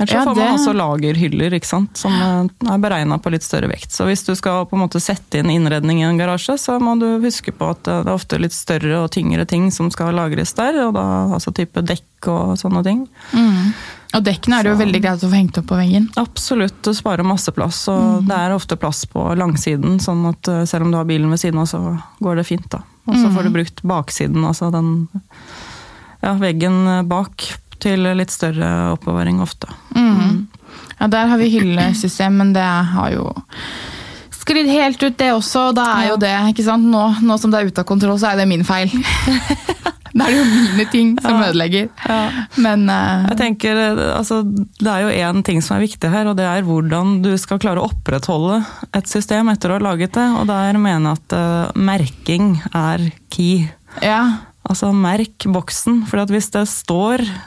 Ellers 0.00 0.14
Ja, 0.16 0.22
så 0.24 0.30
får 0.32 0.34
det- 0.40 0.44
man 0.48 0.56
også 0.58 0.72
lagerhyller 0.80 1.52
ikke 1.58 1.68
sant? 1.68 1.96
som 2.00 2.12
eh, 2.12 2.72
er 2.72 2.78
beregna 2.80 3.18
på 3.20 3.30
litt 3.34 3.44
større 3.44 3.68
vekt. 3.68 3.92
Så 3.92 4.06
hvis 4.08 4.24
du 4.24 4.32
skal 4.34 4.64
på 4.66 4.72
en 4.78 4.80
måte 4.88 5.00
sette 5.00 5.38
inn 5.42 5.50
innredning 5.52 6.00
i 6.00 6.06
en 6.08 6.16
garasje, 6.16 6.56
så 6.56 6.78
må 6.80 6.96
du 6.98 7.20
huske 7.20 7.52
på 7.52 7.68
at 7.74 7.86
eh, 7.86 8.00
det 8.02 8.08
er 8.08 8.16
ofte 8.16 8.40
litt 8.40 8.56
større 8.56 9.02
og 9.04 9.10
tyngre 9.12 9.44
ting 9.46 9.68
som 9.70 9.90
skal 9.92 10.14
lagres 10.16 10.54
der. 10.56 10.80
og 10.88 10.94
da 10.96 11.04
Altså 11.36 11.52
type 11.52 11.84
dekk 11.84 12.28
og 12.32 12.56
sånne 12.58 12.82
ting. 12.82 13.08
mm. 13.34 13.72
Og 14.12 14.24
dekkene 14.24 14.58
er 14.58 14.62
det 14.64 14.70
jo 14.72 14.76
Så- 14.76 14.82
veldig 14.86 15.02
greit 15.04 15.20
å 15.22 15.28
få 15.30 15.36
hengt 15.38 15.58
opp 15.58 15.66
på 15.66 15.76
veggen. 15.78 16.08
Absolutt, 16.16 16.82
det 16.82 16.96
sparer 16.96 17.22
masse 17.24 17.52
plass. 17.54 17.86
Og 17.88 18.26
det 18.26 18.34
er 18.34 18.50
ofte 18.56 18.74
plass 18.76 19.04
på 19.06 19.22
langsiden, 19.38 20.00
sånn 20.00 20.24
at 20.28 20.48
eh, 20.48 20.64
selv 20.64 20.82
om 20.86 20.90
du 20.90 20.96
har 20.96 21.04
bilen 21.04 21.30
ved 21.30 21.38
siden 21.38 21.60
av, 21.60 21.66
så 21.68 22.02
går 22.20 22.36
det 22.40 22.46
fint. 22.46 22.68
da. 22.70 22.80
Og 23.06 23.14
så 23.14 23.30
får 23.30 23.42
du 23.44 23.50
brukt 23.50 23.82
baksiden, 23.84 24.42
altså 24.44 24.72
den 24.72 25.08
ja, 26.22 26.34
veggen 26.34 27.06
bak, 27.08 27.44
til 27.82 28.04
litt 28.18 28.32
større 28.34 28.70
oppbevaring 28.94 29.40
ofte. 29.44 29.68
Mm. 29.96 30.46
Ja, 31.00 31.08
der 31.08 31.30
har 31.32 31.40
vi 31.40 31.48
hyllesystem, 31.54 32.36
men 32.40 32.52
det 32.56 32.64
har 32.64 33.10
jo 33.14 33.30
sklidd 34.40 34.68
helt 34.72 35.02
ut, 35.04 35.16
det 35.20 35.30
også. 35.34 35.68
og 35.70 35.76
Da 35.78 35.84
er 36.00 36.08
jo 36.12 36.16
det, 36.20 36.32
ikke 36.52 36.64
sant? 36.66 36.86
Nå, 36.90 37.04
nå 37.22 37.36
som 37.40 37.52
det 37.52 37.60
er 37.60 37.70
ute 37.70 37.82
av 37.84 37.88
kontroll, 37.88 38.18
så 38.20 38.32
er 38.32 38.40
det 38.40 38.48
min 38.50 38.64
feil. 38.66 38.90
da 40.16 40.26
er 40.26 40.32
det 40.32 40.38
jo 40.40 40.46
mine 40.48 40.86
ting 40.90 41.12
som 41.22 41.36
Ja. 41.38 41.50
ødelegger. 41.50 41.88
Ja. 42.08 42.18
Men 42.58 42.88
uh, 42.90 43.28
Jeg 43.30 43.38
tenker, 43.38 43.78
altså, 44.16 44.40
Det 44.80 44.90
er 44.90 45.04
jo 45.04 45.12
én 45.30 45.44
ting 45.46 45.60
som 45.62 45.76
er 45.76 45.84
viktig 45.86 46.10
her, 46.10 46.26
og 46.32 46.36
det 46.40 46.48
er 46.50 46.66
hvordan 46.66 47.20
du 47.22 47.30
skal 47.38 47.60
klare 47.62 47.80
å 47.84 47.88
opprettholde 47.92 48.58
et 48.96 49.06
system 49.12 49.52
etter 49.52 49.70
å 49.70 49.78
ha 49.78 49.84
laget 49.90 50.16
det. 50.18 50.26
Og 50.40 50.48
der 50.50 50.76
mener 50.80 51.12
jeg 51.14 51.20
at 51.20 51.36
uh, 51.38 51.80
merking 51.80 52.56
er 52.74 53.10
key. 53.32 53.68
ja. 54.02 54.22
Altså 54.70 54.90
merk 54.94 55.46
boksen. 55.50 56.02
For 56.06 56.20
hvis 56.30 56.50
det 56.54 56.60
står 56.68 57.22
eh, 57.24 57.38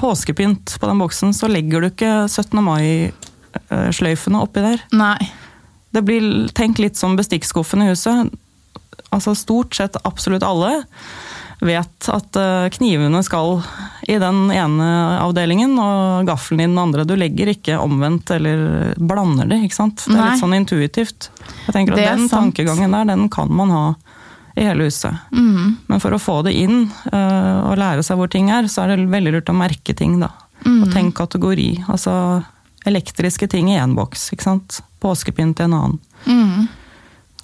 påskepynt 0.00 0.76
på 0.80 0.86
den 0.86 1.00
boksen, 1.02 1.34
så 1.34 1.48
legger 1.50 1.82
du 1.82 1.88
ikke 1.90 2.12
17. 2.28 2.60
mai-sløyfene 2.64 4.40
oppi 4.42 4.62
der. 4.64 4.84
Nei. 4.94 5.18
Det 5.94 6.02
blir 6.06 6.48
tenkt 6.54 6.80
litt 6.82 6.98
som 6.98 7.16
bestikkskuffen 7.18 7.82
i 7.84 7.90
huset. 7.92 8.32
Altså 9.14 9.34
Stort 9.38 9.76
sett 9.78 9.98
absolutt 10.02 10.42
alle 10.46 10.80
vet 11.64 12.08
at 12.12 12.36
eh, 12.36 12.66
knivene 12.74 13.20
skal 13.24 13.60
i 14.10 14.16
den 14.20 14.50
ene 14.52 14.88
avdelingen, 15.22 15.76
og 15.80 16.26
gaffelen 16.28 16.60
i 16.60 16.66
den 16.66 16.80
andre. 16.80 17.06
Du 17.08 17.14
legger 17.16 17.52
ikke 17.54 17.78
omvendt 17.80 18.32
eller 18.34 18.92
blander 18.98 19.48
det, 19.48 19.62
ikke 19.64 19.78
sant. 19.78 20.02
Det 20.04 20.12
er 20.12 20.18
Nei. 20.18 20.26
litt 20.32 20.42
sånn 20.42 20.56
intuitivt. 20.58 21.30
Jeg 21.68 21.76
tenker 21.76 21.96
at 21.96 22.02
Den 22.02 22.26
sant. 22.26 22.34
tankegangen 22.34 22.96
der, 22.98 23.08
den 23.14 23.28
kan 23.32 23.52
man 23.54 23.72
ha 23.72 23.84
i 24.54 24.64
hele 24.64 24.86
huset. 24.88 25.14
Mm. 25.32 25.76
Men 25.86 26.02
for 26.02 26.14
å 26.14 26.20
få 26.22 26.38
det 26.46 26.54
inn 26.56 26.86
uh, 27.10 27.70
og 27.70 27.78
lære 27.80 28.04
seg 28.06 28.18
hvor 28.20 28.30
ting 28.30 28.52
er, 28.54 28.68
så 28.70 28.84
er 28.84 28.94
det 28.94 29.10
veldig 29.10 29.34
lurt 29.36 29.50
å 29.50 29.56
merke 29.56 29.96
ting, 29.96 30.20
da. 30.22 30.30
Mm. 30.64 30.78
Og 30.84 30.92
tenk 30.94 31.16
kategori. 31.18 31.70
Altså 31.90 32.14
elektriske 32.86 33.48
ting 33.50 33.72
i 33.72 33.78
én 33.80 33.96
boks, 33.96 34.30
ikke 34.34 34.46
sant. 34.46 34.80
Påskepynt 35.02 35.60
i 35.60 35.66
en 35.66 35.76
annen. 35.76 36.00
Mm. 36.28 36.68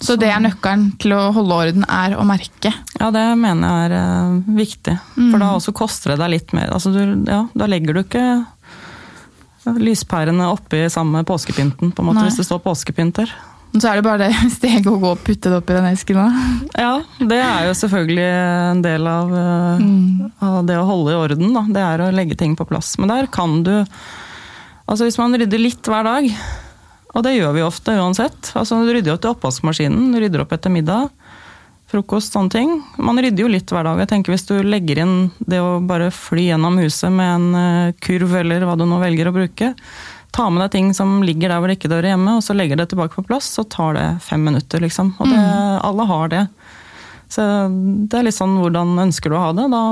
Så 0.01 0.15
det 0.17 0.31
er 0.33 0.41
nøkkelen 0.41 0.87
til 1.01 1.13
å 1.13 1.27
holde 1.35 1.59
orden, 1.65 1.83
er 1.85 2.15
å 2.17 2.23
merke. 2.25 2.71
Ja, 2.97 3.11
det 3.13 3.25
mener 3.37 3.67
jeg 3.67 3.91
er 3.91 3.97
uh, 3.99 4.39
viktig. 4.57 4.97
For 5.19 5.43
da 5.43 5.51
også 5.57 5.75
koster 5.77 6.15
det 6.15 6.23
deg 6.23 6.35
litt 6.37 6.55
mer. 6.57 6.71
Altså, 6.73 6.93
du, 6.95 7.27
ja, 7.29 7.43
da 7.53 7.69
legger 7.69 7.97
du 7.97 8.05
ikke 8.05 8.25
lyspærene 9.61 10.47
oppi 10.49 10.87
samme 10.89 11.21
påskepynten, 11.27 11.91
på 11.93 12.01
en 12.01 12.07
måte, 12.07 12.21
Nei. 12.23 12.29
hvis 12.29 12.39
det 12.41 12.47
står 12.47 12.63
påskepynt 12.63 13.19
der. 13.19 13.33
Så 13.71 13.87
er 13.87 13.99
det 13.99 14.03
bare 14.03 14.27
det 14.27 14.51
steget 14.57 14.89
å 14.89 14.97
gå 14.99 15.13
og 15.13 15.21
putte 15.23 15.51
det 15.51 15.59
oppi 15.61 15.75
den 15.77 15.87
esken 15.91 16.19
da. 16.19 16.25
Ja, 16.75 16.95
det 17.19 17.39
er 17.39 17.69
jo 17.69 17.77
selvfølgelig 17.77 18.27
en 18.71 18.81
del 18.83 19.07
av, 19.07 19.31
mm. 19.79 20.33
av 20.43 20.57
det 20.67 20.79
å 20.79 20.87
holde 20.89 21.13
i 21.13 21.21
orden. 21.21 21.53
Da. 21.55 21.63
Det 21.77 21.85
er 21.85 22.03
å 22.03 22.11
legge 22.15 22.39
ting 22.39 22.57
på 22.59 22.67
plass. 22.67 22.97
Men 22.99 23.13
der 23.13 23.31
kan 23.31 23.61
du 23.67 23.75
Altså 24.91 25.05
hvis 25.05 25.15
man 25.21 25.31
rydder 25.39 25.61
litt 25.61 25.87
hver 25.87 26.03
dag, 26.03 26.25
og 27.15 27.23
det 27.23 27.35
gjør 27.37 27.53
vi 27.55 27.61
ofte 27.63 27.93
uansett 27.95 28.49
altså 28.59 28.81
Du 28.83 28.89
rydder 28.91 29.13
jo 29.13 29.19
til 29.21 29.31
oppvaskmaskinen, 29.31 30.09
du 30.11 30.17
rydder 30.19 30.43
opp 30.43 30.51
etter 30.55 30.73
middag, 30.73 31.05
frokost, 31.91 32.33
sånne 32.35 32.51
ting. 32.51 32.73
Man 32.99 33.19
rydder 33.19 33.45
jo 33.45 33.51
litt 33.51 33.71
hver 33.71 33.87
dag. 33.87 34.01
Jeg 34.03 34.11
tenker 34.11 34.33
Hvis 34.33 34.47
du 34.49 34.55
legger 34.63 35.03
inn 35.03 35.15
det 35.39 35.61
å 35.63 35.77
bare 35.83 36.09
fly 36.15 36.49
gjennom 36.49 36.79
huset 36.81 37.11
med 37.13 37.31
en 37.35 37.61
eh, 37.61 37.93
kurv, 38.03 38.35
eller 38.41 38.63
hva 38.67 38.77
du 38.79 38.85
nå 38.87 38.99
velger 39.01 39.27
å 39.27 39.35
bruke, 39.35 39.73
ta 40.31 40.49
med 40.49 40.63
deg 40.63 40.71
ting 40.71 40.93
som 40.95 41.17
ligger 41.27 41.51
der 41.51 41.59
hvor 41.59 41.67
det 41.71 41.77
ikke 41.79 41.91
dør 41.91 42.07
hjemme, 42.07 42.37
og 42.39 42.43
så 42.45 42.55
legger 42.55 42.79
det 42.79 42.89
tilbake 42.93 43.17
på 43.17 43.25
plass, 43.27 43.49
så 43.57 43.65
tar 43.67 43.97
det 43.99 44.07
fem 44.23 44.43
minutter, 44.47 44.79
liksom. 44.83 45.13
Og 45.19 45.27
det, 45.27 45.39
alle 45.83 46.05
har 46.07 46.31
det. 46.31 46.45
Så 47.31 47.43
det 48.11 48.17
er 48.19 48.27
litt 48.27 48.35
sånn 48.39 48.57
hvordan 48.59 48.95
ønsker 49.07 49.31
du 49.31 49.37
å 49.39 49.45
ha 49.45 49.51
det. 49.55 49.67
Da 49.71 49.83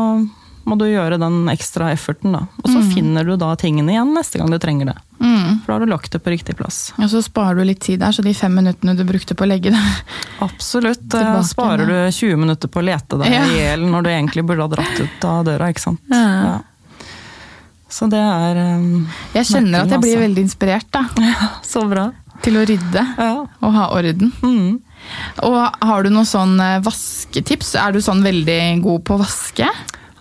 må 0.69 0.75
du 0.77 0.83
gjøre 0.85 1.17
den 1.17 1.47
ekstra 1.49 1.87
efforten, 1.95 2.33
da. 2.35 2.41
Og 2.61 2.67
så 2.69 2.81
finner 2.93 3.25
du 3.25 3.31
da 3.39 3.53
tingene 3.57 3.93
igjen 3.95 4.11
neste 4.13 4.37
gang 4.41 4.51
du 4.51 4.57
trenger 4.61 4.91
det. 4.91 4.95
Mm. 5.19 5.61
For 5.63 5.71
da 5.71 5.77
har 5.77 5.85
du 5.85 5.91
lagt 5.91 6.11
det 6.13 6.19
på 6.23 6.29
riktig 6.33 6.55
plass. 6.59 6.79
Og 6.99 7.07
så 7.11 7.21
sparer 7.25 7.57
du 7.59 7.63
litt 7.67 7.79
tid 7.83 7.99
der, 8.03 8.11
så 8.15 8.21
de 8.23 8.33
fem 8.37 8.53
minuttene 8.59 8.93
du 8.99 9.03
brukte 9.07 9.35
på 9.39 9.47
å 9.47 9.49
legge 9.49 9.71
det 9.73 9.81
Absolutt. 10.47 11.01
Tilbake, 11.09 11.43
sparer 11.47 11.87
du 11.89 11.95
20 12.11 12.37
minutter 12.43 12.71
på 12.71 12.79
å 12.83 12.85
lete 12.91 13.17
deg 13.23 13.33
Ja. 13.33 13.45
hjel 13.55 13.87
når 13.89 14.05
du 14.05 14.09
egentlig 14.13 14.45
burde 14.47 14.67
ha 14.67 14.71
dratt 14.75 14.99
ut 15.03 15.25
av 15.31 15.45
døra, 15.47 15.71
ikke 15.73 15.85
sant. 15.87 16.03
Ja. 16.11 16.23
Ja. 16.47 16.57
Så 17.89 18.05
det 18.11 18.19
er 18.21 18.57
um, 18.77 19.07
Jeg 19.33 19.47
kjenner 19.49 19.81
at 19.85 19.93
jeg 19.95 20.03
blir 20.03 20.19
veldig 20.21 20.43
inspirert 20.45 20.89
da, 20.93 21.05
så 21.73 21.81
bra. 21.89 22.09
til 22.45 22.55
å 22.59 22.65
rydde 22.69 23.01
Ja. 23.17 23.31
og 23.65 23.73
ha 23.75 23.87
orden. 23.97 24.29
Mm. 24.45 24.77
Og 25.47 25.57
har 25.89 26.03
du 26.05 26.09
noen 26.13 26.27
sånn 26.27 26.53
eh, 26.61 26.77
vasketips? 26.85 27.73
Er 27.81 27.91
du 27.95 27.99
sånn 28.03 28.21
veldig 28.23 28.59
god 28.85 29.03
på 29.07 29.17
å 29.17 29.21
vaske? 29.23 29.67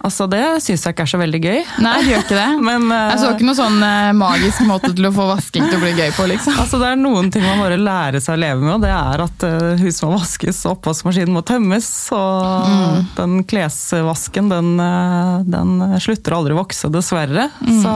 Altså, 0.05 0.29
det 0.31 0.41
syns 0.63 0.85
jeg 0.87 0.95
ikke 0.95 1.05
er 1.05 1.11
så 1.11 1.19
veldig 1.21 1.41
gøy. 1.43 1.59
Nei, 1.83 1.95
det 2.05 2.13
gjør 2.13 2.21
ikke 2.23 2.37
det. 2.39 2.49
Men 2.69 2.85
uh, 2.93 2.99
Jeg 3.13 3.19
så 3.23 3.31
ikke 3.35 3.47
noen 3.49 3.59
sånn 3.59 3.79
uh, 3.83 4.13
magisk 4.17 4.63
måte 4.69 4.93
til 4.95 5.09
å 5.09 5.13
få 5.17 5.27
vasking 5.33 5.65
til 5.67 5.79
å 5.79 5.83
bli 5.83 5.91
gøy 5.99 6.13
på, 6.17 6.27
liksom. 6.31 6.55
Altså, 6.63 6.79
det 6.83 6.93
er 6.93 7.01
noen 7.01 7.33
ting 7.35 7.43
man 7.45 7.59
bare 7.65 7.79
lærer 7.81 8.23
seg 8.23 8.37
å 8.37 8.43
leve 8.45 8.63
med, 8.63 8.73
og 8.77 8.85
det 8.87 8.93
er 8.95 9.25
at 9.27 9.47
uh, 9.49 9.73
huset 9.83 10.05
må 10.07 10.13
vaskes, 10.15 10.61
og 10.69 10.77
oppvaskmaskinen 10.77 11.35
må 11.35 11.43
tømmes, 11.49 11.91
og 12.17 12.37
Mm. 12.69 13.05
den 13.17 13.33
klesvasken, 13.49 14.49
den, 14.51 14.69
eh, 14.83 15.39
den 15.49 15.71
slutter 16.03 16.35
aldri 16.37 16.55
å 16.55 16.59
vokse, 16.61 16.89
dessverre. 16.93 17.49
Mm. 17.65 17.79
Så 17.83 17.93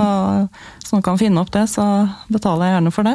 hvis 0.81 0.93
noen 0.95 1.05
kan 1.05 1.19
finne 1.21 1.43
opp 1.43 1.51
det, 1.55 1.65
så 1.71 1.85
betaler 2.33 2.69
jeg 2.71 2.77
gjerne 2.77 2.93
for 2.95 3.09
det. 3.09 3.15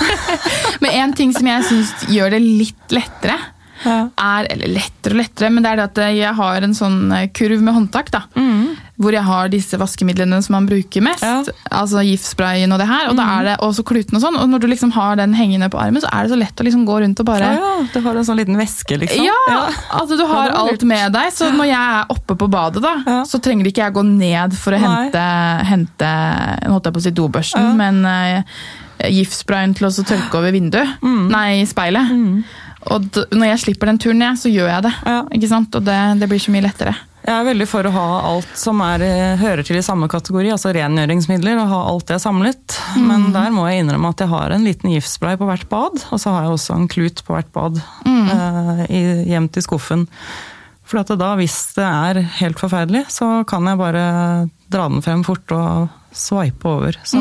Men 0.82 0.90
en 1.02 1.14
ting 1.18 1.32
som 1.36 1.46
jeg 1.48 1.66
syns 1.68 1.92
gjør 2.12 2.34
det 2.36 2.40
litt 2.44 2.94
lettere, 2.96 3.36
Ja. 3.84 4.08
er 4.16 4.46
Eller 4.50 4.68
lettere 4.78 5.12
og 5.12 5.20
lettere, 5.20 5.50
men 5.52 5.62
det 5.62 5.70
er 5.72 5.76
det 5.76 5.84
at 5.90 6.16
jeg 6.16 6.34
har 6.34 6.62
en 6.62 6.74
sånn 6.74 7.12
eh, 7.12 7.28
kurv 7.36 7.60
med 7.62 7.74
håndtak, 7.74 8.10
da. 8.10 8.22
Hvor 8.96 9.12
jeg 9.12 9.22
har 9.26 9.50
disse 9.52 9.76
vaskemidlene 9.76 10.38
som 10.42 10.54
man 10.56 10.66
bruker 10.66 11.02
mest. 11.04 11.20
Ja. 11.22 11.42
Altså 11.76 12.00
giftsprayen 12.06 12.72
og 12.72 12.78
det 12.80 12.86
her. 12.88 13.10
Og 13.10 13.16
da 13.18 13.26
er 13.36 13.44
det 13.50 13.56
også 13.60 13.84
kluten 13.84 14.16
og 14.16 14.22
sånn. 14.24 14.38
Og 14.40 14.48
når 14.48 14.62
du 14.62 14.66
liksom 14.72 14.90
har 14.96 15.18
den 15.20 15.34
hengende 15.36 15.68
på 15.68 15.76
armen, 15.82 16.00
så 16.00 16.08
er 16.08 16.24
det 16.24 16.32
så 16.32 16.38
lett 16.40 16.62
å 16.62 16.64
liksom 16.64 16.86
gå 16.88 16.96
rundt 17.04 17.20
og 17.20 17.28
bare 17.28 17.50
Ja, 17.52 17.60
ja, 17.60 17.74
du 17.92 18.00
har 18.06 18.16
en 18.16 18.24
sånn 18.24 18.40
liten 18.40 18.56
veske, 18.56 18.96
liksom. 19.02 19.26
Ja, 19.26 19.68
altså 20.00 20.16
du 20.16 20.24
har 20.24 20.48
Ja, 20.48 20.62
alt 20.64 20.82
med 20.88 21.12
deg, 21.12 21.28
så 21.36 21.50
når 21.52 21.68
jeg 21.68 21.76
er 22.00 22.16
oppe 22.16 22.38
på 22.40 22.48
badet, 22.48 22.80
da, 22.82 22.94
Ja. 23.06 23.20
så 23.28 23.38
trenger 23.42 23.68
ikke 23.68 23.84
jeg 23.84 23.92
gå 24.00 24.02
ned 24.08 24.56
for 24.56 24.72
å 24.72 24.80
Nei. 24.80 25.10
hente, 25.12 25.26
hente 25.68 26.10
holdt 26.70 26.84
jeg 26.88 26.96
på 26.96 27.02
å 27.02 27.02
si 27.04 27.10
dobørsten, 27.10 27.60
Ja. 27.68 27.72
men 27.76 28.04
uh, 28.06 28.42
giftsprayen 29.12 29.74
til 29.76 29.86
å 29.88 29.92
tørke 29.92 30.38
over 30.40 30.52
vinduet. 30.56 30.88
Mm. 31.02 31.28
Nei, 31.30 31.64
speilet. 31.68 32.08
Og 32.94 33.20
når 33.34 33.52
jeg 33.52 33.62
slipper 33.64 33.90
den 33.90 34.00
turen 34.02 34.22
ned, 34.22 34.38
så 34.40 34.52
gjør 34.52 34.70
jeg 34.70 34.86
det. 34.86 34.94
Ja. 35.06 35.20
Ikke 35.34 35.50
sant? 35.50 35.74
Og 35.74 35.84
det, 35.86 35.98
det 36.22 36.30
blir 36.30 36.42
så 36.42 36.54
mye 36.54 36.66
lettere. 36.66 36.94
Jeg 37.26 37.34
er 37.34 37.46
veldig 37.48 37.66
for 37.66 37.86
å 37.88 37.90
ha 37.90 38.06
alt 38.28 38.52
som 38.54 38.78
er, 38.86 39.02
eh, 39.02 39.40
hører 39.40 39.66
til 39.66 39.80
i 39.80 39.82
samme 39.82 40.06
kategori, 40.10 40.52
altså 40.54 40.70
rengjøringsmidler, 40.76 41.58
og 41.58 41.72
ha 41.72 41.80
alt 41.90 42.06
det 42.12 42.20
samlet. 42.22 42.76
Men 43.02 43.32
der 43.34 43.50
må 43.54 43.64
jeg 43.66 43.82
innrømme 43.82 44.12
at 44.14 44.22
jeg 44.22 44.30
har 44.30 44.54
en 44.54 44.66
liten 44.66 44.92
giftspray 44.94 45.34
på 45.40 45.48
hvert 45.48 45.66
bad, 45.72 46.04
og 46.14 46.22
så 46.22 46.36
har 46.36 46.46
jeg 46.46 46.54
også 46.54 46.76
en 46.76 46.86
klut 46.92 47.24
på 47.26 47.34
hvert 47.34 47.50
bad 47.56 47.80
eh, 48.06 48.84
i, 48.86 49.02
gjemt 49.32 49.58
i 49.58 49.64
skuffen. 49.66 50.06
For 50.86 51.02
da, 51.02 51.32
hvis 51.40 51.56
det 51.74 51.82
er 51.82 52.20
helt 52.38 52.62
forferdelig, 52.62 53.08
så 53.10 53.40
kan 53.50 53.66
jeg 53.66 53.80
bare 53.80 54.04
dra 54.70 54.86
den 54.86 55.02
frem 55.02 55.26
fort 55.26 55.50
og 55.50 55.88
sveipe 56.14 56.70
over. 56.76 56.94
Så 57.02 57.18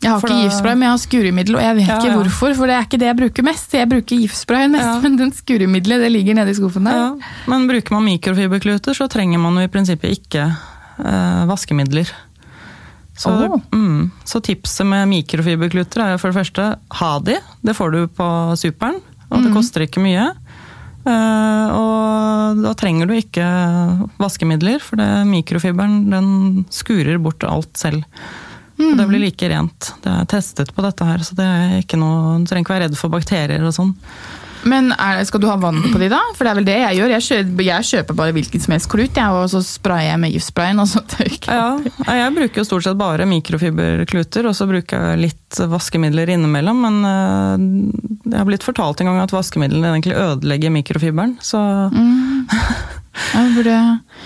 Jeg 0.00 0.14
har 0.14 0.22
For 0.22 0.30
ikke 0.30 0.38
da- 0.38 0.46
giftspray, 0.48 0.76
men 0.78 0.86
jeg 0.86 0.94
har 0.94 1.00
skuremiddel, 1.02 1.56
og 1.58 1.62
jeg 1.62 1.76
vet 1.76 1.88
Ja, 1.90 1.98
ikke 2.00 2.16
hvorfor, 2.16 2.54
for 2.56 2.70
det 2.70 2.74
er 2.76 2.86
ikke 2.86 3.00
det 3.02 3.08
jeg 3.10 3.18
bruker 3.18 3.44
mest. 3.44 3.74
Jeg 3.76 3.88
bruker 3.90 4.16
giftsprayen 4.16 4.72
mest, 4.72 5.02
men 5.04 5.18
den 5.20 5.32
skuremiddelet 5.36 6.00
det 6.06 6.10
ligger 6.14 6.34
nede 6.40 6.50
i 6.50 6.56
skuffen 6.56 6.88
der. 6.88 7.20
Men 7.46 7.68
bruker 7.68 7.92
man 7.98 8.08
mikrofiberkluter, 8.08 8.96
så 8.96 9.08
trenger 9.12 9.38
man 9.38 9.60
jo 9.60 9.68
i 9.68 9.72
prinsippet 9.72 10.16
ikke 10.16 10.46
eh, 10.48 11.44
vaskemidler. 11.50 12.08
Så, 13.20 13.28
oh. 13.28 13.60
mm, 13.76 14.10
så 14.24 14.40
tipset 14.40 14.88
med 14.88 15.08
mikrofiberkluter 15.10 16.06
er 16.06 16.16
for 16.16 16.32
det 16.32 16.38
første 16.40 16.70
ha 16.96 17.12
de. 17.20 17.36
Det 17.60 17.76
får 17.76 17.92
du 17.92 18.00
på 18.08 18.28
superen, 18.56 19.02
og 19.28 19.44
det 19.44 19.52
koster 19.52 19.84
ikke 19.84 20.00
mye. 20.00 20.30
Uh, 21.00 21.66
og 21.72 22.60
da 22.60 22.72
trenger 22.76 23.08
du 23.08 23.14
ikke 23.16 23.44
vaskemidler, 24.20 24.80
for 24.84 25.00
det, 25.00 25.08
mikrofiberen 25.28 26.10
den 26.12 26.30
skurer 26.72 27.20
bort 27.20 27.44
alt 27.44 27.76
selv. 27.80 28.04
Og 28.80 28.98
det 28.98 29.08
blir 29.10 29.24
like 29.24 29.50
rent. 29.52 29.92
Det 30.04 30.12
er 30.12 30.28
testet 30.30 30.74
på 30.76 30.84
dette 30.84 31.06
her, 31.06 31.24
så 31.26 31.36
det 31.38 31.46
er 31.46 31.80
ikke 31.82 32.00
noe, 32.00 32.38
du 32.40 32.50
trenger 32.50 32.66
ikke 32.66 32.76
være 32.76 32.88
redd 32.88 33.00
for 33.00 33.12
bakterier 33.12 33.66
og 33.66 33.76
sånn. 33.76 33.94
Men 34.68 34.90
er, 34.92 35.22
skal 35.24 35.40
du 35.40 35.46
ha 35.48 35.56
vann 35.56 35.80
på 35.88 35.98
de 36.00 36.10
da? 36.12 36.20
For 36.36 36.44
det 36.44 36.50
er 36.50 36.58
vel 36.58 36.66
det 36.68 36.76
jeg 36.76 36.98
gjør. 36.98 37.12
Jeg 37.14 37.26
kjøper, 37.26 37.64
jeg 37.64 37.88
kjøper 37.90 38.18
bare 38.18 38.34
hvilken 38.36 38.64
som 38.64 38.74
helst 38.74 38.90
klut, 38.92 39.16
jeg, 39.16 39.36
og 39.36 39.48
så 39.52 39.62
sprayer 39.64 40.10
jeg 40.10 40.20
med 40.20 40.34
giftsprayen, 40.34 40.82
og 40.82 40.90
så 40.90 41.02
tørker 41.14 41.54
jeg. 41.54 41.92
Ja, 42.04 42.18
jeg 42.20 42.34
bruker 42.36 42.60
jo 42.60 42.66
stort 42.68 42.86
sett 42.86 43.00
bare 43.00 43.28
mikrofiberkluter, 43.30 44.50
og 44.50 44.56
så 44.58 44.68
bruker 44.68 45.06
jeg 45.10 45.24
litt 45.24 45.60
vaskemidler 45.72 46.34
innimellom. 46.36 46.84
Men 46.84 47.00
øh, 47.08 47.66
jeg 48.26 48.36
har 48.36 48.48
blitt 48.48 48.66
fortalt 48.66 49.00
en 49.00 49.12
gang 49.12 49.22
at 49.24 49.34
vaskemidlene 49.34 49.94
egentlig 49.94 50.18
ødelegger 50.20 50.76
mikrofiberen. 50.76 51.38
Så, 51.44 51.60
jeg 51.88 52.99
burde... 53.56 53.76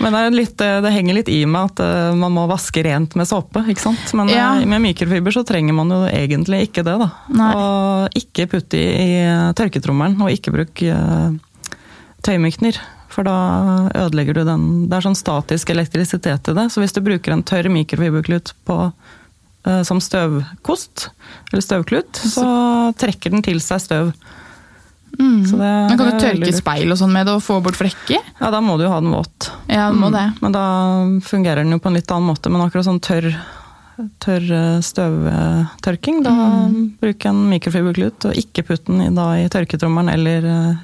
men 0.01 0.17
det, 0.17 0.23
litt, 0.35 0.61
øh, 0.65 0.81
det 0.85 0.93
henger 0.95 1.19
litt 1.19 1.31
i 1.33 1.41
meg 1.49 1.73
at 1.73 1.83
øh, 1.85 2.17
man 2.19 2.35
må 2.35 2.47
vaske 2.51 2.83
rent 2.87 3.17
med 3.19 3.29
såpe, 3.31 3.65
ikke 3.71 3.85
sant. 3.85 4.15
Men 4.17 4.33
Ja. 4.33 4.55
øh, 4.61 4.67
med 4.69 4.83
mikrofiber 4.85 5.35
så 5.35 5.45
trenger 5.47 5.77
man 5.77 5.91
jo 5.93 6.03
egentlig 6.09 6.69
ikke 6.69 6.85
det, 6.87 6.99
da. 7.03 7.11
Nei. 7.29 7.53
Og 7.55 8.21
ikke 8.23 8.49
putte 8.55 8.81
i, 8.81 9.07
i 9.07 9.53
tørketrommelen, 9.59 10.21
og 10.23 10.33
ikke 10.35 10.55
bruk 10.55 10.85
tøymykner. 12.25 12.79
For 13.15 13.27
da 13.27 13.35
ødelegger 13.95 14.35
du 14.41 14.43
den 14.49 14.65
Det 14.91 14.97
er 14.99 15.05
sånn 15.07 15.19
statisk 15.19 15.71
elektrisitet 15.75 16.51
i 16.51 16.57
det. 16.57 16.69
Så 16.73 16.83
hvis 16.83 16.95
du 16.97 17.03
bruker 17.05 17.35
en 17.35 17.45
tørr 17.47 17.71
mikrofiberklut 17.73 18.55
på, 18.67 18.79
eh, 19.69 19.83
som 19.87 20.01
støvkost, 20.03 21.09
eller 21.53 21.63
støvklut, 21.65 22.19
så 22.19 22.49
trekker 22.99 23.31
den 23.37 23.45
til 23.47 23.61
seg 23.63 23.85
støv. 23.85 24.15
Så 25.19 25.57
det, 25.57 25.73
Men 25.89 25.99
kan 25.99 26.11
du 26.11 26.19
tørke 26.19 26.53
speil 26.57 26.91
og 26.91 26.99
sånn 26.99 27.13
med 27.15 27.27
det 27.29 27.35
og 27.37 27.43
få 27.45 27.61
bort 27.63 27.77
flekker? 27.79 28.19
Ja, 28.41 28.51
da 28.51 28.61
må 28.65 28.77
du 28.79 28.85
jo 28.87 28.91
ha 28.93 29.01
den 29.01 29.13
våt. 29.15 29.51
Ja, 29.71 29.91
må 29.95 30.11
det. 30.13 30.25
Men 30.43 30.53
da 30.57 30.65
fungerer 31.23 31.63
den 31.63 31.73
jo 31.77 31.79
på 31.79 31.89
en 31.93 31.95
litt 31.99 32.11
annen 32.11 32.29
måte. 32.33 32.51
Men 32.51 32.65
akkurat 32.65 32.87
sånn 32.89 32.99
tørr, 33.05 33.29
tørr 34.25 34.49
eh, 34.51 34.81
støvtørking, 34.83 36.23
da 36.27 36.33
Mm. 36.35 36.97
bruk 37.01 37.25
en 37.27 37.45
mikrofiberklut, 37.51 38.25
og 38.27 38.35
ikke 38.35 38.65
putt 38.67 38.85
den 38.87 39.01
i, 39.03 39.09
da, 39.15 39.29
i 39.39 39.49
tørketrommelen 39.49 40.11
eller 40.13 40.45
eh, 40.51 40.77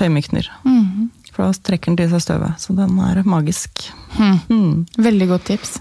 tøymykner. 0.00 0.48
Mm. 0.64 1.10
For 1.32 1.44
da 1.46 1.52
trekker 1.52 1.92
den 1.92 1.96
til 2.00 2.10
seg 2.10 2.24
støvet. 2.24 2.58
Så 2.58 2.74
den 2.76 2.96
er 2.98 3.22
magisk. 3.28 3.90
Hm. 4.16 4.38
Mm. 4.48 4.86
Veldig 4.98 5.28
godt 5.28 5.44
tips. 5.52 5.76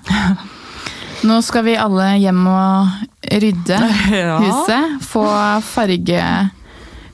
Nå 1.24 1.42
skal 1.44 1.64
vi 1.66 1.74
alle 1.76 2.14
hjem 2.22 2.46
og 2.48 2.88
rydde 3.28 3.80
Ja. 4.14 4.38
huset. 4.40 5.00
Få 5.04 5.26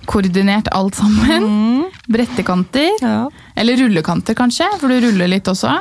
fargekoordinert 0.06 0.68
alt 0.72 0.95
sammen. 0.95 1.43
Mm. 1.43 1.91
Brettekanter. 2.08 2.91
Ja. 3.01 3.32
Eller 3.56 3.78
rullekanter, 3.78 4.34
kanskje, 4.36 4.66
for 4.80 4.89
du 4.89 4.99
ruller 4.99 5.28
litt 5.28 5.47
også. 5.47 5.72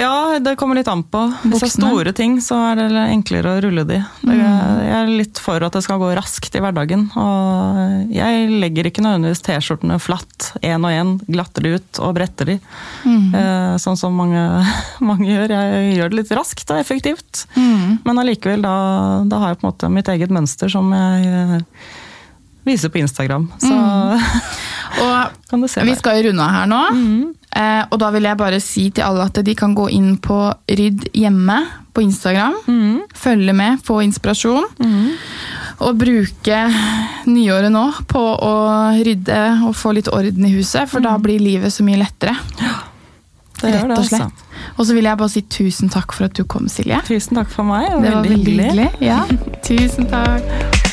ja, 0.00 0.38
det 0.40 0.56
kommer 0.56 0.74
litt 0.74 0.88
an 0.88 1.02
på. 1.02 1.32
Hvis 1.42 1.60
det 1.60 1.66
er 1.66 1.72
store 1.74 2.12
ting, 2.12 2.40
så 2.40 2.54
er 2.70 2.76
det 2.88 3.04
enklere 3.10 3.56
å 3.56 3.60
rulle 3.64 3.84
de. 3.84 4.00
Det, 4.22 4.36
jeg 4.36 4.94
er 5.00 5.10
litt 5.10 5.38
for 5.42 5.62
at 5.62 5.74
det 5.74 5.82
skal 5.84 5.98
gå 5.98 6.12
raskt 6.14 6.54
i 6.54 6.62
hverdagen. 6.62 7.08
Og 7.18 8.12
jeg 8.14 8.48
legger 8.62 8.88
ikke 8.88 9.02
nødvendigvis 9.04 9.42
T-skjortene 9.42 9.98
flatt, 10.02 10.52
én 10.62 10.86
og 10.86 10.94
én, 10.94 11.16
glatter 11.26 11.66
de 11.66 11.74
ut 11.76 12.00
og 12.00 12.14
bretter 12.16 12.54
de. 12.54 12.58
Mm. 13.04 13.78
Sånn 13.82 13.98
som 13.98 14.14
mange, 14.14 14.42
mange 15.10 15.28
gjør. 15.28 15.56
Jeg 15.58 15.98
gjør 15.98 16.14
det 16.14 16.22
litt 16.22 16.34
raskt 16.38 16.70
og 16.70 16.80
effektivt. 16.80 17.44
Mm. 17.58 18.00
Men 18.06 18.22
allikevel, 18.22 18.64
da, 18.64 18.78
da 19.26 19.42
har 19.42 19.52
jeg 19.52 19.60
på 19.60 19.66
en 19.66 19.72
måte 19.72 19.92
mitt 19.92 20.10
eget 20.14 20.34
mønster 20.34 20.70
som 20.72 20.94
jeg 20.94 21.30
eh, 21.30 21.60
viser 22.64 22.92
på 22.92 23.00
Instagram. 23.02 23.48
Så 23.62 23.76
Og 25.04 25.32
kan 25.50 25.60
du 25.64 25.68
se 25.68 25.84
vi 25.84 25.96
skal 25.98 26.20
jo 26.20 26.30
runde 26.30 26.44
av 26.44 26.54
her 26.58 26.68
nå. 26.70 26.82
Eh, 27.54 27.82
og 27.90 27.98
da 28.02 28.10
vil 28.14 28.26
jeg 28.26 28.40
bare 28.40 28.60
si 28.62 28.88
til 28.90 29.06
alle 29.06 29.28
at 29.28 29.38
de 29.46 29.54
kan 29.58 29.74
gå 29.76 29.88
inn 29.94 30.16
på 30.22 30.38
Rydd 30.70 31.08
hjemme 31.14 31.58
på 31.94 32.02
Instagram. 32.02 32.56
Mm. 32.66 32.96
Følge 33.14 33.54
med, 33.54 33.82
få 33.86 34.00
inspirasjon. 34.02 34.66
Og 35.84 35.98
bruke 35.98 36.58
nyåret 37.26 37.70
nå 37.74 37.84
på 38.10 38.22
å 38.22 38.54
rydde 38.98 39.42
og 39.68 39.74
få 39.78 39.94
litt 39.94 40.10
orden 40.10 40.46
i 40.46 40.52
huset, 40.54 40.90
for 40.90 41.04
da 41.04 41.14
blir 41.22 41.42
livet 41.42 41.74
så 41.74 41.86
mye 41.86 42.00
lettere. 42.02 42.34
Det 43.60 43.70
Rett 43.70 43.82
det, 43.86 43.90
og 43.90 43.98
altså. 43.98 44.16
slett. 44.16 44.40
Og 44.78 44.86
så 44.86 44.96
vil 44.96 45.06
jeg 45.06 45.20
bare 45.20 45.32
si 45.32 45.44
tusen 45.46 45.92
takk 45.92 46.14
for 46.16 46.26
at 46.26 46.34
du 46.36 46.42
kom, 46.44 46.66
Silje. 46.68 46.98
Tusen 47.06 47.38
takk 47.38 47.52
for 47.52 47.66
meg. 47.68 47.86
Det 48.02 48.16
var 48.16 48.26
veldig 48.26 48.58
hyggelig. 48.58 48.88
Ja, 49.04 49.22
tusen 49.66 50.10
takk. 50.10 50.83